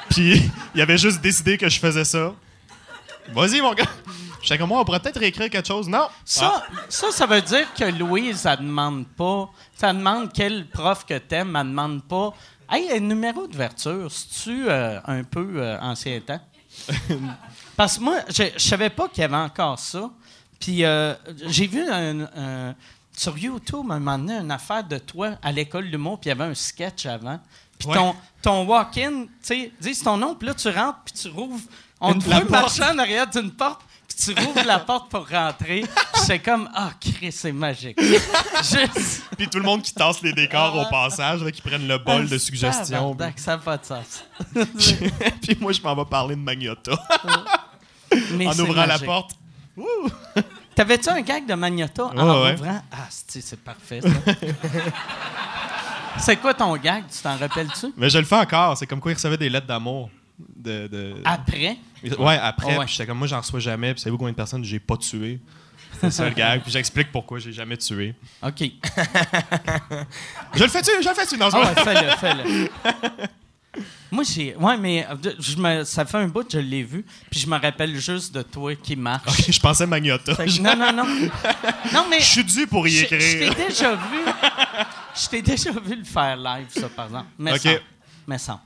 [0.10, 0.42] Puis
[0.76, 2.34] il avait juste décidé que je faisais ça.
[3.34, 3.86] Vas-y, mon gars.
[4.44, 5.88] J'étais comme moi, on pourrait peut-être réécrire quelque chose.
[5.88, 6.08] Non.
[6.26, 9.50] Ça, ça, ça veut dire que Louise, elle demande pas...
[9.76, 12.34] Ça demande quel prof que t'aimes, elle demande pas...
[12.70, 16.40] Hey, un numéro d'ouverture, c'est-tu euh, un peu euh, ancien temps?
[17.76, 20.10] Parce que moi, je, je savais pas qu'il y avait encore ça.
[20.60, 21.14] Puis euh,
[21.48, 22.74] j'ai vu un,
[23.16, 26.38] sur YouTube, un moment donné, une affaire de toi à l'école de l'humour, puis il
[26.38, 27.40] y avait un sketch avant.
[27.78, 27.96] Puis Ouais.
[27.96, 31.60] ton, ton walk-in, tu sais, dis ton nom, puis là, tu rentres, puis tu rouvres.
[32.00, 33.82] On Une- te voit marcher en arrière d'une porte,
[34.16, 35.84] puis tu rouvres la porte pour rentrer.
[36.16, 38.00] C'est comme, ah, Chris, c'est magique.
[38.58, 39.24] Juste.
[39.38, 42.28] Puis tout le monde qui tasse les décors au passage, là, qui prennent le bol
[42.28, 43.12] de suggestions.
[43.12, 44.24] Ah, Tabarnak, ça n'a pas de sens.
[45.42, 46.92] Puis moi, je m'en vais parler de Magnota
[48.32, 49.32] Mais en ouvrant la porte.
[50.76, 52.82] T'avais-tu un gag de Magnota en Ouais, ouvrant?
[52.92, 54.10] Ah, c'est c'est parfait, ça.
[56.20, 57.04] c'est quoi ton gag?
[57.12, 57.88] Tu t'en rappelles-tu?
[57.98, 58.78] Mais je le fais encore.
[58.78, 60.10] C'est comme quoi il recevait des lettres d'amour.
[60.56, 61.78] De, de- Après?
[62.20, 62.74] Ouais, après.
[62.76, 62.86] Ah ouais.
[62.86, 63.94] Puis j'étais comme moi, j'en reçois jamais.
[63.94, 65.40] Puis savez-vous combien de personnes j'ai pas tué?
[66.02, 66.62] C'est ça le gag.
[66.64, 68.16] Puis j'explique pourquoi j'ai jamais tué.
[68.42, 68.62] OK.
[70.56, 71.38] Je le fais-tu, je le fais-tu?
[71.38, 72.70] Non, Ah pas- ouais, fais-le, fais-le.
[74.12, 74.56] Moi, j'ai.
[74.56, 77.48] Ouais, mais euh, je me, ça fait un bout que je l'ai vu, puis je
[77.48, 79.28] me rappelle juste de toi qui marche.
[79.28, 80.36] Ok, je pensais Magnota.
[80.36, 81.04] Fait que- non, non, non.
[81.94, 82.20] Non, mais.
[82.20, 83.56] Je suis dû pour y Je je t'ai écrire.
[83.68, 84.20] déjà vu.
[85.16, 87.28] Je t'ai déjà vu le faire live, ça, par exemple.
[87.40, 87.58] Mais OK.
[87.62, 87.70] sans.
[88.28, 88.62] Mais sans.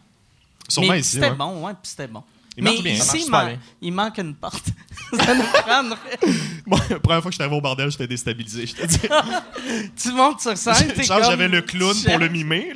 [0.67, 1.11] Sûrement mais ici.
[1.13, 1.35] c'était ouais.
[1.35, 2.23] bon, ouais, puis c'était bon.
[2.59, 3.59] Il mais bien, ici, il, super man- bien.
[3.81, 4.65] il manque une porte.
[5.13, 6.19] ça nous prendrait.
[6.65, 8.65] Moi, la première fois que je suis arrivé au bordel, j'étais déstabilisé.
[8.65, 8.99] Je te dis.
[9.95, 12.73] Tu montes sur scène, t'es comme- j'avais le clown pour le mimer.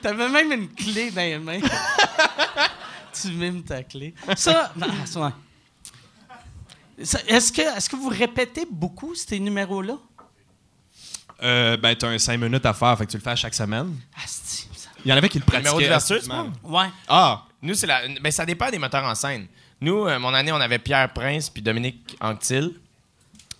[0.00, 1.58] T'avais même une clé dans les mains.
[3.20, 4.14] tu mimes ta clé.
[4.36, 4.86] Ça, non.
[7.02, 9.98] Ça, Est-ce que, est que vous répétez beaucoup ces numéros-là?
[11.42, 13.54] Euh, ben, t'as un 5 minutes à faire, fait que tu le fais à chaque
[13.54, 13.96] semaine.
[14.16, 14.64] Ah, ça-
[15.04, 15.70] Il y en avait qui le pratiquaient.
[15.70, 16.52] numéro d'ouverture, tu activement.
[16.64, 16.86] Ouais.
[17.08, 17.42] Ah!
[17.62, 18.02] Nous, c'est la.
[18.20, 19.46] Ben, ça dépend des metteurs en scène.
[19.80, 22.72] Nous, euh, mon année, on avait Pierre Prince puis Dominique Anctil,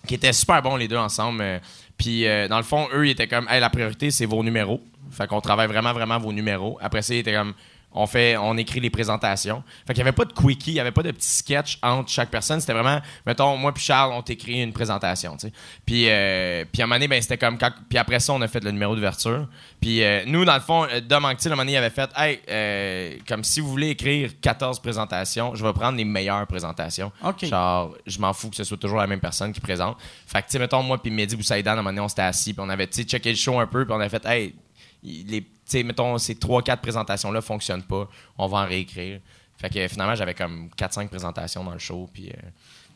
[0.07, 1.41] qui étaient super bons les deux ensemble.
[1.41, 1.59] euh,
[1.97, 4.81] puis, euh, dans le fond, eux, ils étaient comme, hey, la priorité, c'est vos numéros.
[5.11, 6.77] Fait qu'on travaille vraiment, vraiment vos numéros.
[6.81, 7.53] Après ça, ils étaient comme,
[7.95, 9.63] on fait, on écrit les présentations.
[9.87, 12.09] Fait qu'il n'y avait pas de quickie, il n'y avait pas de petit sketch entre
[12.09, 12.59] chaque personne.
[12.59, 15.53] C'était vraiment, mettons, moi puis Charles, on t'écrit une présentation, tu sais.
[15.85, 18.41] Puis, euh, puis à un moment donné, ben, c'était comme, quand, puis après ça, on
[18.41, 19.47] a fait le numéro d'ouverture.
[19.79, 21.89] Puis euh, nous, dans le fond, euh, Dom Anctil, à un moment donné, il avait
[21.89, 26.45] fait, hey, euh, comme si vous voulez écrire 14 présentations, je vais prendre les meilleures
[26.47, 27.11] présentations.
[27.47, 29.97] Genre, je m'en fous que ce soit toujours la même personne qui présente.
[30.27, 32.23] Fait que, tu sais, mettons, moi puis Mehdi Boussaïdan, à un moment donné, on s'était
[32.23, 34.25] assis, puis on avait, tu sais, checké le show un peu, puis on avait fait,
[34.25, 34.55] hey,
[35.03, 35.45] les,
[35.83, 38.07] mettons, ces 3-4 présentations-là fonctionnent pas,
[38.37, 39.19] on va en réécrire.
[39.57, 42.29] Fait que finalement, j'avais comme 4-5 présentations dans le show, puis.
[42.29, 42.49] euh,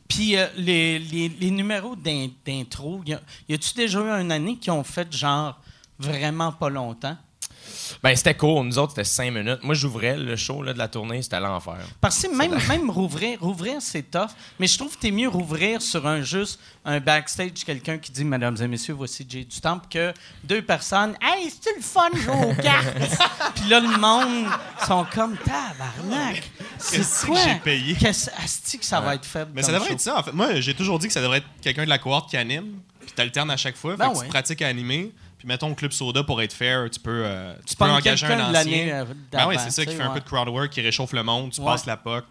[0.07, 3.13] Puis euh, les, les- les numéros d'in- d'intro, y
[3.53, 5.59] a-tu déjà eu une année qui ont fait genre
[5.99, 7.17] vraiment pas longtemps?
[8.03, 8.63] Ben, c'était court.
[8.63, 9.59] Nous autres, c'était 5 minutes.
[9.63, 11.77] Moi, j'ouvrais le show là, de la tournée, c'était l'enfer.
[12.01, 14.29] Parce que même, même rouvrir, rouvrir, c'est tough.
[14.59, 18.23] Mais je trouve que t'es mieux rouvrir sur un juste un backstage, quelqu'un qui dit
[18.25, 20.13] Mesdames et messieurs, voici Jay du Temple, que
[20.43, 22.95] deux personnes Hey, c'est le fun jouer aux cartes?
[23.55, 24.47] Puis là, le monde
[24.87, 26.35] sont comme tabarnak.
[26.77, 27.39] Qu'est-ce que C'est quoi?
[27.43, 27.95] j'ai payé?
[27.95, 29.51] Qu'est-ce que ça va être faible?
[29.53, 29.93] Mais ça devrait show?
[29.93, 30.31] être ça, en fait.
[30.31, 33.11] Moi, j'ai toujours dit que ça devrait être quelqu'un de la cohorte qui anime, puis
[33.11, 33.95] t'alternes à chaque fois.
[33.95, 35.11] Ben fait que tu pratiques à animer.
[35.39, 38.53] Puis mettons, Club Soda, pour être fair, tu peux, euh, tu Tu peux engager un
[38.53, 38.87] ancien.
[38.89, 41.23] euh, Ben oui, c'est ça, qui fait un peu de crowd work, qui réchauffe le
[41.23, 41.65] monde, tu Ouais.
[41.67, 42.25] passes la POC.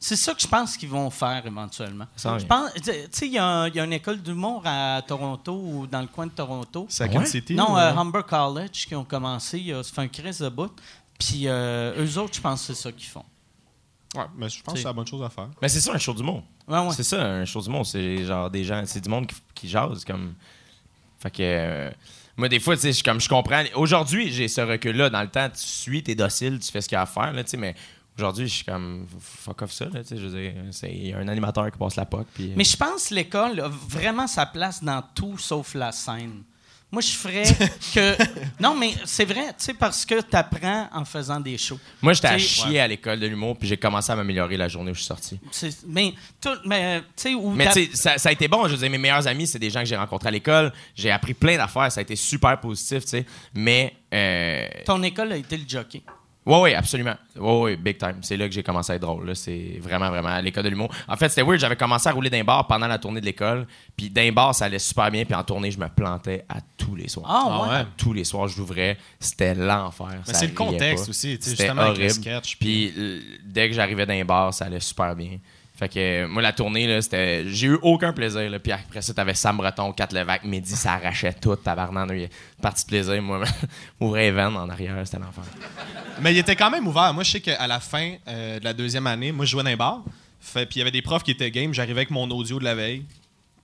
[0.00, 2.06] C'est ça que je pense qu'ils vont faire éventuellement.
[2.16, 5.02] Je pense, tu sais, il y, a un- il y a une école d'humour à
[5.04, 6.86] Toronto ou dans le coin de Toronto.
[6.88, 7.26] Second Ouais?
[7.26, 7.54] City.
[7.56, 10.70] Non, ou- euh, Humber College qui ont commencé, ça fait un crise de bout.
[11.18, 13.24] Puis euh, eux autres, je pense que c'est ça qu'ils font.
[14.14, 15.48] Ouais, mais je pense que c'est la bonne chose à faire.
[15.60, 16.44] Mais c'est ça, un show du monde.
[16.68, 16.92] Ouais, ouais.
[16.94, 17.84] C'est ça, un show du monde.
[17.84, 20.04] C'est genre des gens, c'est du monde qui, qui jase.
[20.04, 20.34] Comme...
[21.18, 21.90] Fait que.
[22.38, 23.64] Euh, moi, des fois, comme je comprends.
[23.74, 25.10] Aujourd'hui, j'ai ce recul-là.
[25.10, 27.32] Dans le temps, tu suis, t'es docile, tu fais ce qu'il y a à faire,
[27.32, 27.74] là, mais.
[28.16, 31.28] Aujourd'hui, je suis comme fuck off ça, là, je veux dire, il y a un
[31.28, 34.82] animateur qui passe la POC, puis Mais je pense que l'école a vraiment sa place
[34.82, 36.42] dans tout sauf la scène.
[36.90, 37.44] Moi, je ferais
[37.94, 38.16] que.
[38.60, 41.78] Non, mais c'est vrai, tu sais, parce que tu apprends en faisant des shows.
[42.02, 44.90] moi, j'étais à chier à l'école de l'humour, puis j'ai commencé à m'améliorer la journée
[44.90, 45.38] où je suis sorti.
[45.86, 48.66] Mais, tout, mais tu sais, où Mais tu sais, ça, ça a été bon.
[48.66, 50.72] Je veux dire, mes meilleurs amis, c'est des gens que j'ai rencontrés à l'école.
[50.96, 51.92] J'ai appris plein d'affaires.
[51.92, 53.26] Ça a été super positif, tu sais.
[53.54, 56.02] Mais, euh, ton école a été le jockey.
[56.48, 57.14] Ouais, ouais, absolument.
[57.36, 58.16] Ouais, ouais, big time.
[58.22, 59.34] C'est là que j'ai commencé à être drôle.
[59.36, 60.92] C'est vraiment, vraiment à l'école de l'humour.
[61.06, 61.60] En fait, c'était weird.
[61.60, 63.66] J'avais commencé à rouler d'un bar pendant la tournée de l'école.
[63.96, 65.24] Puis d'un bar, ça allait super bien.
[65.24, 67.26] Puis en tournée, je me plantais à tous les soirs.
[67.28, 67.86] Ah, Ah ouais.
[67.96, 68.96] Tous les soirs, je l'ouvrais.
[69.20, 70.08] C'était l'enfer.
[70.26, 71.10] Mais c'est le contexte pas.
[71.10, 72.10] aussi, C'était justement, avec le horrible.
[72.24, 75.38] sketch, Puis euh, dès que j'arrivais d'un bar, ça allait super bien.
[75.78, 77.48] Fait que euh, moi, la tournée, là, c'était.
[77.48, 78.50] J'ai eu aucun plaisir.
[78.50, 78.58] Là.
[78.58, 82.28] Puis après ça, t'avais Sam Breton, Kat Levac, Mehdi, ça arrachait tout, une
[82.60, 83.22] partie de plaisir.
[83.22, 83.44] Moi,
[84.16, 85.44] les veines en arrière, c'était l'enfer.
[86.20, 87.14] Mais il était quand même ouvert.
[87.14, 89.70] Moi, je sais qu'à la fin euh, de la deuxième année, moi, je jouais dans
[89.70, 90.02] un bar.
[90.40, 91.72] Fait, puis il y avait des profs qui étaient game.
[91.72, 93.04] J'arrivais avec mon audio de la veille.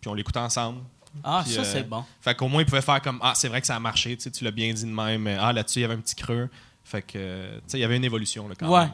[0.01, 0.83] Puis on l'écoutait ensemble.
[1.25, 2.05] Ah, Puis, ça, euh, c'est bon.
[2.21, 4.17] Fait qu'au moins, ils pouvaient faire comme Ah, c'est vrai que ça a marché.
[4.17, 5.29] Tu sais, tu l'as bien dit de même.
[5.41, 6.49] Ah, là-dessus, il y avait un petit creux.
[6.85, 8.83] Fait que, euh, tu sais, il y avait une évolution, là, quand Ouais.
[8.83, 8.91] même.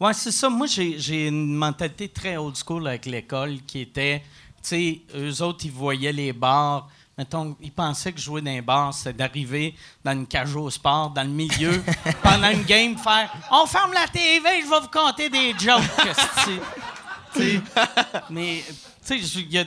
[0.00, 0.48] Ouais, c'est ça.
[0.48, 4.20] Moi, j'ai une mentalité très old school avec l'école qui était,
[4.62, 8.62] tu sais, eux autres, ils voyaient les bars mettons, ils pensaient que jouer dans un
[8.62, 9.74] bar, c'est d'arriver
[10.04, 11.82] dans une cage au sport, dans le milieu,
[12.22, 15.82] pendant une game, faire On ferme la TV, je vais vous compter des jokes.
[18.30, 18.64] mais,
[19.06, 19.64] tu sais, je- il y a.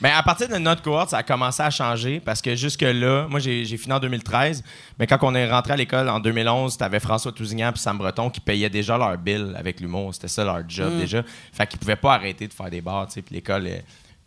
[0.00, 3.40] Ben, à partir de notre cohorte, ça a commencé à changer parce que jusque-là, moi,
[3.40, 4.62] j'ai fini en 2013,
[4.98, 8.30] mais quand on est rentré à l'école en 2011, t'avais François Tousignan et Sam Breton
[8.30, 10.14] qui payaient déjà leur bill avec l'humour.
[10.14, 10.98] C'était ça leur job Mm.
[10.98, 11.22] déjà.
[11.52, 13.78] Fait qu'ils pouvaient pas arrêter de faire des bars, tu sais, puis l'école, euh,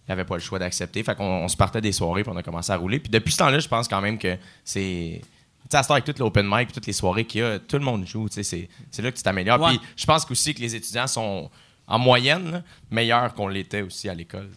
[0.08, 1.04] il avait pas le choix d'accepter.
[1.04, 3.00] Fait qu'on on se partait des soirées puis on a commencé à rouler.
[3.00, 5.22] Puis depuis ce temps-là, je pense quand même que c'est.
[5.22, 5.28] Tu
[5.70, 7.78] sais, à ce temps, avec tout l'open mic toutes les soirées qu'il y a, tout
[7.78, 9.62] le monde joue, tu sais, c'est- là que tu t'améliores.
[9.62, 9.70] Ouais.
[9.78, 11.52] Puis je pense aussi que les étudiants sont,
[11.90, 14.50] en moyenne, là, meilleurs qu'on l'était aussi à l'école.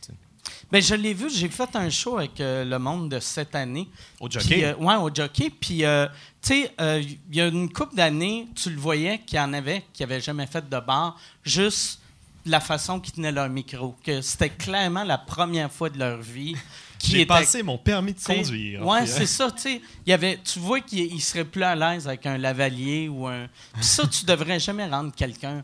[0.70, 3.88] Ben, je l'ai vu, j'ai fait un show avec euh, le monde de cette année.
[4.20, 4.64] Au jockey?
[4.64, 5.50] euh, ouais, au jockey.
[5.50, 6.06] Puis, euh,
[6.42, 9.52] tu sais, euh, il y a une couple d'années, tu le voyais qu'il y en
[9.52, 12.00] avait qui n'avaient jamais fait de bar, juste
[12.44, 13.94] la façon qu'ils tenaient leur micro.
[14.04, 16.56] Que c'était clairement la première fois de leur vie
[16.98, 17.26] qui J'ai était.
[17.26, 18.82] passé mon permis de conduire.
[18.86, 19.80] Euh, c'est ça, tu sais.
[20.06, 23.26] Il y avait, tu vois qu'il il serait plus à l'aise avec un lavalier ou
[23.26, 23.46] un.
[23.74, 25.62] Puis ça, tu devrais jamais rendre quelqu'un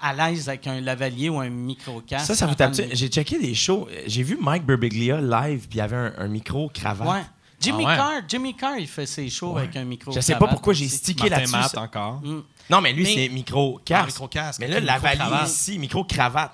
[0.00, 2.26] à l'aise avec un lavalier ou un micro-casque.
[2.26, 3.88] Ça, ça vous tape J'ai checké des shows.
[4.06, 7.08] J'ai vu Mike Birbiglia live, puis il y avait un, un micro cravate.
[7.08, 7.22] Ouais.
[7.60, 7.96] Jimmy Ah ouais?
[7.96, 10.12] Carr, Jimmy Carr, il fait ses shows avec un micro.
[10.12, 11.76] Je sais pas pourquoi j'ai stické là-dessus.
[11.76, 12.20] Encore.
[12.22, 12.42] Mm.
[12.70, 14.06] Non, mais lui, Mais- c'est micro Ah, casque.
[14.06, 15.48] micro-casque, Mais là, la valise micro-cravate.
[15.50, 16.52] ici, micro cravate.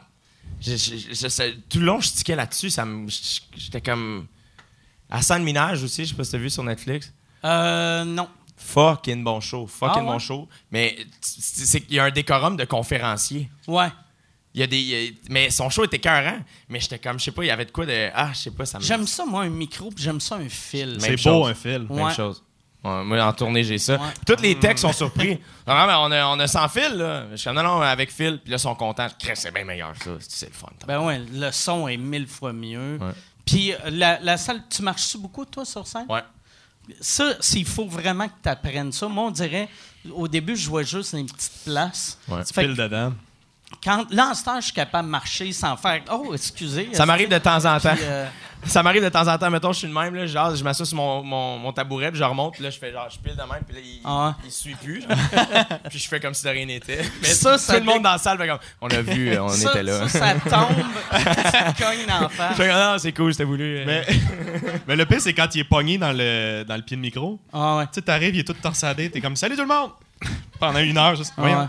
[0.61, 2.71] Je- je- je- je- tout le long, je stickais là-dessus.
[2.71, 2.87] Ça
[3.57, 4.27] J'étais comme.
[5.09, 7.13] À de Minage aussi, je sais pas si t'as vu sur Netflix.
[7.45, 8.29] Euh, non.
[8.67, 9.67] Fucking bon show.
[9.67, 10.07] Fucking Ah ouais?
[10.13, 10.49] bon show.
[10.71, 13.49] Mais c'est qu'il y a un décorum de conférencier.
[13.67, 13.89] Ouais.
[14.55, 14.79] Il y a des.
[14.79, 16.39] il y a- mais son show était cœurant.
[16.69, 18.11] Mais j'étais comme, je sais pas, il y avait de quoi de.
[18.15, 18.85] Ah, je sais pas, ça me.
[18.85, 20.97] J'aime ça, moi, un micro, puis j'aime ça, un fil.
[20.99, 21.49] C'est beau, chose.
[21.51, 21.87] un film.
[21.91, 22.43] Même chose.
[22.85, 23.95] Ouais, moi, en tournée, j'ai ça.
[23.97, 24.09] Ouais.
[24.27, 25.39] Tous les textes sont surpris.
[25.67, 27.27] Non, mais on a, on a sans fil, là.
[27.33, 28.39] Je suis comme, non, non, avec fil.
[28.41, 29.09] Puis là, ils sont contents.
[29.35, 30.13] C'est bien meilleur, ça.
[30.21, 30.69] C'est le fun.
[30.87, 32.99] Ben ouais, le son est mille fois mieux.
[33.01, 33.11] Ouais.
[33.45, 36.07] Puis euh, la, la salle, tu marches-tu beaucoup, toi, sur scène?
[36.09, 36.23] Ouais.
[37.01, 39.69] Ça, s'il faut vraiment que tu apprennes ça, moi, on dirait,
[40.13, 42.19] au début, je jouais juste dans une petite place.
[42.29, 42.43] Ouais.
[42.45, 43.13] Que dedans.
[43.83, 47.07] Quand, là, en ce temps, je suis capable de marcher sans faire «Oh, excusez.» Ça
[47.07, 47.95] m'arrive de temps en temps.
[47.95, 48.27] Puis, euh,
[48.65, 49.51] Ça m'arrive de temps en temps.
[49.51, 50.27] Mettons, je suis de même, là.
[50.27, 52.55] Genre, je m'assois sur mon, mon, mon tabouret, puis je remonte.
[52.55, 53.63] Puis là, je fais genre, je pile de même.
[53.67, 55.05] Puis là, il, Ah il suit plus.
[55.89, 57.05] puis je fais comme si de rien n'était.
[57.23, 59.43] Mais Ça, ça tout le monde dans la salle fait comme, on a vu, euh,
[59.43, 60.09] on ça, était là.
[60.09, 60.77] Ça, ça tombe,
[61.79, 62.57] cognes d'en Je face.
[62.57, 63.85] fais, ah, non, c'est cool, c'était voulu.
[63.87, 64.05] Mais,
[64.89, 67.39] mais le pire, c'est quand il est pogné dans le, dans le pied de micro.
[67.53, 67.85] Ah ouais.
[67.87, 69.91] Tu sais, t'arrives, il est tout torsadé, t'es comme Salut tout le monde!
[70.59, 71.35] Pendant une heure, juste.
[71.37, 71.69] Ah.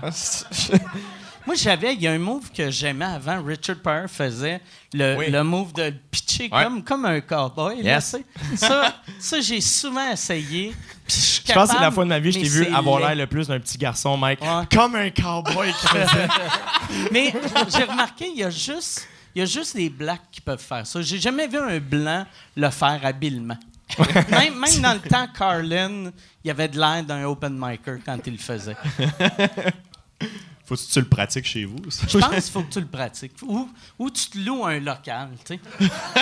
[1.48, 3.42] Moi, j'avais, il y a un move que j'aimais avant.
[3.42, 4.62] Richard Pryor faisait
[4.94, 5.32] le, Oui.
[5.32, 6.64] le move de pitcher Ouais.
[6.64, 7.82] comme, comme un cowboy.
[7.82, 8.06] là, Yes.
[8.06, 8.26] sais.
[8.58, 10.74] ça, ça j'ai souvent essayé.
[11.08, 13.16] Je pense que c'est la fois de ma vie que je t'ai vu avoir l'air
[13.16, 14.42] le plus d'un petit garçon, Mike.
[14.42, 14.66] Ouais.
[14.72, 16.28] Comme un cowboy qui faisait.
[17.14, 17.34] Mais
[17.76, 19.08] j'ai remarqué, il y a juste.
[19.34, 21.00] Il y a juste des blacks qui peuvent faire ça.
[21.02, 22.26] J'ai jamais vu un blanc
[22.56, 23.58] le faire habilement.
[24.32, 26.12] même, même dans le temps, Carlin,
[26.44, 28.76] il y avait de l'air d'un open micer quand il le faisait.
[30.68, 31.78] Faut que tu le pratiques chez vous.
[31.90, 32.06] ça.
[32.10, 33.32] Je pense qu'il faut que tu le pratiques.
[33.44, 35.60] Ou, ou tu te loues un local, tu sais.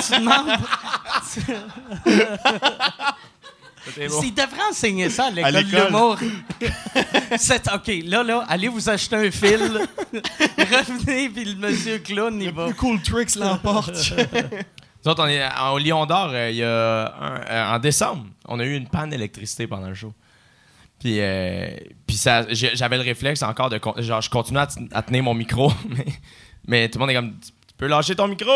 [0.07, 0.49] tu demandes...
[4.23, 6.17] Il devrait enseigner ça à l'école de l'humour.
[7.37, 9.59] C'est- OK, là, là, allez vous acheter un fil.
[10.57, 12.73] Revenez, puis le monsieur clown, il va...
[12.73, 13.91] Cool Tricks l'emporte.
[15.05, 18.25] Nous autres, on est au Lion d'Or, euh, il y a un- euh, en décembre,
[18.47, 20.11] on a eu une panne d'électricité pendant le show.
[21.05, 21.67] Puis, euh,
[22.07, 23.79] puis ça, j'avais le réflexe encore de.
[23.97, 26.05] Genre, je continuais à, tenir mon micro, mais,
[26.67, 28.49] mais tout le monde est comme Tu peux lâcher ton micro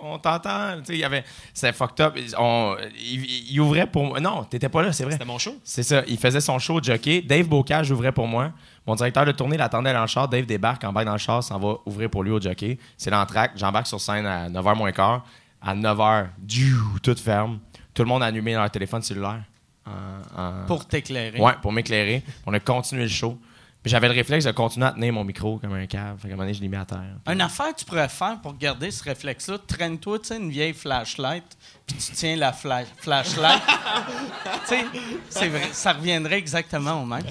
[0.00, 0.78] On t'entend.
[0.78, 1.22] Tu sais, il y avait.
[1.54, 2.18] C'était fucked up.
[2.36, 4.18] On- il, il ouvrait pour moi.
[4.18, 5.12] Non, t'étais pas là, c'est vrai.
[5.12, 5.54] C'était mon show.
[5.62, 6.02] C'est ça.
[6.08, 7.22] Il faisait son show de jockey.
[7.22, 8.50] Dave Bocage ouvrait pour moi.
[8.84, 10.26] Mon directeur de tournée l'attendait dans le char.
[10.26, 12.78] Dave débarque, embarque dans le char, s'en va ouvrir pour lui au jockey.
[12.96, 13.52] C'est l'entraque.
[13.54, 15.24] J'embarque sur scène à 9h moins quart.
[15.64, 17.60] À 9h, diou, tout ferme.
[17.94, 19.44] Tout le monde a allumé leur téléphone cellulaire.
[19.86, 21.40] En- en- Pour t'éclairer.
[21.40, 22.22] Ouais, pour m'éclairer.
[22.46, 23.38] On a continué le show.
[23.82, 26.16] Puis j'avais le réflexe de continuer à tenir mon micro comme un cave.
[26.18, 27.02] Fait qu'à un moment donné, je l'ai mis à terre.
[27.26, 30.72] Une affaire que tu pourrais faire pour garder ce réflexe-là, traîne-toi, tu sais, une vieille
[30.72, 31.42] flashlight,
[31.84, 33.60] puis tu tiens la fla- flashlight.
[34.68, 34.84] tu sais,
[35.28, 37.24] c'est vrai, ça reviendrait exactement au même.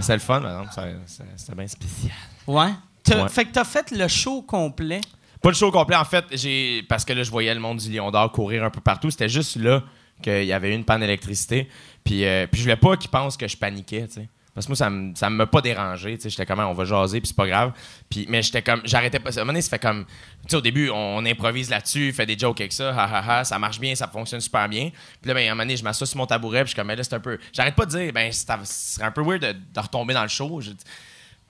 [0.00, 0.90] C'est le fun, par exemple.
[1.36, 2.12] C'était bien spécial.
[2.46, 2.70] Ouais.
[3.08, 3.28] Ouais.
[3.28, 5.00] Fait que t'as fait le show complet.
[5.42, 7.90] Pas le show complet, en fait, j'ai parce que là, je voyais le monde du
[7.90, 9.10] Lion d'Or courir un peu partout.
[9.10, 9.82] C'était juste là
[10.22, 11.68] qu'il y avait eu une panne d'électricité.
[12.06, 14.28] Puis, euh, puis je voulais pas qu'ils pensent que je paniquais, tu sais.
[14.54, 16.16] Parce que moi, ça ça m'a pas dérangé.
[16.18, 17.72] J'étais comme, on va jaser, puis c'est pas grave.
[18.08, 19.28] Puis, mais j'étais comme, j'arrêtais pas.
[19.28, 20.12] À un moment donné, ça fait comme, tu
[20.48, 23.58] sais, au début, on, improvise là-dessus, fait des jokes avec ça, ha, ha, ha, ça
[23.58, 24.90] marche bien, ça fonctionne super bien.
[25.20, 26.76] Puis là, ben, à un moment donné, je m'assois sur mon tabouret, puis je suis
[26.76, 27.38] comme, mais là, c'est un peu.
[27.52, 30.58] J'arrête pas de dire, ben, ce serait un peu weird de, retomber dans le show.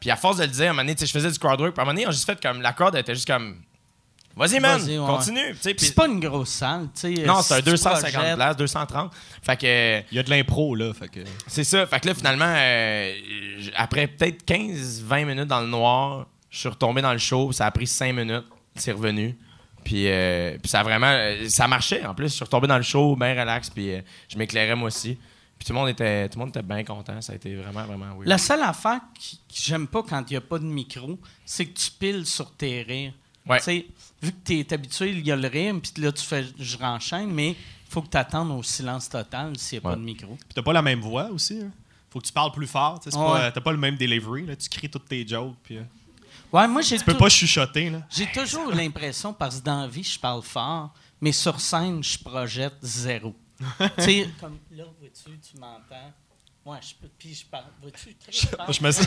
[0.00, 1.74] Puis à force de le dire, à un moment donné, je faisais du crowd work,
[1.74, 3.62] puis à un moment donné, on juste fait comme, la crowd était juste comme,
[4.36, 4.96] Vas-y, man, ouais.
[4.98, 5.56] continue.
[5.60, 7.24] C'est pas une grosse salle, tu sais.
[7.24, 9.12] non, c'est un si tu 250 projettes- places, 230.
[9.42, 10.92] Fait que Il y a de l'impro, là.
[10.92, 11.20] Fait que...
[11.46, 11.86] c'est ça.
[11.86, 13.12] Fait que là, finalement, euh,
[13.76, 17.50] après peut-être 15-20 minutes dans le noir, je suis retombé dans le show.
[17.52, 18.44] Ça a pris 5 minutes.
[18.74, 19.36] C'est revenu.
[19.84, 21.06] Puis, euh, puis ça a vraiment.
[21.10, 22.28] euh, Ça marchait en plus.
[22.28, 23.70] Je suis retombé dans le show, bien relax.
[23.70, 25.16] Puis euh, je m'éclairais moi aussi.
[25.58, 27.18] Puis tout le monde était, tout le monde était bien content.
[27.22, 28.26] Ça a été vraiment, vraiment weird.
[28.26, 31.78] La seule affaire que j'aime pas quand il n'y a pas de micro, c'est que
[31.78, 33.14] tu piles sur tes rires.
[33.48, 33.60] Ouais.
[34.20, 36.44] Tu vu que tu es habitué, il y a le rire, puis là, tu fais,
[36.58, 37.56] je renchaîne, mais il
[37.88, 39.94] faut que tu attendes au silence total s'il n'y a Ouais.
[39.94, 40.34] pas de micro.
[40.36, 41.60] Puis t'as pas la même voix aussi.
[41.62, 41.70] Hein?
[42.10, 42.98] Faut que tu parles plus fort.
[43.00, 43.14] tu Ouais.
[43.14, 44.46] pas- T'as pas le même delivery.
[44.46, 44.56] Là.
[44.56, 45.54] Tu cries toutes tes jokes.
[45.62, 45.82] Puis, euh,
[46.52, 47.90] Ouais, moi, j'ai tu peux pas chuchoter.
[47.90, 48.02] Là.
[48.08, 52.18] j'ai toujours l'impression, parce que dans la vie, je parle fort, mais sur scène, je
[52.18, 53.34] projette zéro.
[53.98, 56.12] tu sais, comme là, vois-tu, tu m'entends.
[56.66, 57.62] Ouais, je peux, puis je parle.
[57.80, 58.16] Vois-tu,
[58.72, 59.06] je me, suis-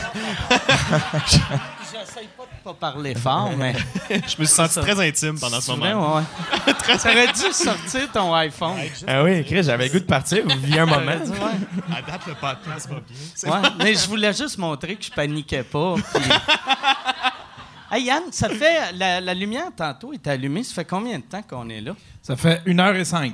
[1.92, 3.74] J'essaye pas de pas parler fort, mais.
[4.08, 4.80] je me suis senti ça.
[4.80, 6.16] très intime pendant ce vrai, moment.
[6.16, 6.22] ouais.
[7.02, 8.76] T'aurais dû sortir ton iPhone.
[9.06, 10.42] Ah oui, Chris, j'avais le goût de partir.
[10.44, 11.16] Vous viviez un moment.
[11.22, 11.94] Dû, ouais.
[11.96, 13.52] À date, le podcast va bien.
[13.62, 15.96] Ouais, mais je voulais juste montrer que je paniquais pas.
[16.14, 16.22] puis-
[17.92, 18.92] Hey Yann, ça fait.
[18.92, 20.62] La, la lumière tantôt est allumée.
[20.62, 21.92] Ça fait combien de temps qu'on est là?
[22.22, 23.32] Ça fait 1h05.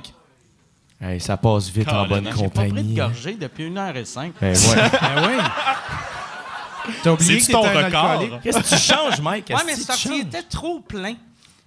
[0.99, 2.95] Hey, ça passe vite en bonne j'ai J'ai pas pris de compagnie.
[2.95, 4.33] gorgée depuis une heure et cinq.
[4.41, 4.89] Ben, ouais.
[5.01, 5.37] Ben oui.
[7.03, 8.23] T'as oublié que ton un record?
[8.41, 9.49] Qu'est-ce que tu changes, Mike?
[9.49, 10.07] Ouais, mais changes?
[10.21, 11.13] était trop plein.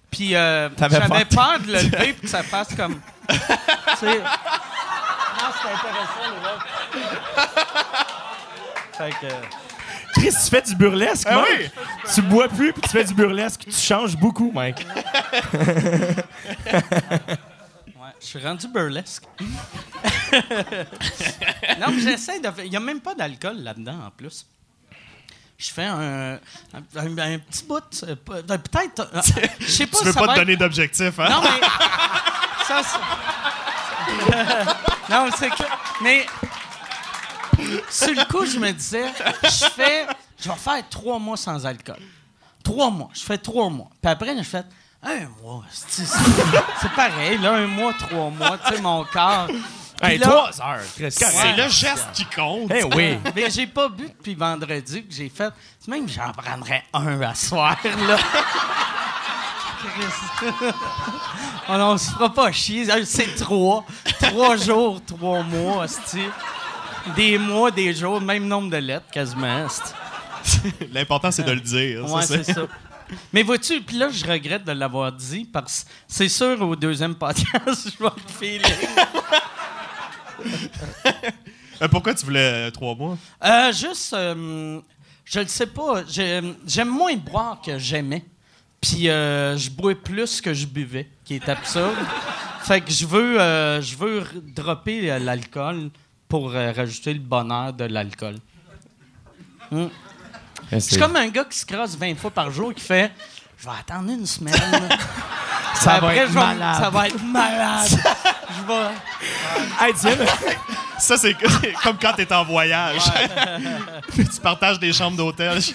[0.09, 1.59] Puis euh, j'avais peur.
[1.65, 2.99] de le lever puis que ça fasse comme.
[3.29, 4.19] tu sais.
[4.19, 6.65] Non, c'est intéressant, les autres.
[8.97, 9.27] Fait que.
[10.19, 11.71] Chris, tu fais du burlesque, Ah Mike?
[11.77, 11.83] oui!
[12.13, 13.61] Tu bois plus puis tu fais du burlesque.
[13.63, 14.85] Tu changes beaucoup, Mike.
[18.21, 19.23] Je suis rendu burlesque.
[21.79, 22.63] non, mais j'essaie de faire.
[22.65, 24.45] Il n'y a même pas d'alcool là-dedans, en plus.
[25.57, 26.39] Je fais un, un,
[26.95, 27.81] un- un petit bout.
[28.03, 29.09] euh, euh, Peut-être.
[29.13, 29.21] euh,
[29.59, 31.29] Je sais pas Tu veux ça pas te être- donner d'objectif, hein?
[31.29, 31.59] Non, mais.
[32.67, 32.99] ça, c'est-
[35.13, 35.63] non, c'est que.
[36.03, 36.25] Mais.
[37.89, 39.05] Sur le coup, je me disais,
[39.43, 40.07] je fais.
[40.43, 41.99] Je vais faire trois mois sans alcool.
[42.63, 43.09] Trois mois.
[43.13, 43.89] Je fais trois mois.
[44.01, 44.63] Puis après, je fais
[45.03, 45.63] un mois.
[45.71, 48.57] C'est pareil, là, un mois, trois mois.
[48.67, 49.47] Tu sais, mon corps.
[49.47, 51.11] Puis Hey, là- trois heures, Chris.
[51.11, 52.71] C'est le geste qui compte.
[52.73, 53.19] Eh oui.
[53.35, 55.53] Mais j'ai pas bu depuis vendredi que j'ai fait.
[55.87, 58.17] Même j'en prendrais un à soir, là.
[59.79, 60.49] Chris.
[61.69, 62.85] oh non, on se fera pas chier.
[63.05, 63.85] C'est trois.
[64.21, 66.23] Trois jours, trois mois, esti.
[67.15, 69.67] Des mois, des jours, même nombre de lettres, quasiment.
[70.91, 72.07] L'important, c'est de le dire.
[72.07, 72.61] ça, Ouais, c'est ça.
[73.33, 77.15] Mais vois-tu, puis là, je regrette de l'avoir dit parce que c'est sûr, au deuxième
[77.15, 78.87] podcast, je vais le feeling.
[81.81, 83.17] Euh, pourquoi tu voulais euh, trois mois?
[83.43, 86.03] Euh, juste, je ne sais pas.
[86.07, 88.23] j'ai- J'aime moins boire que j'aimais.
[88.79, 91.95] Puis je bois plus que je buvais, qui est absurde.
[92.63, 93.35] fait que je veux,
[93.81, 94.23] je veux
[94.55, 95.89] dropper l'alcool
[96.27, 98.35] pour rajouter le bonheur de l'alcool.
[99.69, 99.87] Hmm.
[100.71, 103.11] Je suis comme un gars qui se crosse 20 fois par jour qui fait
[103.57, 104.53] Je vais attendre une semaine.
[105.75, 106.81] Ça va Après, être malade.
[106.81, 107.87] Ça va être malade.
[107.89, 109.87] je vais.
[109.87, 110.25] Hey, tiens,
[110.99, 113.01] Ça, c'est c'est comme quand t'es en voyage.
[114.13, 115.59] Tu partages des chambres d'hôtel.
[115.61, 115.73] Tu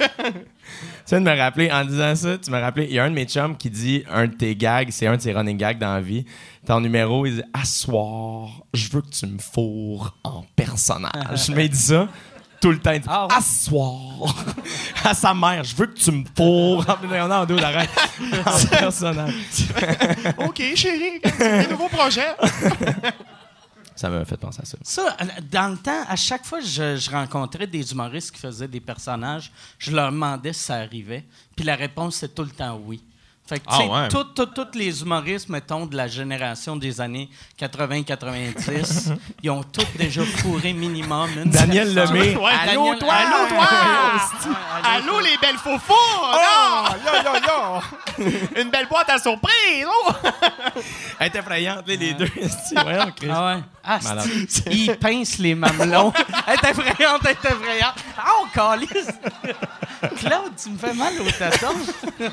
[1.08, 3.14] viens de me rappeler, en disant ça, tu m'as rappelé, il y a un de
[3.14, 5.94] mes chums qui dit un de tes gags, c'est un de ses running gags dans
[5.94, 6.24] la vie.
[6.66, 11.48] Ton numéro, il dit Assoir, je veux que tu me fourres en personnage.
[11.50, 12.08] Mais il dit ça
[12.60, 12.92] tout le temps.
[12.92, 13.34] Il dit Ah ouais?
[13.34, 14.34] Assoir
[15.04, 17.88] à sa mère, je veux que tu me fourres en on est en dos d'arrêt
[18.44, 19.34] en personnage.
[20.38, 22.34] OK, chérie, des nouveaux projets.
[23.96, 24.76] Ça m'a fait penser à ça.
[24.82, 25.16] Ça,
[25.50, 28.80] dans le temps, à chaque fois que je, je rencontrais des humoristes qui faisaient des
[28.80, 31.24] personnages, je leur demandais si ça arrivait.
[31.56, 33.02] Puis la réponse, c'est tout le temps oui.
[33.48, 34.08] Fait que, tu Ah sais, ouais.
[34.08, 37.28] tout- tout- tous les humoristes, mettons, de la génération des années
[37.58, 39.12] 80-90,
[39.42, 41.94] ils ont tous déjà fourré minimum une Daniel.
[41.94, 42.34] Lemay.
[42.36, 43.14] Ouais, Allô, Daniel- toi!
[43.14, 43.58] Allô, toi!
[43.58, 47.80] Ouais, allô, Allô, les belles faux Oh, là!
[48.60, 49.86] Une belle boîte à surprise!
[49.86, 50.12] Oh!
[51.20, 52.26] Elle est effrayante, les deux.
[53.16, 53.28] Chris.
[53.30, 53.62] Ah ouais.
[53.86, 54.00] Ah,
[54.70, 56.12] il pince les mamelons.
[56.48, 57.94] elle est effrayante, elle est effrayante.
[58.18, 59.08] Ah, on calisse.
[60.18, 61.74] Claude, tu me fais mal au tâton.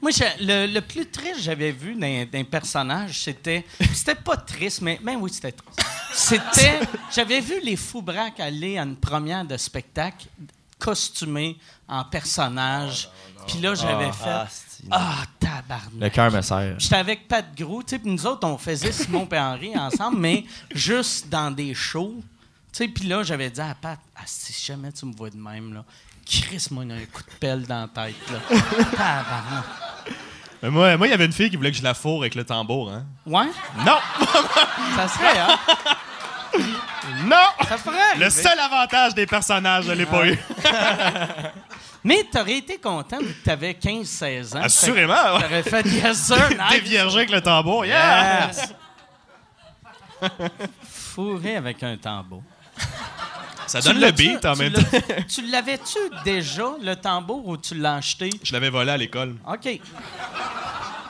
[0.00, 3.64] Moi, je- le, le plus triste que j'avais vu d'un personnage, c'était.
[3.92, 4.98] C'était pas triste, mais.
[5.02, 5.80] Mais oui, c'était triste.
[6.12, 6.80] C'était.
[7.14, 10.26] J'avais vu les Foubraques aller à une première de spectacle
[10.78, 11.56] costumés
[11.88, 13.08] en personnage.
[13.46, 14.73] Puis là, j'avais fait.
[14.90, 16.00] Ah, tabarnak.
[16.00, 16.74] Le cœur me serre.
[16.78, 20.18] J'étais avec Pat Gros, tu sais, puis nous autres, on faisait Simon et Henri ensemble,
[20.18, 20.44] mais
[20.74, 22.22] juste dans des shows.
[22.72, 25.36] Tu sais, puis là, j'avais dit à Pat, ah, si jamais tu me vois de
[25.36, 25.84] même, là,
[26.26, 28.38] Chris, moi, il a un coup de pelle dans la tête, là.
[28.96, 29.64] Tabarnak.
[30.62, 32.34] Mais moi, moi, il y avait une fille qui voulait que je la fourre avec
[32.34, 33.04] le tambour, hein.
[33.26, 33.46] Ouais?
[33.84, 33.98] Non!
[34.96, 35.58] Ça serait, hein?
[37.24, 37.66] Non!
[37.68, 38.16] Ça ferait.
[38.18, 40.38] Le seul avantage des personnages, je l'ai pas eu.
[42.04, 44.62] Mais t'aurais été content vu que t'avais 15-16 ans.
[44.62, 45.40] Assurément, ouais.
[45.40, 46.58] T'aurais fait yes, sir, nice.
[46.70, 48.46] Dévierger avec le tambour, yeah!
[48.48, 48.74] Yes.
[50.86, 52.42] Fourré avec un tambour.
[53.66, 54.82] Ça donne le beat en même temps.
[55.28, 58.30] Tu l'avais-tu déjà, le tambour, ou tu l'as acheté?
[58.42, 59.36] Je l'avais volé à l'école.
[59.48, 59.80] OK.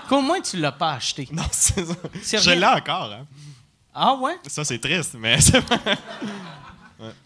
[0.09, 1.29] Qu'au moins, tu l'as pas acheté.
[1.33, 2.39] Non, c'est ça.
[2.41, 3.27] Je l'ai encore, hein.
[3.95, 4.37] Ah ouais?
[4.47, 5.79] Ça, c'est triste, mais c'est pas-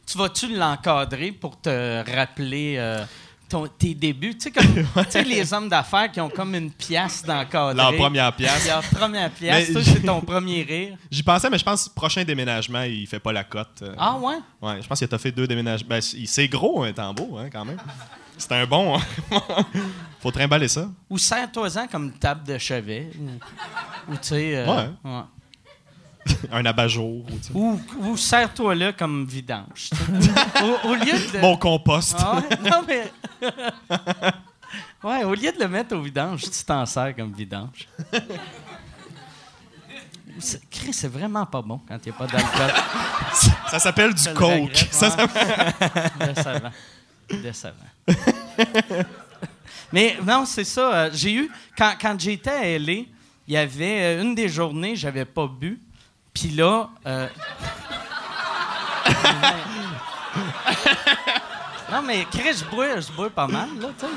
[0.06, 3.04] Tu vas-tu l'encadrer pour te rappeler euh,
[3.48, 4.34] ton- tes débuts?
[4.36, 4.66] Tu sais, comme
[5.04, 7.74] tu sais, les hommes d'affaires qui ont comme une pièce d'encadrer.
[7.74, 8.66] Leur première pièce.
[8.66, 9.72] Leur première pièce.
[9.72, 10.96] Toi, c'est ton premier rire.
[11.10, 13.82] J'y pensais, mais je pense que prochain déménagement, il fait pas la cote.
[13.82, 13.94] euh.
[13.98, 14.36] Ah ouais?
[14.62, 15.88] Ouais, je pense qu'il a fait deux déménagements.
[15.88, 17.78] Ben, c'est gros, un tambour, hein, quand même.
[18.36, 18.96] C'est un bon.
[18.96, 19.00] hein.
[20.20, 20.88] Faut trimballer ça.
[21.10, 23.10] Ou serre-toi-en comme table de chevet.
[23.18, 24.56] Ou, ou tu sais...
[24.56, 24.88] euh, Ouais.
[25.04, 25.20] ouais.
[26.52, 27.24] Un abat-jour.
[27.54, 27.80] ou.
[28.00, 29.90] Ou, serre-toi là comme vidange.
[30.84, 31.38] au, au lieu de...
[31.40, 32.16] Mon compost.
[32.18, 32.70] Ah ouais?
[32.70, 33.12] Non, mais...
[35.04, 37.88] ouais, au lieu de le mettre au vidange, tu t'en sers comme vidange.
[40.70, 42.72] Chris, c'est vraiment pas bon quand il n'y a pas d'alcool.
[43.70, 44.52] Ça s'appelle du coke.
[44.52, 46.34] regrette, Ça, ouais.
[46.34, 46.72] ça- Décevant.
[47.42, 49.04] Décevant.
[49.92, 50.94] Mais non, c'est ça.
[50.94, 51.50] euh, j'ai eu.
[51.76, 53.06] Quand, quand j'étais à LA, il
[53.48, 55.80] y avait euh, une des journées, j'avais pas bu.
[56.34, 56.88] Puis là.
[57.06, 57.26] euh,
[61.92, 64.12] non, mais Chris, je bois, je bois pas mal, là, tu sais.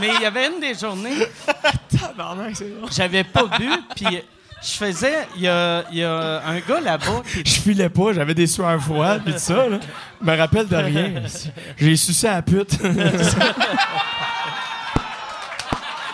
[0.00, 1.26] Mais il y avait une des journées.
[2.90, 4.22] J'avais pas bu, puis
[4.62, 5.26] je faisais.
[5.36, 8.80] Il y a, y a un gars là-bas qui Je filais pas, j'avais des sueurs
[8.80, 9.78] froides pis tout ça, là.
[10.20, 11.22] Je me rappelle de rien.
[11.78, 12.72] J'ai sucé à la pute.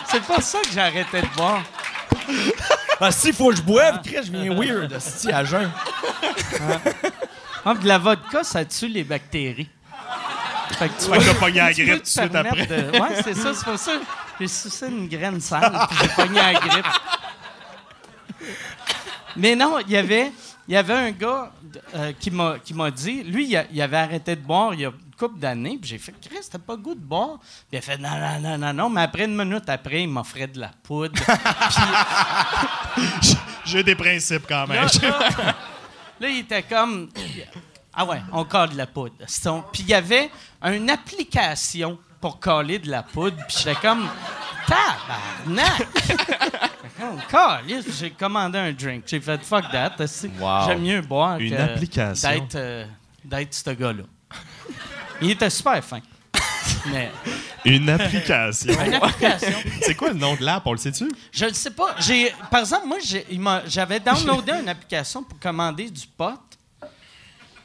[0.07, 1.61] C'est pas ça que j'ai arrêté de boire.
[2.99, 5.69] ah, si, faut que je boive, Chris, je viens weird, si, à jeun.
[7.65, 9.69] Ah, puis la vodka, ça tue les bactéries.
[10.77, 12.65] Fait que tu Fait que t'as pogné la grippe tout de suite après.
[12.65, 13.53] de- Ouais, c'est ça.
[13.53, 13.91] C'est pour ça
[14.39, 16.85] j'ai sucé une graine sale puis j'ai pogné la grippe.
[19.35, 20.31] Mais non, il y avait,
[20.67, 21.51] il y avait un gars
[21.95, 24.81] euh, qui m'a qui m'a dit, lui, il, a- il avait arrêté de boire il
[24.81, 24.91] y a
[25.23, 27.39] couple d'années, puis j'ai fait, Chris, t'as pas le goût de boire?
[27.39, 28.89] Puis il a fait, non, non, non, non, non.
[28.89, 31.13] Mais après, une minute après, il m'offrait de la poudre.
[33.65, 34.85] J'ai des principes quand même.
[34.85, 35.29] Là, là,
[36.19, 37.09] là, il était comme.
[37.93, 39.15] Ah ouais, on colle de la poudre.
[39.71, 40.29] Puis il y avait
[40.65, 43.37] une application pour coller de la poudre.
[43.47, 44.07] Puis j'étais comme.
[44.67, 45.87] Tabarnak!
[47.99, 49.03] J'ai commandé un drink.
[49.07, 49.95] J'ai fait fuck that.
[50.39, 50.67] Wow.
[50.67, 52.29] J'aime mieux boire Une que application.
[52.29, 52.85] d'être euh,
[53.23, 54.03] d'être ce gars-là.
[55.21, 55.99] Il était super fin.
[56.91, 57.11] Mais
[57.65, 58.73] Une application.
[58.85, 59.57] une application.
[59.81, 61.09] C'est quoi le nom de l'app, on le sait-tu?
[61.31, 61.95] Je ne sais pas.
[61.99, 66.39] J'ai, par exemple, moi, j'ai- il m'a- j'avais downloadé une application pour commander du pot.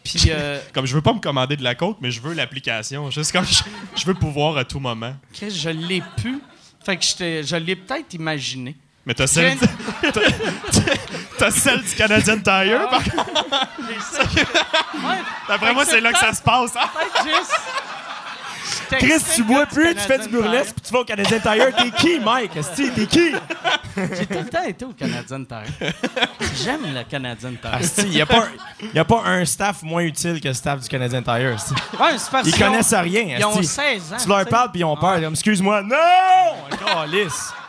[0.05, 3.11] Puis, euh, Comme je veux pas me commander de la coke, mais je veux l'application.
[3.11, 3.63] Juste comme je,
[3.97, 5.15] je veux pouvoir à tout moment.
[5.33, 6.39] Chris, je l'ai pu.
[6.85, 8.77] Fait que je l'ai peut-être imaginé.
[9.09, 10.13] Mais t'as celle, J'ai-
[11.39, 13.41] t'as, celle du Canadian Tire, par contre?
[14.95, 15.17] Ouais,
[15.49, 16.73] D'après moi, c'est là que ça se passe.
[16.77, 16.89] hein?
[17.25, 17.59] juste.
[18.91, 21.75] Chris, tu bois plus, tu fais Canadian du burlesque, puis tu vas au Canadien Tire.
[21.77, 22.55] T'es qui, Mike?
[22.57, 23.33] Esti, t'es qui?
[23.97, 25.91] J'ai tout le temps été au Canadian Tire.
[26.63, 27.75] J'aime le Canadian Tire.
[27.75, 30.55] Asti, il n'y a, pas un- y a pas un staff moins utile que le
[30.55, 31.35] staff du Canadien Tire.
[31.35, 31.57] Ouais,
[32.31, 33.37] parce Ils qu'ils ont- connaissent rien.
[33.39, 33.67] Ils ont esti.
[33.75, 34.17] 16 ans.
[34.23, 35.17] Tu leur parles, puis ils ont peur.
[35.17, 35.97] Excuse-moi, non!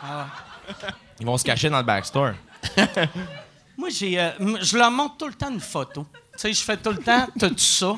[0.02, 0.26] Ah.
[1.20, 2.32] Ils vont se cacher dans le backstore.
[3.76, 6.06] Moi, j'ai, euh, m- je leur montre tout le temps une photo.
[6.32, 7.94] Tu sais, je fais tout le temps, t'as-tu ça?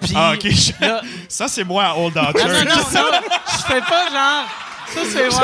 [0.00, 0.44] Puis, Ah, ok.
[0.80, 3.20] là, Ça, c'est moi à Old Non, non, non, non.
[3.46, 4.46] Je fais pas genre.
[4.86, 5.34] Ça, c'est ouais.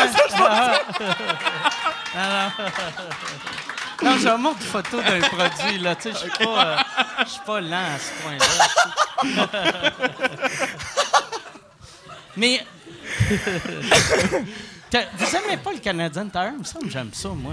[2.15, 2.51] Ah.
[4.01, 4.11] Non, non.
[4.11, 5.97] Non, je montre une photo d'un produit, là.
[5.97, 6.77] Tu sais, je suis pas, euh,
[7.25, 9.93] je suis pas lent à ce point-là.
[12.37, 12.65] Mais.
[14.91, 16.53] Vous aimez pas le Canadian Tire?
[16.55, 17.53] Il me semble que j'aime ça, moi.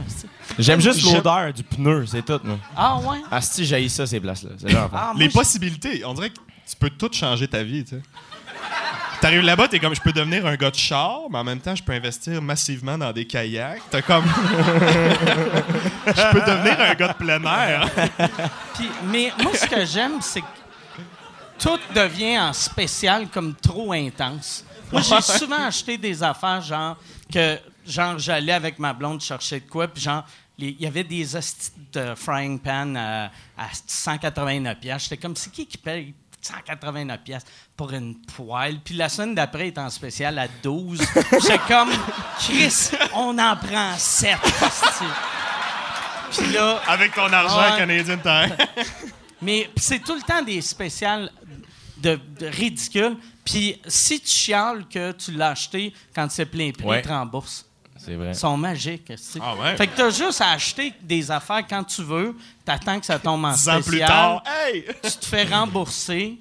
[0.58, 2.40] J'aime juste l'odeur du pneu, c'est tout.
[2.44, 2.58] moi.
[2.76, 3.18] Ah, ouais?
[3.32, 4.52] Asti, j'haïs ça, ces places-là.
[4.94, 6.04] Ah, Les possibilités.
[6.06, 6.36] On dirait que
[6.68, 8.02] tu peux tout changer ta vie, tu sais.
[9.22, 11.76] T'arrives là-bas, t'es comme, je peux devenir un gars de char, mais en même temps,
[11.76, 13.82] je peux investir massivement dans des kayaks.
[13.90, 14.26] T'as comme...
[16.08, 17.90] je peux devenir un gars de plein air.
[18.76, 20.46] Puis, mais moi, ce que j'aime, c'est que
[21.58, 24.66] tout devient en spécial comme trop intense.
[24.92, 26.98] Moi, j'ai souvent acheté des affaires, genre,
[27.32, 30.24] que, genre, j'allais avec ma blonde chercher de quoi, puis genre,
[30.58, 31.26] il y avait des
[31.92, 33.26] de frying pan à,
[33.58, 35.10] à 189 piastres.
[35.10, 37.44] J'étais comme, c'est qui qui paye 189 pièces
[37.76, 38.80] pour une poêle?
[38.84, 41.00] Puis la semaine d'après, il est en spécial à 12.
[41.42, 41.90] J'étais comme,
[42.40, 44.38] Chris, on en prend 7.
[46.32, 47.78] Puis là, Avec ton argent Ouais.
[47.78, 48.56] canadien Tire.
[49.42, 51.32] mais pis c'est tout le temps des spéciales
[51.98, 53.18] de, de ridicules.
[53.46, 57.00] Puis si tu chiales que tu l'as acheté quand c'est plein prix, Ouais.
[57.00, 57.66] ils te remboursent.
[57.98, 58.30] C'est vrai.
[58.32, 59.12] Ils sont magiques.
[59.40, 59.78] Ah ouais?
[59.78, 62.36] Fait que t'as juste à acheter des affaires quand tu veux,
[62.66, 64.86] t'attends que ça tombe en Dix ans spécial, plus tard, hey!
[65.04, 66.38] tu te fais rembourser,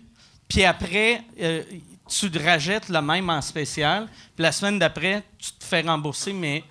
[0.49, 1.63] puis après, euh,
[2.09, 6.33] tu te rajettes le même en spécial, puis la semaine d'après, tu te fais rembourser,
[6.33, 6.65] mais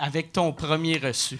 [0.00, 1.38] avec ton premier reçu.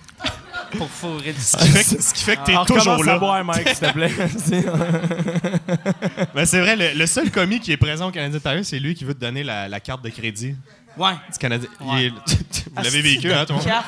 [0.76, 3.08] Pour fourrer du Ce qui fait que, ce qui fait que t'es Alors, toujours commence
[3.08, 3.18] à là.
[3.18, 4.12] boire, Mike, s'il te plaît.
[6.34, 8.94] Ben, c'est vrai, le, le seul commis qui est présent au Canadien Tire, c'est lui
[8.94, 10.54] qui veut te donner la, la carte de crédit
[10.96, 11.12] Ouais.
[11.32, 11.68] du Canadien.
[11.80, 12.04] Il Ouais.
[12.06, 12.12] est-
[12.76, 13.58] vous l'avez vécu, hein, toi?
[13.64, 13.86] Carte.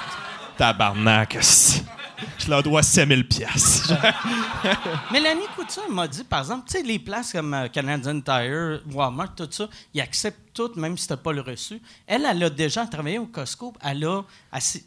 [0.56, 1.38] Tabarnak.
[2.38, 3.92] Je leur dois 7000 pièces.
[5.12, 9.34] Mélanie Couture m'a dit, par exemple, tu sais, les places comme euh, Canadian Tire, Walmart,
[9.34, 11.80] tout ça, ils acceptent tout, même si tu pas le reçu.
[12.06, 13.72] Elle, elle a déjà travaillé au Costco.
[13.82, 14.24] Elle a.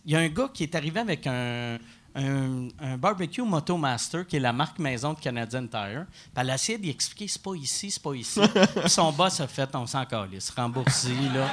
[0.05, 1.77] Il y a un gars qui est arrivé avec un,
[2.15, 6.05] un, un barbecue Motomaster, qui est la marque maison de Canadian Tire.
[6.11, 8.39] Puis elle a essayé d'y expliquer, c'est pas ici, c'est pas ici.
[8.81, 11.47] Puis son boss a fait, on s'en calisse, rembourse là.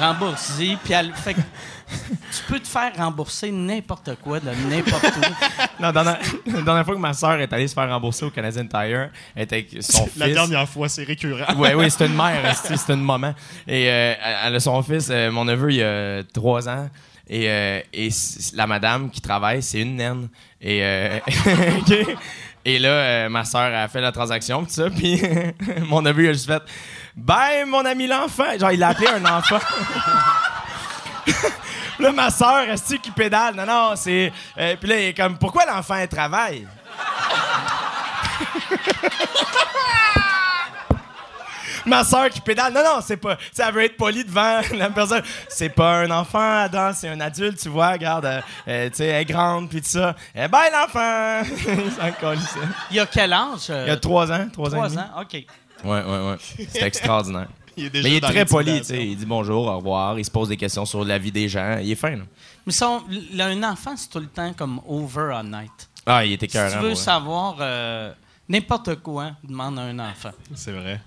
[0.00, 5.20] rembourse Puis elle fait que tu peux te faire rembourser n'importe quoi de n'importe où.
[5.80, 8.30] Non, dans la, la dernière fois que ma soeur est allée se faire rembourser au
[8.30, 10.34] Canadian Tire, elle était avec son La fils.
[10.34, 11.52] dernière fois, c'est récurrent.
[11.56, 13.34] Oui, oui, c'est une mère, c'est une maman.
[13.66, 14.14] Et euh,
[14.44, 16.88] elle a son fils, euh, mon neveu, il y a trois ans.
[17.28, 17.80] Et, euh,
[18.54, 20.28] la madame qui travaille, c'est une naine.
[20.60, 21.18] Et, euh,
[22.78, 24.90] là, euh, ma soeur a fait la transaction, tout ça.
[24.90, 25.22] Puis
[25.88, 26.62] mon neveu, a juste fait
[27.16, 28.58] Bye, mon ami l'enfant.
[28.58, 29.60] Genre, il a appelé un enfant.
[32.00, 33.54] Là, ma soeur, est qui pédale?
[33.54, 34.32] Non, non, c'est.
[34.80, 36.66] puis là, il est comme Pourquoi l'enfant travaille?
[41.86, 42.72] Ma soeur qui pédale.
[42.72, 43.36] Non, non, c'est pas.
[43.36, 45.22] Tu sais, elle veut être polie devant la personne.
[45.48, 47.92] C'est pas un enfant, Adam, c'est un adulte, tu vois.
[47.92, 50.14] Regarde, euh, euh, tu sais, elle est grande, puis tout ça.
[50.34, 51.42] Eh ben, l'enfant!
[51.84, 52.54] Il s'en calisse.
[52.90, 53.66] Il y a quel âge?
[53.70, 54.78] euh, Il y a trois ans, trois, ans.
[54.78, 55.32] Trois ans, OK.
[55.34, 55.44] Ouais,
[55.84, 56.36] ouais, ouais.
[56.70, 57.48] C'est extraordinaire.
[57.76, 59.04] Il est déjà Mais il est très poli, tu sais.
[59.04, 60.16] Il dit bonjour, au revoir.
[60.16, 61.78] Il se pose des questions sur la vie des gens.
[61.82, 62.22] Il est fin, là.
[62.64, 63.02] Mais son,
[63.32, 65.72] là, un enfant, c'est tout le temps comme over night.
[66.06, 66.94] Ah, il était Si tu veux ouais.
[66.94, 68.12] savoir euh,
[68.48, 70.30] n'importe quoi, demande à un enfant.
[70.54, 71.00] C'est vrai.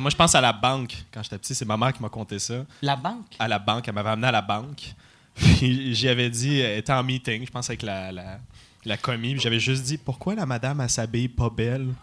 [0.00, 0.94] Moi, je pense à la banque.
[1.12, 2.54] Quand j'étais petit, c'est ma mère qui m'a conté ça.
[2.82, 3.26] La banque?
[3.38, 4.82] À la banque, elle m'avait amené à la banque.
[5.34, 8.38] Puis j'y avais dit, elle était en meeting, je pense avec la, la,
[8.84, 9.32] la commis.
[9.32, 11.88] Puis j'avais juste dit, pourquoi la madame, elle s'habille pas belle?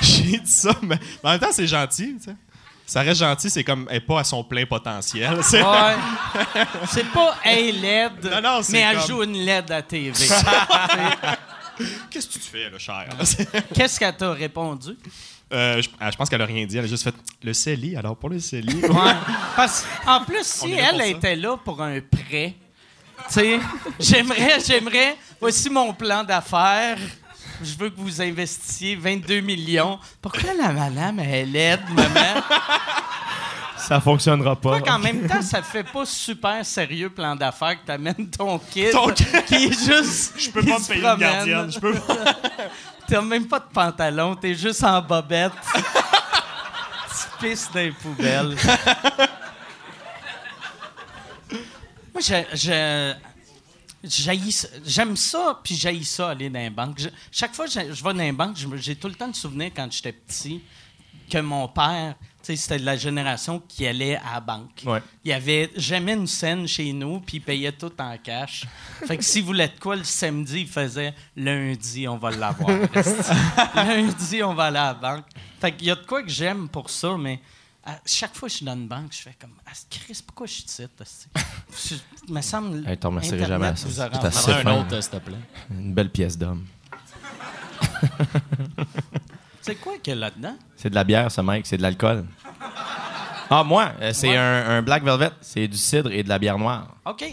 [0.00, 2.36] J'ai dit ça, mais en même temps, c'est gentil, tu sais.
[2.86, 5.38] Ça reste gentil, c'est comme, elle est pas à son plein potentiel.
[5.42, 5.96] c'est- Ouais.
[6.90, 10.12] c'est pas hey LED, Non, non, c'est mais elle comme- joue une LED à TV.
[12.10, 13.08] Qu'est-ce que tu fais, là, cher?
[13.74, 14.96] Qu'est-ce qu'elle t'a répondu?
[15.52, 16.76] Euh, je, ah, je pense qu'elle a rien dit.
[16.78, 17.96] Elle a juste fait le CELI.
[17.96, 18.74] Alors, pour le CELI.
[18.82, 19.12] Ouais.
[19.56, 22.54] Parce, en plus, si elle était là pour un prêt,
[23.28, 23.60] tu sais,
[24.00, 26.98] j'aimerais, j'aimerais, voici mon plan d'affaires.
[27.62, 29.98] Je veux que vous investissiez 22 millions.
[30.20, 32.42] Pourquoi la madame, elle aide, maman?
[33.86, 34.76] Ça fonctionnera pas.
[34.76, 38.90] Pourquoi qu'en même temps, ça fait pas super sérieux plan d'affaires que t'amènes ton kid
[38.92, 40.34] Ton qui est juste.
[40.38, 41.70] Je peux pas me payer une gardienne.
[41.72, 42.16] Je peux pas.
[43.06, 45.52] T'as même pas de pantalon, t'es juste en bobette.
[45.74, 48.56] tu pisses dans les poubelles.
[52.12, 53.14] Moi, je,
[54.86, 56.98] j'aime ça, puis j'haïs ça aller dans les banques.
[56.98, 59.34] Je- chaque fois que je, je vais dans les banques, j'ai tout le temps de
[59.36, 60.62] souvenir quand j'étais petit
[61.30, 64.82] que mon père, c'était de la génération qui allait à la banque.
[64.84, 65.02] Ouais.
[65.24, 68.66] Il y avait jamais une scène chez nous, puis il payait tout en cash.
[69.06, 72.70] Fait que s'il voulait de quoi le samedi, il faisait lundi, on va l'avoir.
[73.74, 75.24] lundi, on va aller à la banque.
[75.60, 77.40] Fait qu'il y a de quoi que j'aime pour ça, mais
[77.84, 80.46] à chaque fois que je suis dans une banque, je fais comme Ah, Chris, pourquoi
[80.46, 80.86] je suis ici?
[82.28, 82.88] Il me semble.
[82.88, 84.52] Hey, t'en remercierai Internet jamais à ça.
[84.58, 85.36] vous Prends un autre, euh, s'il te plaît.
[85.70, 86.66] Une belle pièce d'homme.
[89.66, 90.56] C'est quoi qu'il y a là-dedans?
[90.76, 91.64] C'est de la bière, ce mec.
[91.66, 92.26] C'est de l'alcool.
[93.48, 94.36] Ah, moi, euh, c'est Ouais.
[94.36, 95.30] un, un Black Velvet.
[95.40, 96.88] C'est du cidre et de la bière noire.
[97.06, 97.24] OK.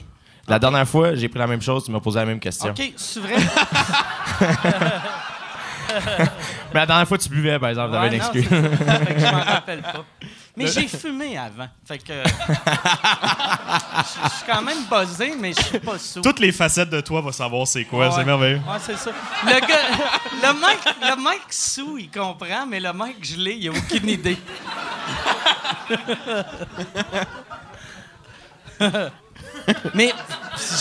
[0.47, 1.83] La dernière fois, j'ai pris la même chose.
[1.83, 2.69] Tu m'as posé la même question.
[2.69, 3.35] OK, c'est vrai?
[6.73, 7.91] Mais la dernière fois, tu buvais, par exemple.
[7.91, 8.47] T'avais Ouais, une non, excuse.
[8.49, 8.95] c'est ça.
[8.99, 10.05] Fait que je m'en rappelle pas.
[10.61, 11.67] Mais j'ai fumé avant.
[11.85, 12.13] Fait que.
[12.13, 12.29] Je
[14.23, 16.21] je suis quand même buzzé, mais je suis pas sous.
[16.21, 18.07] Toutes les facettes de toi vont savoir c'est quoi.
[18.07, 18.15] Ouais.
[18.15, 18.57] C'est merveilleux.
[18.57, 19.11] Ouais, c'est ça.
[19.45, 19.87] Le gars,
[20.41, 24.37] le mec, le mec sous, il comprend, mais le mec gelé, il a aucune idée.
[29.93, 30.11] mais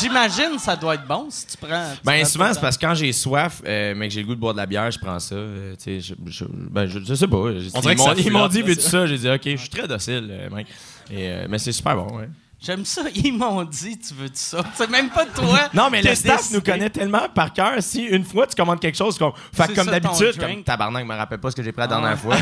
[0.01, 1.93] J'imagine ça doit être bon si tu prends.
[1.95, 4.21] tu Ben prends souvent tout c'est parce que quand j'ai soif, euh, mais que j'ai
[4.21, 5.35] le goût de boire de la bière, je prends ça.
[5.35, 7.37] euh, tu sais, je, je- ben je, je sais pas.
[7.37, 7.95] On ils dirait
[8.31, 10.67] m'ont, ils dit veux-tu c'est- ça, j'ai dit ok, je suis très docile, euh, mec.
[11.11, 12.19] Et, euh, mais c'est super bon.
[12.19, 12.29] Ouais.
[12.61, 13.03] J'aime ça.
[13.15, 14.63] Ils m'ont dit, tu veux ça?
[14.75, 15.71] C'est même pas toi.
[15.73, 17.73] Non, mais le staff nous connaît tellement par cœur.
[17.81, 21.17] Si une fois tu commandes quelque chose, comme, fait comme d'habitude, comme tabarnak, je me
[21.17, 22.37] rappelle pas ce que j'ai pris la Ah dernière fois.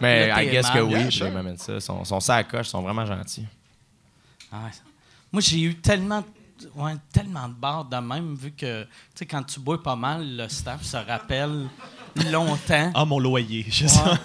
[0.00, 1.74] Mais I guess que oui, ils m'amènent ça.
[1.74, 3.44] Ils sont, sont ça à la coche, ils sont vraiment gentils.
[4.50, 4.70] Ah ouais.
[5.32, 6.24] Moi, j'ai eu tellement,
[6.74, 10.36] ouais, tellement de bars de même, vu que, tu sais, quand tu bois pas mal,
[10.36, 11.68] le staff se rappelle
[12.30, 12.90] longtemps.
[12.94, 14.00] Ah, mon loyer, je sais.
[14.00, 14.16] Ouais.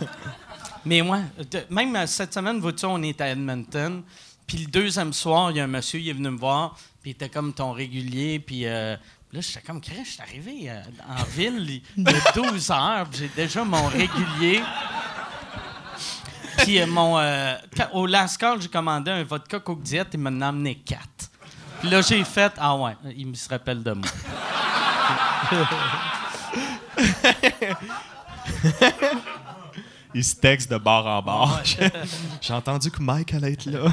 [0.86, 1.22] Mais moi,
[1.70, 4.04] même euh, cette semaine, vois-tu, on est à Edmonton.
[4.46, 7.12] Puis le deuxième soir, il y a un monsieur, il est venu me voir, puis
[7.12, 8.96] il était comme ton régulier, puis euh,
[9.34, 13.20] là, j'étais comme, je suis arrivé euh, en ville, il y a 12 heures, puis
[13.22, 14.62] j'ai déjà mon régulier.
[16.58, 20.20] Puis euh, mon, euh, quand- au last call, j'ai commandé un vodka Coke Diet, il
[20.20, 21.30] m'en a amené quatre.
[21.80, 24.08] Puis là, j'ai fait, ah ouais, il me se rappelle de moi.
[30.14, 31.62] Il se texte de bar en bar.
[32.42, 33.92] J'ai entendu que Mike allait être là.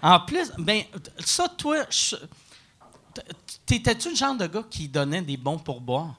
[0.00, 0.82] En plus, ben,
[1.18, 2.14] ça, toi, je-
[3.66, 6.14] t'étais-tu le genre de gars qui donnait des bons pourboires?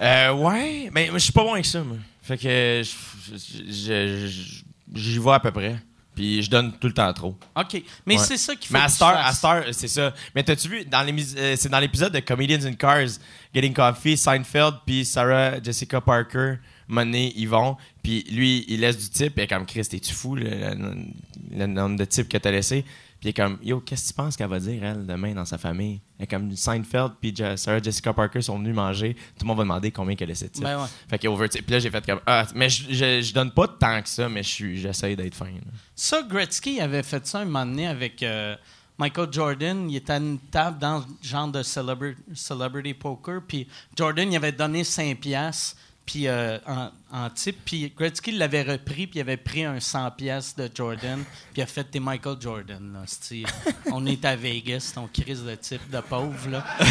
[0.00, 1.98] Euh, ouais, mais je suis pas bon avec ça, moi.
[2.24, 2.82] Fait que
[4.94, 5.76] j'y vais à peu près.
[6.14, 7.36] Puis je donne tout le temps trop.
[7.56, 7.82] OK.
[8.06, 8.22] Mais Ouais.
[8.24, 10.14] c'est ça qu'il faut Mais que à Star, c'est ça.
[10.34, 13.08] Mais t'as-tu vu, dans euh, c'est dans l'épisode de Comedians in Cars,
[13.52, 16.54] Getting Coffee, Seinfeld, puis Sarah Jessica Parker,
[16.86, 20.96] Monet, Yvon, puis lui, il laisse du type, et comme Chris, t'es-tu fou, le, le-
[21.58, 22.84] le nombre de types que t'as laissé?
[23.24, 25.56] Puis est comme, yo, qu'est-ce que tu penses qu'elle va dire, elle, demain, dans sa
[25.56, 26.02] famille?
[26.20, 29.90] Et comme Seinfeld, puis Sarah Jessica Parker sont venus manger, tout le monde va demander
[29.90, 30.62] combien qu'elle type.
[30.62, 30.88] Ben ouais.
[31.08, 33.66] Fait qu'il over Puis là, j'ai fait comme, ah, mais je, je, je donne pas
[33.66, 35.46] tant que ça, mais je j'essaye d'être fin.
[35.46, 35.52] là.
[35.96, 38.56] Ça, Gretzky avait fait ça un moment donné avec euh,
[38.98, 39.90] Michael Jordan.
[39.90, 43.40] Il était à une table dans genre de celebra- celebrity poker.
[43.48, 47.56] Puis Jordan, il avait donné 5 piastres puis, euh, en, en type.
[47.64, 51.22] Puis Gretzky l'avait repris, puis il avait pris un 100 piastres de Jordan.
[51.52, 53.02] Puis il a fait «T'es Michael Jordan, là.
[53.06, 53.44] c'ti.
[53.92, 56.64] On est à Vegas, ton crise de type de pauvre, là.»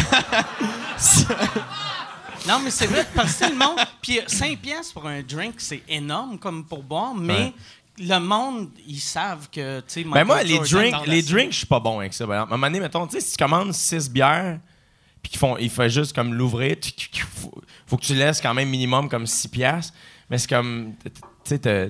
[2.48, 3.78] Non, mais c'est vrai, parce que le monde...
[4.02, 7.34] Puis 5 piastres pour un drink, c'est énorme comme pour boire, mais...
[7.34, 7.54] Ouais.
[8.00, 11.58] Le monde, ils savent que, tu sais, Ben moi, les Jordan drinks, les drinks, je
[11.58, 12.24] suis pas bon avec ça.
[12.24, 14.58] À un moment donné, mettons, tu sais, si tu commandes 6 bières,
[15.24, 16.76] puis qu'ils font, ils font juste comme l'ouvrir,
[17.36, 17.54] faut,
[17.88, 19.94] faut que tu laisses quand même minimum comme 6 piastres.
[20.30, 21.12] Mais c'est comme, tu
[21.46, 21.88] sais, t'as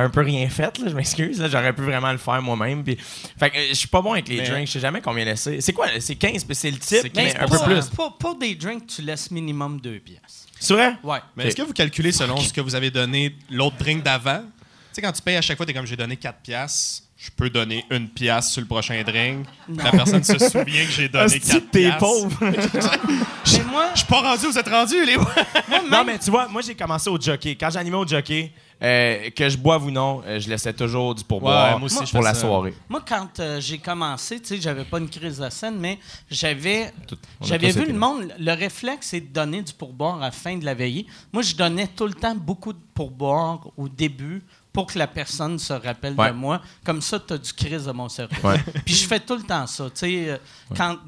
[0.00, 1.40] un peu rien fait, là, je m'excuse.
[1.40, 2.82] là, J'aurais pu vraiment le faire moi-même.
[2.84, 2.96] Puis,
[3.38, 5.24] fait que euh, je suis pas bon avec les Mais- drinks, je sais jamais combien
[5.24, 5.60] laisser.
[5.60, 5.86] C'est quoi?
[6.00, 7.86] C'est 15, puis c'est le C'est type, 15 mais un pour, peu plus.
[7.90, 10.46] Pour, pour des drinks, tu laisses minimum deux pièces.
[10.58, 10.94] C'est vrai?
[11.04, 11.18] Ouais.
[11.36, 14.40] Mais est-ce que vous calculez selon ce que vous avez donné l'autre drink d'avant?
[14.42, 14.46] Tu
[14.94, 17.50] sais, quand tu payes à chaque fois, t'es comme j'ai donné 4 piastres, je peux
[17.50, 19.46] donner une pièce sur le prochain drink.
[19.68, 21.98] La personne se souvient que j'ai donné Hostie, 4 t'es piastres.
[21.98, 22.38] pauvre.
[22.40, 26.62] Mais moi, Je suis pas rendu, vous êtes rendu, les non, mais tu vois, moi,
[26.62, 27.54] j'ai commencé au jockey.
[27.58, 31.24] Quand j'animais au jockey, euh, que je boive ou non, euh, je laissais toujours du
[31.24, 32.40] pourboire Ouais, moi aussi, je pour la ça.
[32.42, 32.74] soirée.
[32.88, 35.98] moi, quand euh, j'ai commencé, tu sais, j'avais pas une crise de scène, mais
[36.30, 38.06] j'avais Tout- on a j'avais tous vu été le là.
[38.06, 38.34] monde.
[38.38, 41.06] Le réflexe, c'est de donner du pourboire à la fin de la veillée.
[41.32, 44.42] Moi, je donnais tout le temps beaucoup de pourboire au début
[44.76, 46.28] pour que la personne se rappelle Ouais.
[46.28, 46.60] de moi.
[46.84, 48.46] Comme ça, tu as du crise de mon cerveau.
[48.46, 48.62] Ouais.
[48.84, 49.86] Puis je fais tout le temps ça.
[49.88, 50.36] Tu euh,
[50.76, 50.98] quand.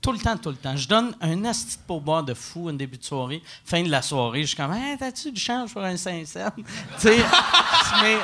[0.00, 0.74] Tout le temps, tout le temps.
[0.74, 3.42] Je donne un asti de pourboire de fou au début de soirée.
[3.66, 6.50] Fin de la soirée, je suis comme, hey, t'as-tu du change pour un 5 cents?
[6.56, 6.64] tu
[6.98, 7.16] sais,
[8.02, 8.16] mais.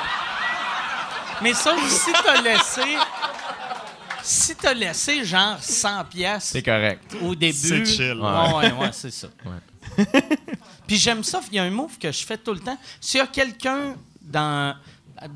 [1.43, 2.97] Mais ça, si t'as laissé.
[4.23, 7.15] Si t'as laissé genre 100 pièces C'est correct.
[7.21, 7.53] au début.
[7.53, 8.19] C'est chill.
[8.19, 9.27] Ouais, ouais, ouais, c'est ça.
[10.87, 11.39] Puis j'aime ça.
[11.51, 12.77] Il y a un move que je fais tout le temps.
[12.99, 13.95] S'il y a quelqu'un
[14.31, 14.75] dans,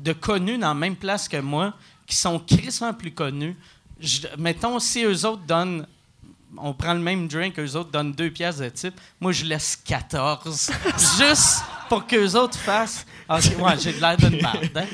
[0.02, 1.74] de connu dans la même place que moi,
[2.06, 3.56] qui sont crissement plus connus,
[4.00, 5.86] je- mettons, si eux autres donnent.
[6.58, 8.98] On prend le même drink, eux autres donnent deux pièces de type.
[9.20, 10.70] Moi, je laisse 14.
[11.18, 13.04] juste pour qu'eux autres fassent.
[13.28, 14.70] Ah, ok, ouais, j'ai de l'air d'une merde.
[14.76, 14.86] hein.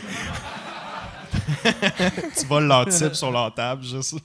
[2.39, 4.17] Tu voles leur type sur leur table, juste.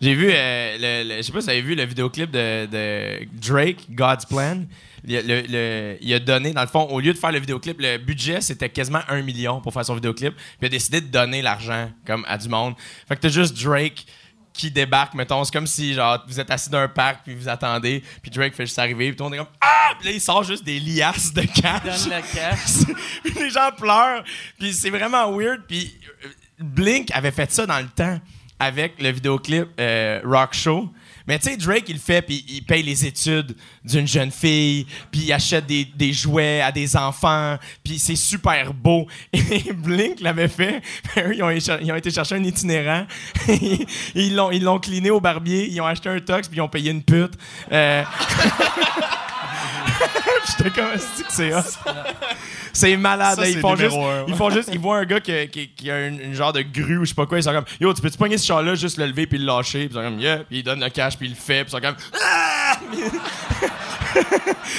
[0.00, 2.66] J'ai vu, euh, le, le- je sais pas si vous avez vu le vidéoclip de,
[2.66, 4.64] de Drake, God's Plan.
[5.04, 7.38] Il a, le- le- il a donné, dans le fond, au lieu de faire le
[7.40, 10.34] vidéoclip, le budget, c'était quasiment un million pour faire son vidéoclip.
[10.34, 12.74] Puis il a décidé de donner l'argent comme à du monde.
[13.08, 14.06] Fait que t'as juste Drake
[14.52, 15.44] qui débarque, mettons.
[15.44, 18.54] C'est comme si, genre, vous êtes assis dans un parc, puis vous attendez, puis Drake
[18.54, 19.94] fait juste arriver, puis tout le monde est comme Ah!
[19.98, 21.82] Puis là, il sort juste des liasses de cash.
[21.84, 22.96] Donne le cash.
[23.22, 24.24] Puis les gens pleurent.
[24.58, 25.62] Puis c'est vraiment weird.
[25.68, 25.94] Puis
[26.24, 26.28] euh,
[26.58, 28.18] Blink avait fait ça dans le temps
[28.58, 30.90] avec le vidéoclip euh, Rock Show.
[31.26, 35.22] Mais tu sais, Drake, il fait, puis il paye les études d'une jeune fille, puis
[35.22, 39.06] il achète des, jouets à des enfants, puis c'est super beau.
[39.32, 40.82] Et Blink l'avait fait.
[41.16, 43.06] Ils ont, ils ont été chercher un itinérant.
[44.14, 46.68] ils l'ont ils l'ont cliné au barbier, ils ont acheté un tox, puis ils ont
[46.68, 47.34] payé une pute.
[47.72, 48.02] Euh,
[50.58, 51.52] J'étais comme, est-ce que c'est?
[52.72, 53.36] C'est malade.
[53.36, 53.48] Ça, là.
[53.48, 54.24] ils, font juste, un, ouais.
[54.28, 56.62] ils font juste, ils voient un gars qui, qui- qui a une, une genre de
[56.62, 57.38] grue ou je sais pas quoi.
[57.38, 59.88] Ils sont comme, yo, tu peux-tu pogner ce char-là, juste le lever puis le lâcher?
[59.88, 60.38] Puis ils sont comme, yeah.
[60.38, 61.64] Puis ils donnent le cash puis ils le fait.
[61.64, 62.76] Puis ils sont comme, ah!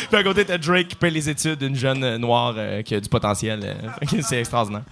[0.10, 2.95] puis à côté, t'as Drake qui paye les études d'une jeune euh, noire euh, qui
[2.95, 3.60] a du potentiel.
[3.64, 4.19] euh.
[4.22, 4.84] C'est extraordinaire.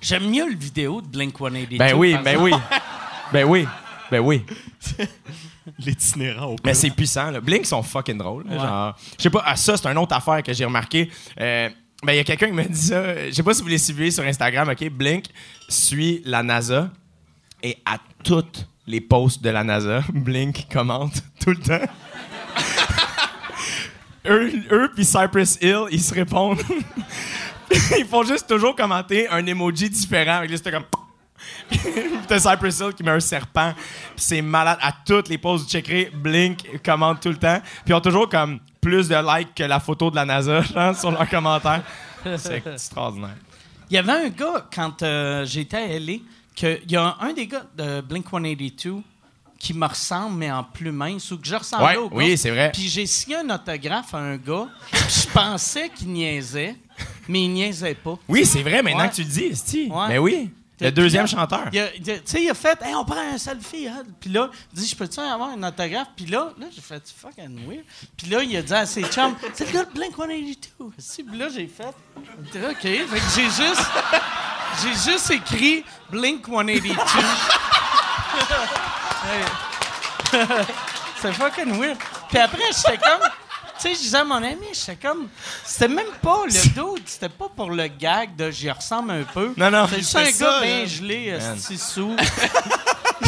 [0.00, 1.78] J'aime mieux le vidéo de Blink 182.
[1.78, 2.52] Ben oui, par ben oui.
[3.32, 3.66] Ben oui.
[4.10, 4.44] Ben oui.
[5.78, 7.30] L'itinérant au Mais c'est puissant.
[7.30, 7.40] Là.
[7.40, 8.44] Blink sont fucking drôles.
[8.48, 11.10] là, Genre, je sais pas, à ça, c'est une autre affaire que j'ai remarqué.
[11.40, 11.68] Euh,
[12.02, 13.26] ben, il y a quelqu'un qui m'a dit ça.
[13.26, 14.88] Je sais pas si vous les suivez sur Instagram, OK?
[14.90, 15.26] Blink
[15.68, 16.90] suit la NASA
[17.62, 21.92] et à toutes les posts de la NASA, Blink commente tout le temps.
[24.26, 26.60] eux, eux puis Cypress Hill, ils se répondent.
[27.98, 30.42] ils font juste toujours commenter un emoji différent.
[30.48, 30.84] C'était comme...
[32.28, 33.72] T'as Cypress Hill qui met un serpent.
[34.14, 34.78] Puis c'est malade.
[34.80, 37.60] À toutes les poses, vous checkerez, Blink commente tout le temps.
[37.84, 40.96] Puis ils ont toujours comme plus de likes que la photo de la NASA genre,
[40.96, 41.82] sur leurs commentaires.
[42.36, 43.36] C'est extraordinaire.
[43.90, 46.14] Il y avait un gars, quand euh, j'étais à LA,
[46.56, 48.96] que, il y a un des gars de Blink 182
[49.58, 52.16] qui me ressemble, mais en plus mince, ou que je ressemblais Ouais, au gars.
[52.16, 52.70] oui, c'est vrai.
[52.72, 56.74] Puis j'ai signé un autographe à un gars, je pensais qu'il niaisait,
[57.28, 58.18] mais il niaisait pas.
[58.28, 59.08] Oui, c'est vrai, maintenant Ouais.
[59.10, 59.88] que tu le dis, Esti.
[59.90, 60.08] Ouais.
[60.08, 60.50] Mais oui,
[60.80, 61.70] le deuxième chanteur.
[61.70, 61.78] Tu
[62.24, 63.88] sais, il a fait, hey, on prend un selfie.
[63.88, 64.02] Hein?
[64.20, 66.08] Puis là, il dit, je peux-tu avoir un autographe?
[66.14, 67.84] Puis là, là j'ai fait, fucking weird.
[68.16, 70.92] Puis là, il a dit à ses chums, c'est le gars de Blink 182.
[70.98, 72.80] Si, Puis là, j'ai fait, OK.
[72.80, 73.82] Fait que j'ai juste,
[74.82, 76.94] j'ai juste écrit Blink 182.
[79.26, 79.42] Hey.
[81.20, 81.96] c'est fucking weird.
[82.28, 83.28] Puis après, j'étais comme.
[83.78, 85.28] Tu sais, je disais à mon ami, j'étais comme.
[85.64, 86.50] C'était même pas le
[86.96, 89.52] dude, c'était pas pour le gag de j'y ressemble un peu.
[89.56, 89.86] Non, non.
[89.88, 92.16] C'est juste un ça, gars bien gelé, esti sous.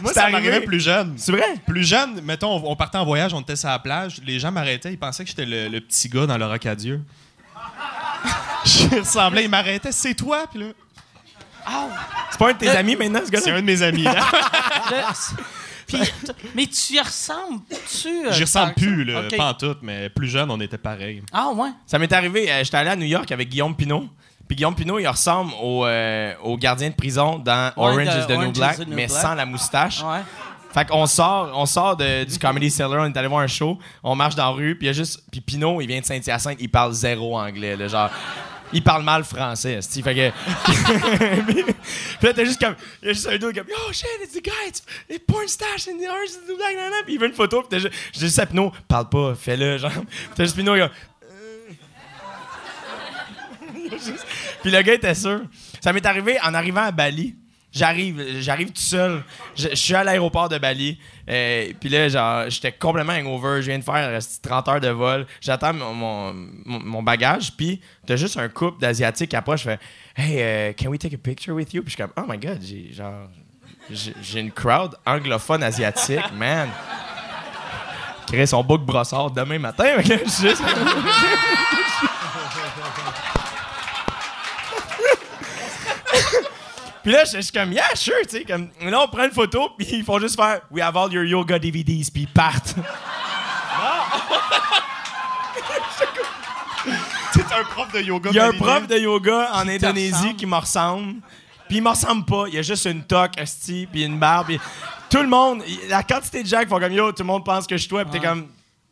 [0.00, 0.38] Moi, C'est ça arrivé.
[0.38, 1.14] m'arrivait plus jeune.
[1.18, 1.54] C'est vrai?
[1.66, 4.50] Plus jeune, mettons, on, on partait en voyage, on était sur la plage, les gens
[4.50, 7.02] m'arrêtaient, ils pensaient que j'étais le, le petit gars dans le roc à Dieu.
[8.64, 10.66] Je ressemblais, ils m'arrêtaient, c'est toi, puis là.
[12.30, 13.58] C'est pas un de tes amis maintenant, ce C'est gars-là?
[13.58, 14.02] un de mes amis.
[14.04, 14.16] là.
[15.14, 15.36] C'est-
[15.90, 16.00] Puis,
[16.54, 17.60] mais tu y ressembles,
[18.00, 18.08] tu.
[18.26, 21.22] euh, J'y ressemble plus, là, pas en tout, mais plus jeune, on était pareil.
[21.32, 21.70] Ah, ouais.
[21.86, 24.04] Ça m'est arrivé, euh, j'étais allé à New York avec Guillaume Pinot.
[24.48, 28.30] Puis Guillaume Pinot, il ressemble au, euh, au gardien de prison dans Orange is the
[28.30, 29.22] New Orange Black, the New mais Black.
[29.22, 30.02] sans la moustache.
[30.02, 30.20] Ouais.
[30.72, 33.78] Fait qu'on sort, on sort de- du Comedy Cellar, on est allé voir un show,
[34.04, 35.22] on marche dans la rue, puis il y a juste.
[35.30, 38.10] Puis Pinot, il vient de Saint-Hyacinthe, il parle zéro anglais, là, genre.
[38.72, 40.02] Il parle mal français, esti.
[40.02, 40.30] Fait que.
[41.62, 41.64] puis
[42.22, 42.76] là, t'as juste comme.
[43.02, 43.68] Il y a juste un dude comme.
[43.68, 47.02] Yo, shit, it's the guy, it's, it's porn stash in the is the Black, nanana.
[47.04, 47.94] Puis il veut une photo, puis t'as juste.
[48.14, 49.90] Dis juste à Pinot, parle pas, fais-le, genre.
[50.34, 50.90] T'as juste Pinot, il a.
[54.62, 55.42] Puis le gars était sûr.
[55.80, 57.34] Ça m'est arrivé en arrivant à Bali.
[57.72, 59.22] J'arrive, j'arrive tout seul.
[59.54, 60.98] Je, suis à l'aéroport de Bali.
[61.28, 63.62] Euh, puis là, genre, j'étais complètement hangover.
[63.62, 65.26] Je viens de faire euh, 30 heures de vol.
[65.40, 66.34] J'attends mon,
[66.64, 67.52] mon, bagage.
[67.56, 69.60] Puis t'as juste un couple d'asiatiques qui approche.
[69.60, 69.78] Je fais
[70.16, 71.82] Hey, euh, can we take a picture with you?
[71.82, 73.28] Puis je suis comme Oh my god, j'ai genre.
[73.90, 76.68] J'ai une crowd anglophone asiatique, man.
[78.26, 80.00] Créer son book brossard demain matin.
[80.02, 80.62] juste-
[87.02, 88.44] Puis là, je suis comme, yeah, sure, tu sais.
[88.44, 91.24] Comme, là, on prend une photo, puis ils font juste faire, we have all your
[91.24, 92.74] yoga DVDs, puis ils partent.
[97.32, 98.30] C'est un prof de yoga.
[98.32, 101.20] Il y a un prof de yoga en Indonésie qui me ressemble.
[101.68, 102.44] Puis il me ressemble pas.
[102.48, 104.46] Il y a juste une toque, esti, puis une barbe.
[104.46, 104.60] puis
[105.08, 107.66] tout le monde, la quantité de gens qui font comme yo, tout le monde pense
[107.66, 108.48] que je suis toi, puis t'es comme,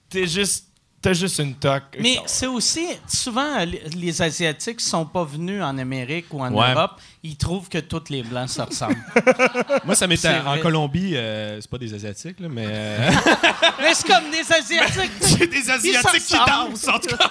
[0.08, 0.67] t'es juste,
[1.00, 1.96] t'as juste une toque.
[2.00, 3.64] Mais c'est aussi, souvent,
[3.94, 6.72] les- Asiatiques sont pas venus en Amérique ou en Ouais.
[6.72, 8.96] Europe, ils trouvent que tous les Blancs se ressemblent.
[9.84, 10.60] Moi, ça m'était en vrai.
[10.60, 12.66] Colombie, euh, c'est pas des Asiatiques, là, mais.
[12.68, 13.10] euh,
[13.80, 15.12] Mais c'est comme des Asiatiques.
[15.20, 17.30] c'est des Asiatiques qui dansent, en tout cas.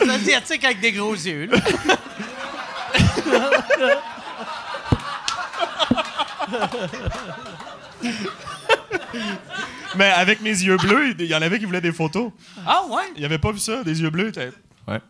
[0.00, 1.46] Des Asiatiques avec des gros yeux.
[1.46, 1.58] là.
[9.96, 12.30] Mais avec mes yeux bleus, il y en avait qui voulaient des photos.
[12.66, 13.04] Ah, ouais?
[13.16, 14.32] Il avait pas vu ça, des yeux bleus.
[14.86, 15.00] Ouais.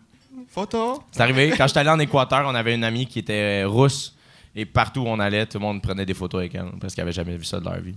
[0.49, 1.03] Photo.
[1.13, 1.53] C'est arrivé.
[1.57, 4.15] Quand j'étais allé en Équateur, on avait une amie qui était euh, rousse.
[4.55, 6.71] Et partout où on allait, tout le monde prenait des photos avec elle.
[6.81, 7.95] Parce qu'elle avait jamais vu ça de leur vie.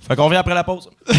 [0.00, 0.90] Fait qu'on revient après la pause.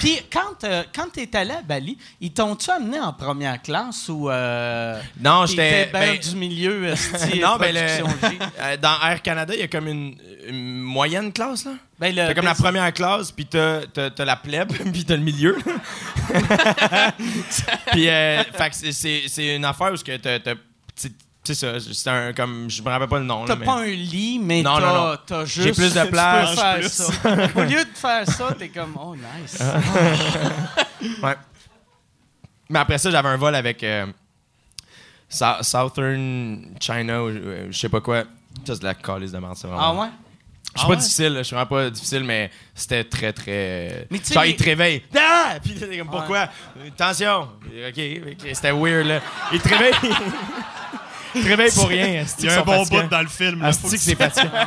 [0.00, 4.08] Puis quand, euh, quand tu es allé à Bali, ils t'ont-tu amené en première classe
[4.08, 4.28] ou.
[4.30, 5.88] Euh, Non, j'étais.
[5.92, 7.80] ben ben, du milieu, esti, non, ben, le-
[8.60, 11.72] euh, dans Air Canada, il y a comme une, une moyenne classe, là.
[11.98, 15.16] Ben, T'as comme la bus- première classe, puis t'as, t'as, t'as la plèbe, puis t'as
[15.16, 15.56] le milieu.
[17.92, 18.42] puis, euh,
[18.72, 20.38] c'est, c'est, c'est une affaire où t'as,
[21.48, 23.66] t'as- c'est, c'est ça, c'est un, comme, je me rappelle pas le nom, T'as mais-
[23.66, 25.16] pas un lit, mais Non, t'as, non, non.
[25.26, 25.66] t'as juste.
[25.66, 26.88] J'ai plus de tu place, peux faire plus.
[26.88, 27.04] ça.
[27.56, 29.58] Au lieu de faire ça, t'es comme, oh, nice.
[31.22, 31.36] Ouais.
[32.70, 34.06] Mais après ça, j'avais un vol avec euh,
[35.28, 38.24] Sou- Southern China, ou euh, je sais pas quoi.
[38.66, 39.82] Ça, c'est de la calice de merde, c'est vraiment.
[39.82, 40.08] Ah ouais?
[40.74, 44.06] Je suis pas difficile, là, je suis vraiment pas difficile, mais c'était très, très.
[44.10, 45.02] Mais tu sais, Genre, il te réveille.
[45.16, 45.54] Ah!
[45.64, 46.48] Puis t'es comme, pourquoi?
[46.86, 47.48] Attention!
[47.88, 49.20] OK, ok, c'était weird, là.
[49.52, 49.94] Il te réveille.
[51.42, 52.24] te réveille pour rien.
[52.38, 53.62] Il y a un bon bout dans le film.
[53.62, 53.72] là.
[53.72, 54.50] Faut Asti que c'est fatigant.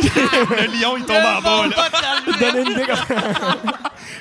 [0.00, 1.66] le lion, il tombe en bas.
[1.68, 1.88] là.
[2.40, 3.02] Donnez une idée comment...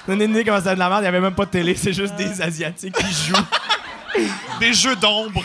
[0.08, 1.04] Donnez une idée comment c'était de la merde.
[1.04, 3.36] Il y avait même pas de télé, c'est juste des Asiatiques qui jouent.
[4.60, 5.44] Des jeux d'ombre.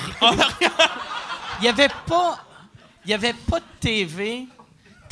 [1.60, 2.39] Il y avait pas.
[3.05, 4.47] Il y avait pas de TV.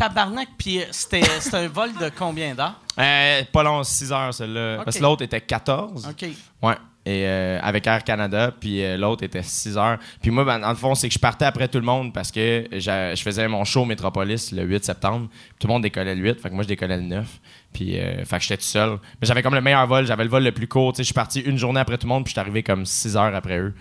[0.01, 1.23] Tabarnak, puis euh, c'était,
[1.53, 2.81] un vol de combien d'heures?
[2.99, 4.79] Euh, pas long, 6 heures, celle-là.
[4.79, 4.85] Ok.
[4.87, 6.09] Parce que l'autre était 14.
[6.09, 6.27] OK.
[6.63, 6.77] Ouais.
[7.07, 9.99] Et euh, avec Air Canada, puis euh, l'autre était 6 heures.
[10.21, 12.31] Puis moi, ben, dans le fond, c'est que je partais après tout le monde parce
[12.31, 15.29] que je faisais mon show Métropolis le 8 septembre.
[15.59, 17.27] Tout le monde décollait le 8, fait que moi, je décollais le 9.
[17.73, 18.99] Puis, euh, j'étais tout seul.
[19.21, 20.93] Mais j'avais comme le meilleur vol, j'avais le vol le plus court.
[20.97, 23.17] Je suis parti une journée après tout le monde, puis je suis arrivé comme 6
[23.17, 23.75] heures après eux.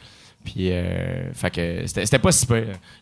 [0.45, 0.71] Puis,
[1.51, 2.47] que c'était pas si.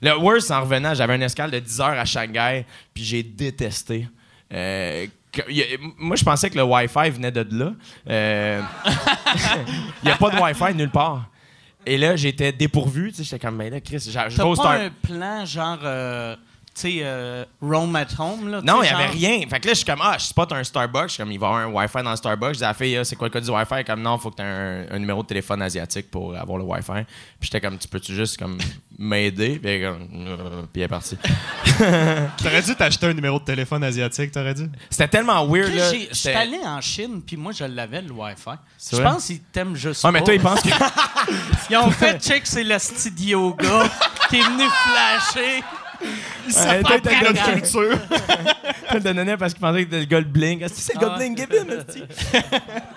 [0.01, 4.07] Le worst, en revenant, j'avais un escale de 10 heures à Shanghai, puis j'ai détesté.
[5.97, 7.73] Moi, je pensais que le Wi-Fi venait de là.
[8.09, 8.61] Euh,
[10.03, 11.29] il n'y a pas de Wi-Fi nulle part.
[11.85, 13.11] Et là, j'étais dépourvu.
[13.11, 14.71] Tu sais, j'étais comme, mais là, Chris, je T'as pas Star.
[14.71, 16.35] un plan genre, euh,
[16.79, 18.61] tu sais, euh, Roam at Home, là?
[18.61, 19.39] Non, il n'y avait rien.
[19.49, 21.07] Fait que là, je suis comme, ah, je spot un Starbucks.
[21.07, 22.53] Je suis comme, il va y avoir un Wi-Fi dans le Starbucks.
[22.53, 23.73] Je dis à la fille, Ah, c'est quoi le code du Wi-Fi?
[23.73, 26.11] Elle est comme, non, il faut que tu aies un, un numéro de téléphone asiatique
[26.11, 27.03] pour avoir le Wi-Fi.
[27.39, 28.57] Puis j'étais comme, tu peux-tu juste comme
[28.99, 29.59] m'aider?
[29.59, 31.17] Puis elle, est comme, Euh, puis elle est partie.
[32.43, 34.69] T'aurais dû t'acheter un numéro de téléphone asiatique, t'aurais dû.
[34.89, 35.91] C'était tellement weird, là.
[35.91, 38.51] Je suis allé en Chine, puis moi, je l'avais, le Wi-Fi.
[38.91, 40.69] Je pense qu'ils t'aiment juste Ouais, mais toi, il pense que.
[41.69, 43.89] Ils ont fait check, c'est le style yoga
[44.29, 45.61] qui est venu flasher.
[46.53, 47.97] T'as le gars de culture.
[48.91, 50.59] Il le donnait parce qu'il pensait que c'était le gars de Bling.
[50.59, 51.17] Que c'est le gars de Ah.
[51.17, 51.37] Bling?
[51.37, 52.03] Give him, esti.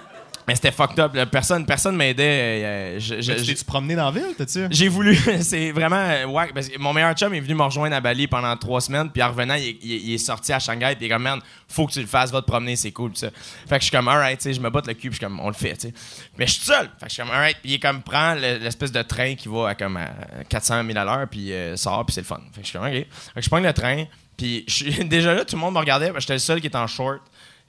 [0.51, 1.14] Mais c'était fucked up.
[1.14, 1.27] là.
[1.27, 2.24] Personne, personne m'aidait.
[2.64, 4.66] euh, je- je- Tu promené dans la ville, t'as-tu?
[4.72, 5.14] J'ai voulu.
[5.43, 5.94] c'est vraiment.
[5.94, 8.81] euh, ouais, parce que mon meilleur chum est venu me rejoindre à Bali pendant trois
[8.81, 9.10] semaines.
[9.10, 10.97] Puis en revenant, il, est- il est- il est sorti à Shanghai.
[10.97, 13.12] Puis il est comme, man, faut que tu le fasses, va te promener, c'est cool.
[13.14, 13.31] Ça.
[13.68, 15.10] Fait que je suis comme, alright, tu sais, je me batte le cul.
[15.10, 15.94] Puis je suis comme, on le fait, tu sais.
[16.36, 16.90] Mais je suis seul.
[16.98, 17.56] Fait que je suis comme, alright.
[17.62, 20.09] Puis il est comme, prend le- l'espèce de train qui va à comme à
[20.48, 21.28] 400 000 à l'heure.
[21.31, 22.40] Puis euh, sort, puis c'est le fun.
[22.52, 22.93] Fait que je suis comme, ok.
[22.94, 23.06] Fait
[23.36, 24.05] que je prends le train.
[24.36, 26.10] Puis je suis- déjà là, tout le monde me regardait.
[26.18, 27.20] J'étais le seul qui était en short.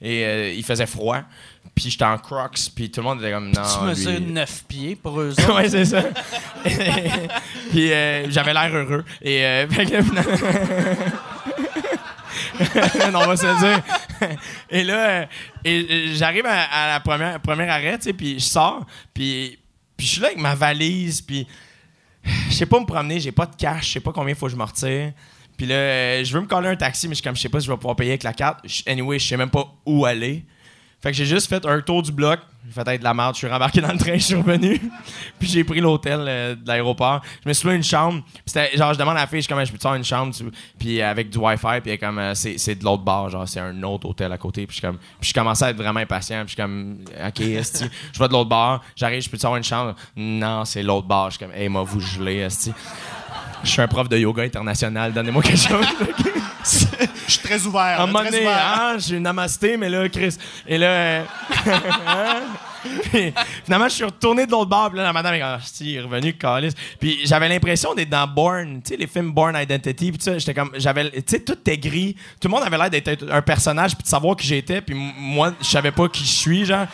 [0.01, 1.19] Et euh, il faisait froid.
[1.75, 2.57] Puis j'étais en crocs.
[2.75, 3.61] Puis tout le monde était comme, non.
[3.79, 5.55] Tu mesures lui- 9 pieds pour eux autres.
[5.55, 6.03] ouais, c'est ça.
[7.71, 9.03] Puis euh, j'avais l'air heureux.
[9.21, 9.67] Et euh,
[13.11, 13.81] non, on va se dire.
[14.69, 15.25] Et là, euh,
[15.65, 19.57] et, j'arrive à, à la première, premier arrêt, tu sais, puis je sors, puis,
[19.97, 21.47] puis je suis là avec ma valise, puis
[22.49, 24.45] je sais pas me promener, j'ai pas de cash, je sais pas combien il faut
[24.45, 25.11] que je me retire.
[25.61, 27.59] Puis là, euh, je veux me coller un taxi, mais je comme, je sais pas
[27.59, 28.65] si je vais pouvoir payer avec la carte.
[28.87, 30.43] Anyway, je sais même pas où aller.
[30.99, 32.39] Fait que j'ai juste fait un tour du bloc.
[32.65, 33.35] J'ai fait être de la merde.
[33.35, 34.81] Je suis rembarqué dans le train, je suis revenu.
[35.37, 37.21] puis j'ai pris l'hôtel euh, de l'aéroport.
[37.43, 38.23] Je me suis loué une chambre.
[38.23, 39.93] Puis c'était genre, je demande à la fille, je suis comme, je peux te faire
[39.93, 40.33] une chambre?
[40.79, 41.81] Puis avec du Wi-Fi.
[41.83, 43.29] Puis elle comme, euh, c'est, c'est de l'autre bar.
[43.29, 44.65] Genre, c'est un autre hôtel à côté.
[44.65, 46.43] Puis je comme, puis je commençais à être vraiment impatient.
[46.45, 47.85] Puis je suis comme, OK, esti.
[48.13, 48.83] Je vais de l'autre bar.
[48.95, 49.93] J'arrive, je peux te faire une chambre?
[50.15, 51.29] Non, c'est l'autre bar.
[51.29, 52.73] Je suis comme, hey, m'a vous gelé, esti.
[53.63, 55.13] Je suis un prof de yoga international.
[55.13, 55.85] Donnez-moi quelque chose.
[57.27, 57.81] Je suis très ouvert.
[57.81, 60.37] À un moment donné, hein, j'ai une namasté, mais là, Chris.
[60.67, 61.23] Et là, euh,
[62.07, 62.41] hein?
[63.11, 63.33] Puis,
[63.63, 65.91] finalement, je suis retourné de l'autre bord, puis là, la madame est comme, ah, si,
[65.91, 66.73] il est revenu, calice.
[66.99, 70.37] Puis j'avais l'impression d'être dans Born, tu sais, les films Born Identity, puis tout ça,
[70.37, 72.15] j'étais comme, j'avais, tu sais, tout était gris.
[72.39, 75.53] Tout le monde avait l'air d'être un personnage, puis de savoir qui j'étais, puis moi,
[75.61, 76.85] je savais pas qui je suis, genre.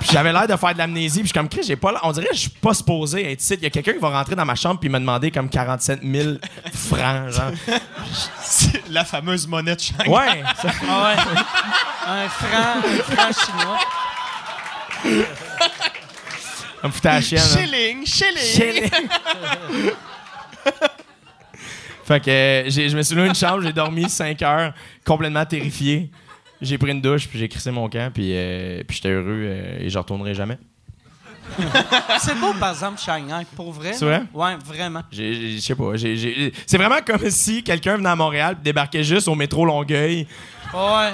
[0.00, 2.00] Puis j'avais l'air de faire de l'amnésie, puis je suis comme, Chris, j'ai pas, l'air-
[2.04, 3.54] on dirait que je suis pas supposé être ici.
[3.54, 6.00] Il y a quelqu'un qui va rentrer dans ma chambre, puis me demander comme 47
[6.02, 6.34] 000
[6.74, 7.52] francs, genre.
[8.42, 10.08] C'est la fameuse monnaie de Shanghai.
[10.08, 11.40] Ouais, ça- Ah ouais.
[12.08, 13.78] Un franc, un franc chinois.
[16.82, 17.40] ça me foutait la chienne.
[17.40, 17.56] hein.
[17.58, 18.36] Shilling, shilling.
[18.90, 18.90] Chilling.
[22.04, 24.72] fait que euh, j'ai- je me suis loué une chambre, j'ai dormi 5 heures,
[25.04, 26.10] complètement terrifié.
[26.60, 29.78] J'ai pris une douche, puis j'ai crissé mon camp, puis, euh, puis j'étais heureux euh,
[29.80, 30.56] et je retournerai jamais.
[32.18, 33.92] C'est beau, par exemple, Shanghai, pour vrai.
[33.92, 34.22] C'est vrai?
[34.34, 35.02] Ouais, vraiment.
[35.12, 35.94] Je sais pas.
[35.96, 39.64] j'ai- j'ai- C'est vraiment comme si quelqu'un venait à Montréal puis débarquait juste au métro
[39.64, 40.26] Longueuil.
[40.74, 41.12] Ouais.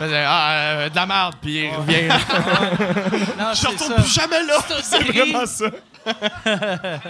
[0.00, 2.08] Faisait ah, euh, de la merde, puis il revient.
[3.38, 4.58] Non, Je retourne plus jamais là.
[4.82, 5.70] C'est vraiment ça.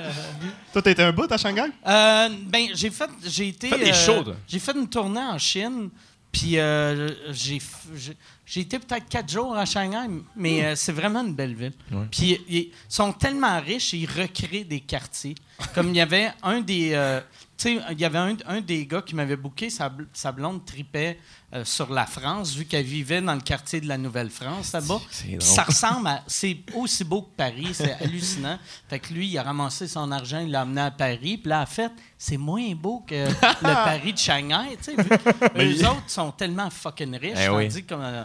[0.72, 1.70] Toi, t'as été un bout à Shanghai?
[1.86, 3.68] Euh, ben, j'ai fait, j'ai été.
[3.68, 4.34] Fait des euh, shows, toi.
[4.48, 5.90] J'ai fait une tournée en Chine,
[6.32, 7.60] puis euh, j'ai,
[7.94, 11.72] j'ai, j'ai été peut-être quatre jours à Shanghai, mais euh, c'est vraiment une belle ville.
[12.10, 15.34] Puis ils sont tellement riches, ils recréent des quartiers.
[15.74, 17.20] Comme il y avait un des, euh,
[17.56, 20.64] tu sais, il y avait un, un des gars qui m'avait booké, sa, sa blonde
[20.64, 21.18] tripait
[21.52, 25.00] euh, sur la France, vu qu'elle vivait dans le quartier de la Nouvelle-France là-bas.
[25.40, 26.22] Ça ressemble à.
[26.28, 28.56] C'est aussi beau que Paris, c'est hallucinant.
[28.88, 31.38] Fait que lui, il a ramassé son argent, il l'a amené à Paris.
[31.38, 33.32] Puis là, en fait, c'est moins beau que le
[33.62, 34.96] Paris de Shanghai, tu sais.
[35.56, 37.38] Eux autres sont tellement fucking riches.
[37.44, 37.66] Eh oui.
[37.68, 38.22] tandis comme, euh,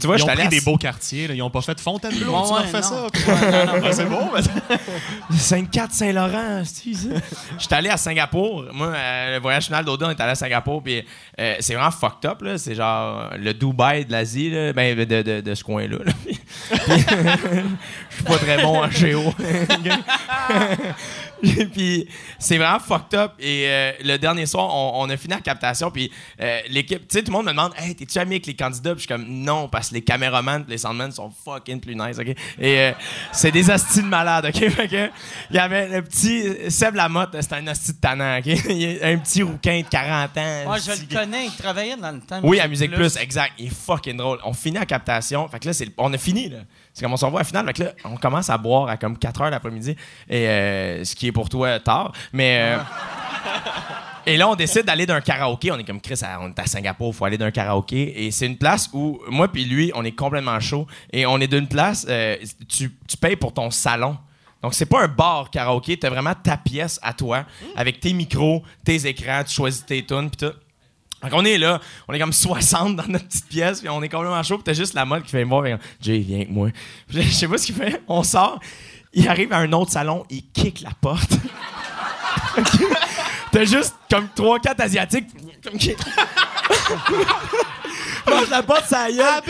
[0.00, 1.28] Tu vois, je suis allé à des beaux quartiers.
[1.28, 1.34] Là.
[1.34, 2.32] Ils ont pas fait Fontainebleau.
[2.32, 2.82] Ouais, tu ouais, non.
[2.82, 3.02] ça.
[3.82, 4.30] Ouais, c'est beau.
[4.34, 7.08] mais- Sainte-Cat, Saint-Laurent, c'est ça.
[7.58, 8.64] J'étais allé à Singapour.
[8.72, 10.82] Moi, euh, le voyage final d'Oda, on est allé à Singapour.
[10.82, 11.04] Puis
[11.36, 12.40] c'est vraiment fucked up.
[12.42, 12.53] là.
[12.58, 14.72] C'est genre le Dubaï de l'Asie, là.
[14.72, 15.98] ben, de, de- de ce coin-là.
[16.04, 16.12] là.
[16.70, 19.22] Je suis pas très bon en géo.
[21.72, 22.08] puis
[22.38, 23.32] c'est vraiment fucked up.
[23.38, 25.90] Et euh, le dernier soir, on, on a fini la captation.
[25.90, 28.54] Puis euh, l'équipe, tu sais, tout le monde me demande Hey, t'es-tu ami avec les
[28.54, 28.94] candidats?
[28.94, 32.18] Puis je suis comme Non, parce que les caméramans, les soundmen sont fucking plus nice,
[32.18, 32.28] OK?
[32.28, 32.36] Et
[32.78, 32.92] euh,
[33.32, 34.60] c'est des hosties de malades, OK?
[35.50, 38.46] Il y avait le petit Seb Lamotte, c'est un hostie de tannant, OK?
[38.68, 40.62] Il y a un petit rouquin de 40 ans.
[40.66, 42.40] Moi, je le connais, il travaillait dans le temps.
[42.42, 43.16] oui, à Musique Plus.
[43.16, 43.52] exact.
[43.58, 44.38] Il est fucking drôle.
[44.44, 45.46] On finit la captation.
[45.48, 46.58] Fait que là, c'est le- on a fini, là.
[46.94, 47.66] C'est comme on s'en va à la finale.
[47.66, 49.96] Fait que là, on commence à boire à comme 4 heures l'après-midi.
[50.30, 52.12] Et euh, ce qui est pour toi tard.
[52.32, 52.76] Mais.
[52.78, 52.78] euh,
[54.26, 55.70] Et là, on décide d'aller d'un karaoké.
[55.70, 58.24] On est comme Chris, on est à Singapour, il faut aller d'un karaoké.
[58.24, 60.86] Et c'est une place où moi puis lui, on est complètement chaud.
[61.12, 62.36] Et on est d'une place, euh,
[62.68, 64.16] tu, tu payes pour ton salon.
[64.62, 67.44] Donc, c'est pas un bar karaoké, t'as vraiment ta pièce à toi,
[67.76, 70.54] avec tes micros, tes écrans, tu choisis tes tunes, puis tout.
[71.24, 74.10] Fait qu'on est là, on est comme 60 dans notre petite pièce, puis on est
[74.10, 75.64] complètement chaud, puis t'as juste la mode qui fait me voir,
[75.98, 76.68] Jay, viens avec moi.
[77.08, 78.60] Puis je sais pas ce qu'il fait, on sort,
[79.14, 81.32] il arrive à un autre salon, il kick la porte.
[83.52, 85.28] t'as juste comme 3-4 Asiatiques,
[85.64, 85.94] comme qui.
[88.28, 89.42] Mange la porte, ça y est.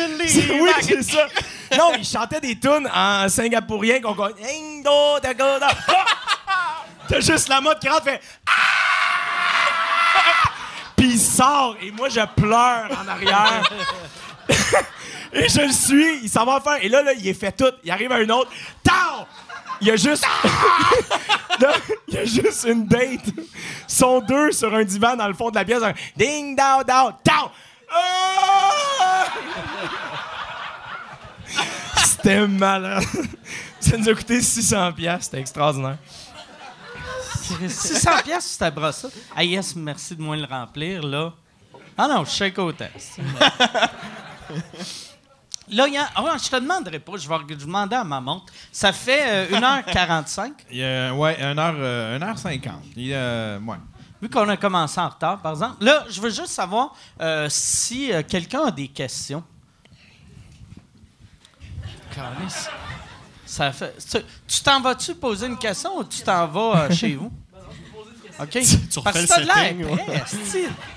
[0.61, 1.27] Oui, c'est ça.
[1.77, 4.83] Non, il chantait des tunes en singapourien qu'on connaît.
[7.09, 8.21] T'as juste la mode qui rentre, fait.
[10.97, 13.71] Puis il sort et moi je pleure en arrière.
[15.33, 16.79] et je le suis, il s'en va faire.
[16.83, 17.73] Et là, là, il est fait tout.
[17.83, 18.51] Il arrive à un autre.
[18.83, 19.27] Tao!
[19.81, 20.25] Il y a juste.
[21.61, 21.73] Là,
[22.09, 23.27] il y a juste une date.
[23.87, 25.83] Sont deux sur un divan dans le fond de la pièce.
[25.83, 27.51] un Ding, down, down, tao!
[27.93, 29.27] Ah!
[32.05, 33.05] C'était malade.
[33.79, 35.99] Ça nous a coûté 600 pièces, c'était extraordinaire.
[37.69, 39.07] 600 pièces sur ta brosse.
[39.35, 41.33] Ah yes, merci de moins le remplir, là.
[41.97, 42.89] Ah non, je suis content.
[45.71, 46.09] Là, il y a...
[46.15, 48.53] ah, je te demanderai pas, je vais demander à ma montre.
[48.71, 50.53] Ça fait euh, 1h45.
[50.71, 52.71] Il y a, ouais, 1h, euh, 1h50.
[52.97, 53.77] Il y a, ouais.
[54.21, 55.85] Vu qu'on a commencé en retard, par exemple.
[55.85, 59.43] Là, je veux juste savoir euh, si euh, quelqu'un a des questions.
[63.57, 63.73] Câlisse.
[63.73, 63.95] Ça fait...
[64.11, 67.33] Tu tu t'en vas-tu poser une question ou tu t'en vas euh, chez vous?
[68.41, 68.49] OK.
[68.51, 70.27] tu Parce refais que t'as de l'air.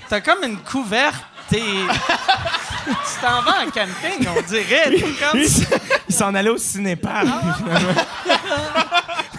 [0.08, 1.24] T'as comme une couverte.
[1.48, 1.60] T'es...
[1.60, 4.90] tu t'en vas en camping, on dirait.
[5.00, 5.40] Comme...
[5.40, 5.48] Lui,
[6.08, 7.26] il s'en allait au cinépark,
[7.56, 7.94] finalement.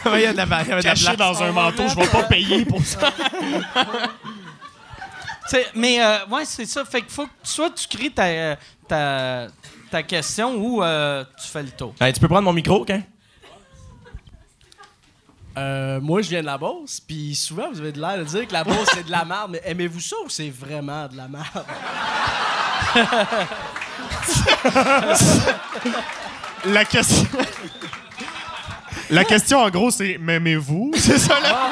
[0.15, 1.17] il y a de la, il y avait de la Caché place.
[1.17, 3.13] dans un manteau, je vais pas payer pour ça.
[5.75, 6.85] Mais euh, ouais, c'est ça.
[6.85, 8.55] Fait qu'il faut que soit tu crées ta, euh,
[8.87, 9.47] ta,
[9.89, 11.93] ta question ou euh, tu fais le tour?
[11.99, 12.91] Hey, tu peux prendre mon micro, OK?
[15.57, 18.47] Euh, moi, je viens de la Beauce, puis souvent, vous avez de l'air de dire
[18.47, 21.27] que la Beauce, c'est de la merde, mais aimez-vous ça ou c'est vraiment de la
[21.27, 21.65] merde?
[26.65, 27.25] La question.
[29.09, 30.91] La question, en gros, c'est m'aimez-vous?
[30.97, 31.69] C'est ça, là?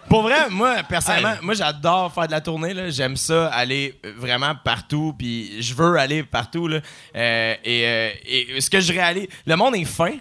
[0.08, 2.74] Pour vrai, moi, personnellement, moi, j'adore faire de la tournée.
[2.74, 2.90] là.
[2.90, 5.14] J'aime ça, aller euh, vraiment partout.
[5.18, 6.68] Puis je veux aller partout.
[6.68, 6.80] Là.
[7.16, 10.12] Euh, et, euh, et ce que je réalise, le monde est fin.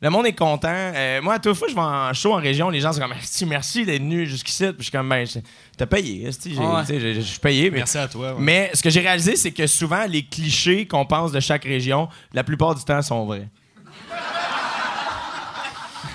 [0.00, 0.68] Le monde est content.
[0.70, 3.10] Euh, moi, à toute fois, je vais en show en région, les gens sont comme
[3.10, 4.66] merci, merci d'être venu jusqu'ici.
[4.66, 5.26] Puis je suis comme ben,
[5.76, 7.70] t'as payé, je suis payé.
[7.70, 8.34] Mais, Merci à toi.
[8.34, 8.36] ouais.
[8.38, 12.08] mais ce que j'ai réalisé, c'est que souvent, les clichés qu'on pense de chaque région,
[12.32, 13.48] la plupart du temps, sont vrais.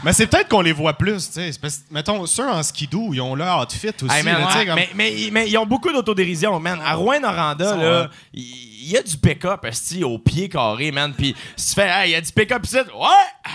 [0.03, 1.51] Mais c'est peut-être qu'on les voit plus, tu sais.
[1.91, 4.15] Mettons, ceux en skidoo, ils ont leur outfit aussi.
[4.15, 6.79] Hey, man, là, ouais, comme- mais, mais, mais ils ont beaucoup d'autodérision, man.
[6.85, 9.65] À Rouen-Noranda, là, il y, a du pick-up,
[10.03, 11.13] au pied carré, man.
[11.13, 12.83] Puis si tu fais, hey, il y a du pick-up ici, ouais!
[13.45, 13.49] Ah.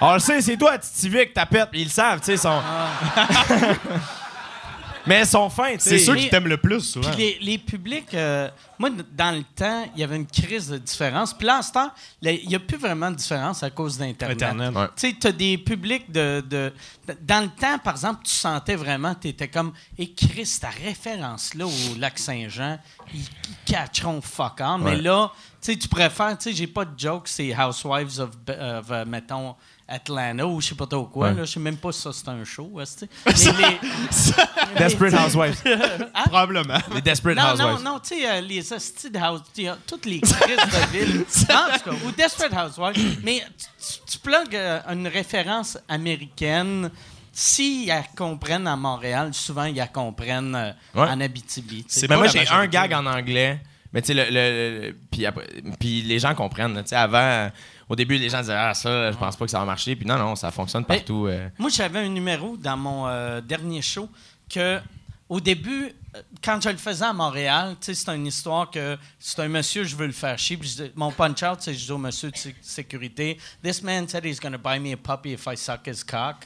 [0.00, 2.38] On le sait, c'est toi, Titi Vic, ta pète, ils le savent, tu sais, ils
[2.38, 2.60] sont...
[5.06, 5.90] Mais elles sont fins, tu sais.
[5.90, 7.10] C'est ceux qui t'aiment le plus, souvent.
[7.10, 10.78] Puis les, les publics, euh, moi, dans le temps, il y avait une crise de
[10.78, 11.32] différence.
[11.32, 11.90] Puis là, en ce temps,
[12.22, 14.42] il n'y a plus vraiment de différence à cause d'Internet.
[14.42, 14.74] Internet.
[14.74, 14.86] Ouais.
[14.96, 16.72] Tu sais, tu as des publics de, de-
[17.22, 19.72] Dans le temps, par exemple, tu sentais vraiment, tu étais comme.
[19.96, 22.78] Et Chris, ta référence-là au lac Saint-Jean,
[23.14, 23.26] ils, ils
[23.72, 24.78] catcheront fuck on.
[24.78, 25.02] Mais Ouais.
[25.02, 25.30] là,
[25.62, 26.36] tu sais, tu préfères.
[26.38, 29.54] Tu sais, j'ai pas de joke, c'est Housewives of, of, euh, mettons,
[29.88, 31.28] Atlanta ou je sais pas trop quoi.
[31.28, 31.34] Ouais.
[31.34, 31.44] là.
[31.44, 32.70] Je sais même pas si ça c'est un show.
[32.74, 32.84] Mais
[33.34, 33.78] les-
[34.78, 35.62] Desperate Housewives.
[36.24, 36.78] Probablement.
[36.94, 37.84] Les Desperate non, Housewives.
[37.84, 39.42] non, non, tu sais, euh, les hosties de house,
[39.86, 41.24] toutes les crises de ville.
[41.50, 43.20] en tout cas, ou Desperate Housewives.
[43.22, 43.42] Mais
[43.78, 46.90] tu, tu, plugues, euh, une référence américaine.
[47.32, 51.06] S'ils la comprennent à Montréal, souvent ils la comprennent euh, Ouais.
[51.08, 51.84] en Abitibi.
[52.08, 53.60] Mais moi, j'ai un gag en anglais.
[53.92, 55.46] Mais tu sais, le, le- le- puis, après-
[55.78, 56.74] puis les gens comprennent.
[56.82, 57.48] Tu sais, avant, euh,
[57.88, 59.94] au début, les gens disaient Ah, ça, je pense pas que ça va marcher.
[59.96, 61.26] Puis non, non, ça fonctionne partout.
[61.26, 61.48] euh.
[61.58, 64.08] Moi, j'avais un numéro dans mon euh, dernier show
[64.48, 64.80] que,
[65.28, 68.96] au début, euh, quand je le faisais à Montréal, tu sais, c'est une histoire que
[69.18, 70.56] c'est un monsieur, je veux le faire chier.
[70.56, 74.24] Puis dis- mon punch-out, c'est je dis au monsieur de sé- sécurité, This man said
[74.24, 76.36] he's gonna buy me a puppy if I suck his cock.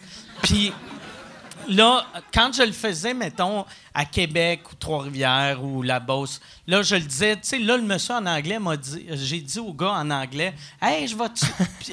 [0.42, 0.72] Puis
[1.68, 3.64] là, quand je le faisais, mettons,
[3.94, 7.82] à Québec ou Trois-Rivières ou La Beauce, là, je le disais, tu sais, là, le
[7.82, 11.24] monsieur en anglais m'a dit, j'ai dit au gars en anglais, hey, je vais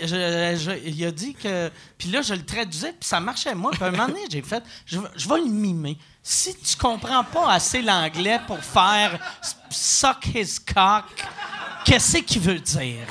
[0.01, 1.71] je- je- il a dit que.
[1.97, 3.55] Puis là, je le traduisais, puis ça marchait.
[3.55, 5.97] Moi, puis à un moment donné, j'ai fait, je, vais- le mimer.
[6.23, 9.17] Si tu comprends pas assez l'anglais pour faire
[9.69, 11.05] suck his cock,
[11.85, 13.05] qu'est-ce qu'il veut dire?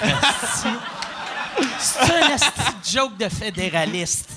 [1.79, 2.37] C'est un
[2.85, 4.31] joke de fédéraliste.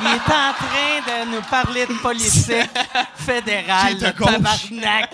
[0.00, 2.68] Il est en train de nous parler de politique
[3.16, 5.10] fédérale, de tabarnak.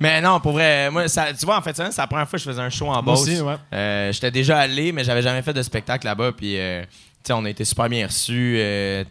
[0.00, 2.36] Mais non, pour vrai, moi, ça, tu vois, en fait, ça, c'est la première fois
[2.38, 3.26] que je faisais un show en Beauce.
[3.26, 3.54] ouais.
[3.72, 6.32] Euh, J'étais déjà allé, mais j'avais jamais fait de spectacle là-bas.
[6.32, 6.88] Puis, euh, tu
[7.28, 8.56] sais, on a été super bien reçus.
[8.58, 9.04] euh,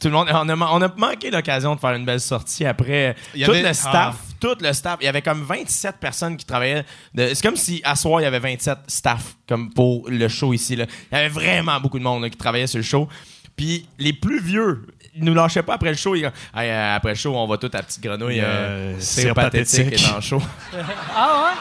[0.00, 2.64] tout le monde, on a, man- on a manqué l'occasion de faire une belle sortie
[2.66, 3.14] après.
[3.34, 4.98] Il y tout avait- le staff, tout le staff.
[5.00, 6.84] Il y avait comme 27 personnes qui travaillaient.
[7.16, 10.76] C'est comme si à soir, il y avait 27 staff comme pour le show ici.
[10.76, 10.84] Là.
[11.10, 13.08] Il y avait vraiment beaucoup de monde là, qui travaillait sur le show.
[13.56, 16.14] Puis les plus vieux, ils nous lâchaient pas après le show.
[16.14, 18.40] Ils disaient, Hey, euh, après le show, on va tout à Petite Grenouille.
[18.42, 20.22] Euh, c'est pathétique pathétique.
[20.22, 20.42] show.
[21.16, 21.58] Ah ouais?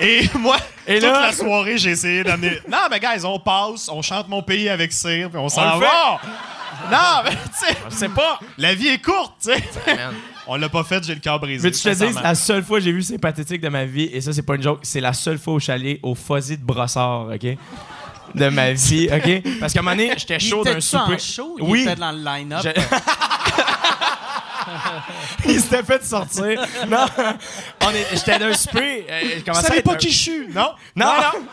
[0.00, 0.56] Et moi,
[0.86, 2.58] Et toute la soirée, j'ai essayé d'amener.
[2.70, 5.80] Non, mais guys, on passe, on chante mon pays avec cire, puis on s'en le
[5.80, 6.20] va.
[6.90, 8.38] Non, mais tu sais, Je sais pas.
[8.56, 9.62] la vie est courte, tu sais.
[9.96, 10.14] Man.
[10.46, 11.66] On l'a pas fait, j'ai le cœur brisé.
[11.68, 14.08] Mais tu te dis, la seule fois que j'ai vu C'est pathétique de ma vie,
[14.12, 16.14] et ça, c'est pas une joke, c'est la seule fois où je suis allé au
[16.14, 17.46] Fuzzy de Brossard, OK?
[18.34, 19.58] De ma vie, OK?
[19.58, 21.18] Parce qu'à un moment donné, j'étais chaud d'un souper.
[21.18, 21.56] show?
[21.58, 21.82] Il Oui.
[21.82, 22.60] était dans le line-up?
[22.62, 22.70] Je-
[25.46, 26.60] Il s'était fait sortir.
[26.88, 27.06] Non,
[27.84, 29.06] on est- j'étais d'un souper.
[29.10, 30.70] euh, je savez être pas un- qui je suis, non?
[30.96, 31.46] Non, non.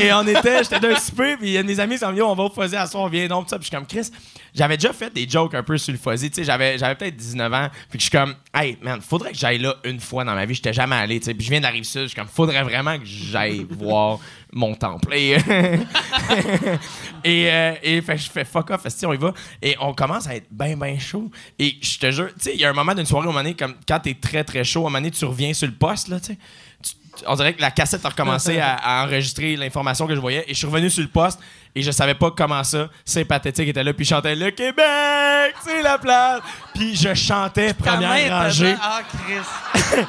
[0.00, 2.08] Et on était, j'étais d'un souper, puis il y a de mes amis qui sont
[2.10, 3.56] venus, on va au Fuzzy à soir, on vient donc, ça.
[3.56, 4.10] Puis je suis comme, Chris,
[4.52, 7.14] j'avais déjà fait des jokes un peu sur le Fuzzy, tu sais, j'avais, j'avais peut-être
[7.16, 10.34] 19 ans, puis je suis comme, hey, man, faudrait que j'aille là une fois dans
[10.34, 12.16] ma vie, j'étais jamais allé, tu sais, puis je viens de la Rive-Sud, je suis
[12.16, 14.18] comme, faudrait vraiment que j'aille voir
[14.56, 15.14] mon temple.
[15.14, 15.32] Et,
[17.24, 20.34] et, euh, et fait, je fais fuck off, on y va, et on commence à
[20.34, 21.30] être ben, ben chaud.
[21.58, 23.54] Et je te jure, tu sais, il y a un moment d'une soirée, moment donné,
[23.54, 26.08] comme quand t'es très, très chaud, à un moment donné, tu reviens sur le poste,
[26.08, 26.38] là, tu sais.
[27.26, 30.52] On dirait que la cassette a recommencé à, à enregistrer l'information que je voyais et
[30.52, 31.40] je suis revenu sur le poste
[31.76, 35.54] et je savais pas comment ça c'est pathétique était là puis je chantais le Québec
[35.62, 36.40] c'est la place
[36.74, 40.00] puis je chantais première rangée Ah, Chris.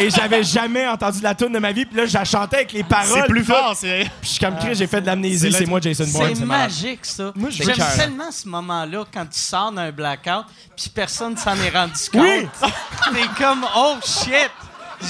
[0.00, 2.72] et j'avais jamais entendu la tune de ma vie puis là je la chantais avec
[2.72, 4.00] les paroles C'est plus fort, c'est.
[4.00, 7.04] puis je suis comme Chris j'ai fait de l'amnésie c'est moi Jason Bourne C'est magique,
[7.04, 7.32] ça.
[7.36, 11.92] Moi, J'aime tellement ce moment-là quand tu sors d'un blackout puis personne s'en est rendu
[12.10, 12.22] compte.
[12.22, 12.48] Oui.
[13.12, 14.50] T'es comme, oh shit,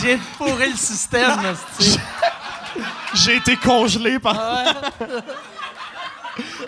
[0.03, 1.39] j'ai pourri le système.
[3.15, 4.35] J'ai été congelé par.
[4.35, 5.07] Ouais.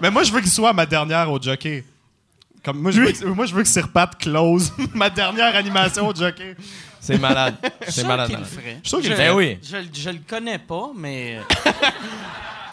[0.00, 1.84] Mais moi, je veux qu'il soit ma dernière au jockey.
[2.64, 6.14] Comme moi, je veux que, moi, je veux que Sirpat close ma dernière animation au
[6.14, 6.54] jockey.
[7.00, 7.56] c'est malade
[7.88, 8.54] c'est malade qu'il le malade.
[8.54, 8.80] ferait.
[8.82, 9.28] Je suis sûr qu'il je, le ferait.
[9.28, 9.58] Ben oui.
[9.94, 11.40] Je, je le connais pas, mais.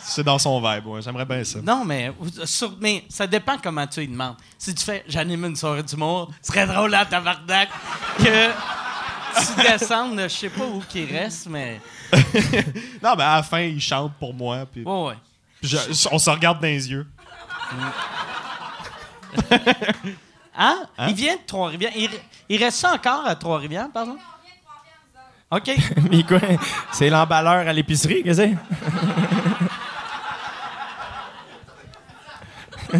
[0.01, 1.01] C'est dans son vibe, ouais.
[1.03, 1.59] J'aimerais bien ça.
[1.61, 2.11] Non, mais,
[2.45, 4.35] sur- mais ça dépend comment tu lui demandes.
[4.57, 7.69] Si tu fais j'anime une soirée d'humour, ce serait drôle à tabarnak
[8.17, 8.47] que
[9.37, 11.79] tu descendes, de je sais pas où qu'il reste, mais.
[13.03, 14.65] Non, mais à la fin, il chante pour moi.
[14.71, 15.13] Puis Ouais, ouais.
[15.61, 17.07] Je- on se regarde dans les yeux.
[20.61, 20.83] Hein?
[21.07, 21.93] Il vient de Trois-Rivières.
[21.95, 22.09] Il,
[22.49, 24.21] il reste ça encore à Trois-Rivières, par exemple?
[25.51, 25.71] OK.
[26.11, 26.39] mais quoi?
[26.91, 28.57] C'est l'emballeur à l'épicerie qu'est-ce que
[32.91, 32.99] c'est?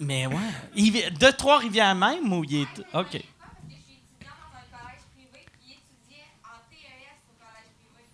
[0.00, 0.34] Mais ouais.
[0.74, 2.78] Il de Trois-Rivières même ou il est.
[2.94, 3.06] OK.
[3.12, 8.04] Je suis étudiante dans un collège privé, puis il étudiait en TES au collège privé.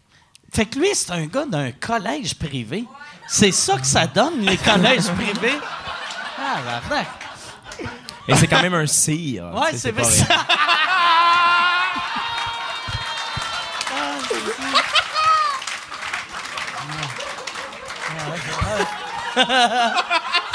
[0.52, 2.84] Fait que lui, c'est un gars d'un collège privé.
[3.32, 5.58] C'est ça que ça donne, les collèges privés.
[6.38, 7.06] Ah, l'arnaque.
[8.26, 9.44] Et c'est quand même un cire.
[9.54, 10.02] Ouais, sais, c'est vrai.
[10.04, 10.36] rien.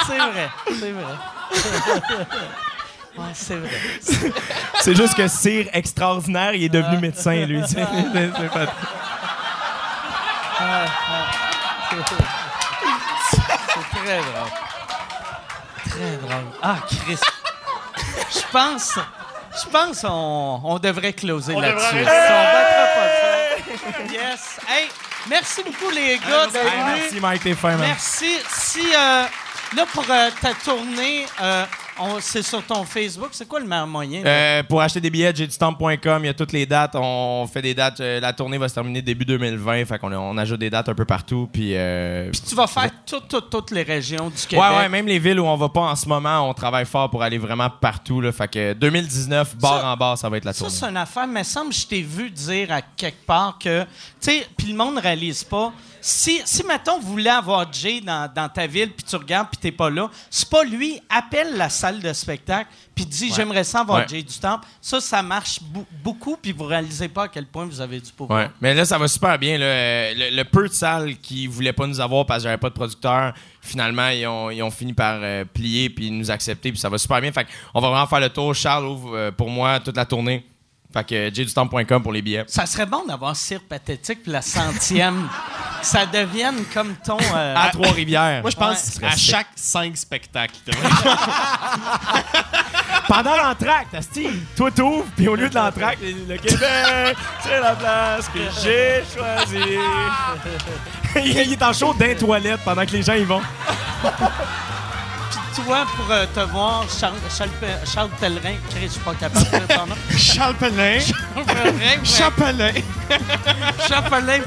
[0.07, 2.27] C'est vrai, c'est vrai.
[3.17, 3.69] Ouais, c'est vrai.
[4.81, 7.61] C'est juste que cire extraordinaire, il est devenu médecin, lui.
[7.61, 7.85] tu sais.
[8.13, 8.73] C'est- c'est pas-
[11.89, 12.34] C'est
[14.05, 14.51] très drôle.
[15.89, 16.45] Très drôle.
[16.61, 17.19] Ah, Chris.
[18.33, 18.99] Je pense.
[19.63, 21.85] Je pense qu'on on devrait closer là-dessus.
[21.91, 24.03] On battra pas ça.
[24.11, 24.59] Yes.
[24.67, 24.89] Hey,
[25.29, 27.77] merci beaucoup, les gars, Hey, merci, Mike, man.
[27.79, 28.37] Merci.
[28.49, 29.25] Si, euh,
[29.75, 31.65] là, pour euh, ta tournée, euh,
[32.19, 33.29] c'est sur ton Facebook.
[33.31, 34.23] C'est quoi le meilleur moyen?
[34.25, 36.95] Euh, pour acheter des billets, j'ai du temps.com, il y a toutes les dates.
[36.95, 37.99] On fait des dates.
[38.01, 39.85] euh, la tournée va se terminer début 2020.
[39.85, 41.49] Fait qu'on on ajoute des dates un peu partout.
[41.51, 41.71] Puis.
[41.75, 44.63] euh, Puis tu vas faire toutes, toutes, toutes les régions du Québec.
[44.69, 47.09] Ouais, ouais, même les villes où on va pas en ce moment, on travaille fort
[47.09, 48.21] pour aller vraiment partout.
[48.21, 48.31] Là.
[48.31, 50.73] Fait que 2019, bar Ça- en bar, ça va être la Ça, tournée.
[50.75, 53.87] c'est une affaire, mais semble que je t'ai vu dire à quelque part que, tu
[54.19, 55.71] sais, puis le monde ne réalise pas.
[56.07, 59.57] Si, si, mettons, vous voulez avoir Jay dans, dans ta ville, puis tu regardes, puis
[59.59, 63.79] t'es pas là, c'est pas lui, appelle la salle de spectacle, puis dis, j'aimerais ça
[63.79, 64.05] avoir Ouais.
[64.07, 64.67] Jay du Temple.
[64.79, 65.59] Ça, ça marche
[66.03, 68.39] beaucoup, puis vous réalisez pas à quel point vous avez du pouvoir.
[68.39, 68.49] Ouais.
[68.61, 69.57] Mais là, ça va super bien.
[69.57, 69.65] là.
[69.65, 72.69] Euh, Le, le peu de salles qui voulaient pas nous avoir parce que j'avais pas
[72.69, 76.71] de producteur, finalement, ils ont, ils ont fini par euh, plier puis nous accepter.
[76.71, 77.31] Puis ça va super bien.
[77.31, 78.53] Fait on va vraiment faire le tour.
[78.53, 80.45] Charles ouvre euh, pour moi toute la tournée.
[80.95, 82.45] Fait que jdutemps.com pour les billets.
[82.47, 85.27] Ça serait bon d'avoir Cire Pathétique, puis la centième,
[85.81, 87.17] que ça devienne comme ton...
[87.35, 88.41] euh, À Trois-Rivières.
[88.41, 89.07] Moi, je pense Ouais.
[89.09, 90.55] à chaque cinq spectacles.
[93.07, 95.99] Pendant l'entracte, Asti, toi t'ouvres, puis au lieu de l'entracte,
[96.29, 99.77] le Québec, c'est la place que j'ai choisie.
[101.23, 103.41] il est en chaud d'un toilette pendant que les gens y vont.
[105.55, 107.49] Toi, pour euh, te voir, Charles, Charles,
[107.91, 109.95] Charles Pellerin, je suis pas capable de dire ton nom.
[110.17, 110.55] Charles.
[110.55, 110.99] Pellerin,
[112.03, 112.71] Chapelin.
[113.87, 114.41] Charles Pellerin,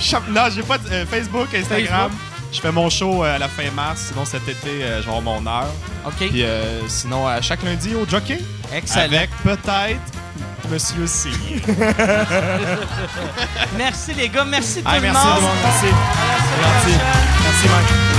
[0.00, 2.10] Chap- non, j'ai pas de- euh, Facebook, Instagram.
[2.50, 4.06] Je fais mon show euh, à la fin mars.
[4.08, 5.68] Sinon, cet été, je vais avoir mon heure.
[6.06, 8.40] OK, Puis euh, sinon, à chaque lundi au jockey.
[8.72, 9.04] excellent.
[9.04, 10.00] Avec peut-être
[10.70, 11.28] Monsieur C.
[13.76, 15.34] Merci les gars, merci tout Hey, le merci monde.
[15.36, 15.86] tout le monde, merci.
[16.60, 16.98] Merci.
[17.42, 18.17] Merci, Mike.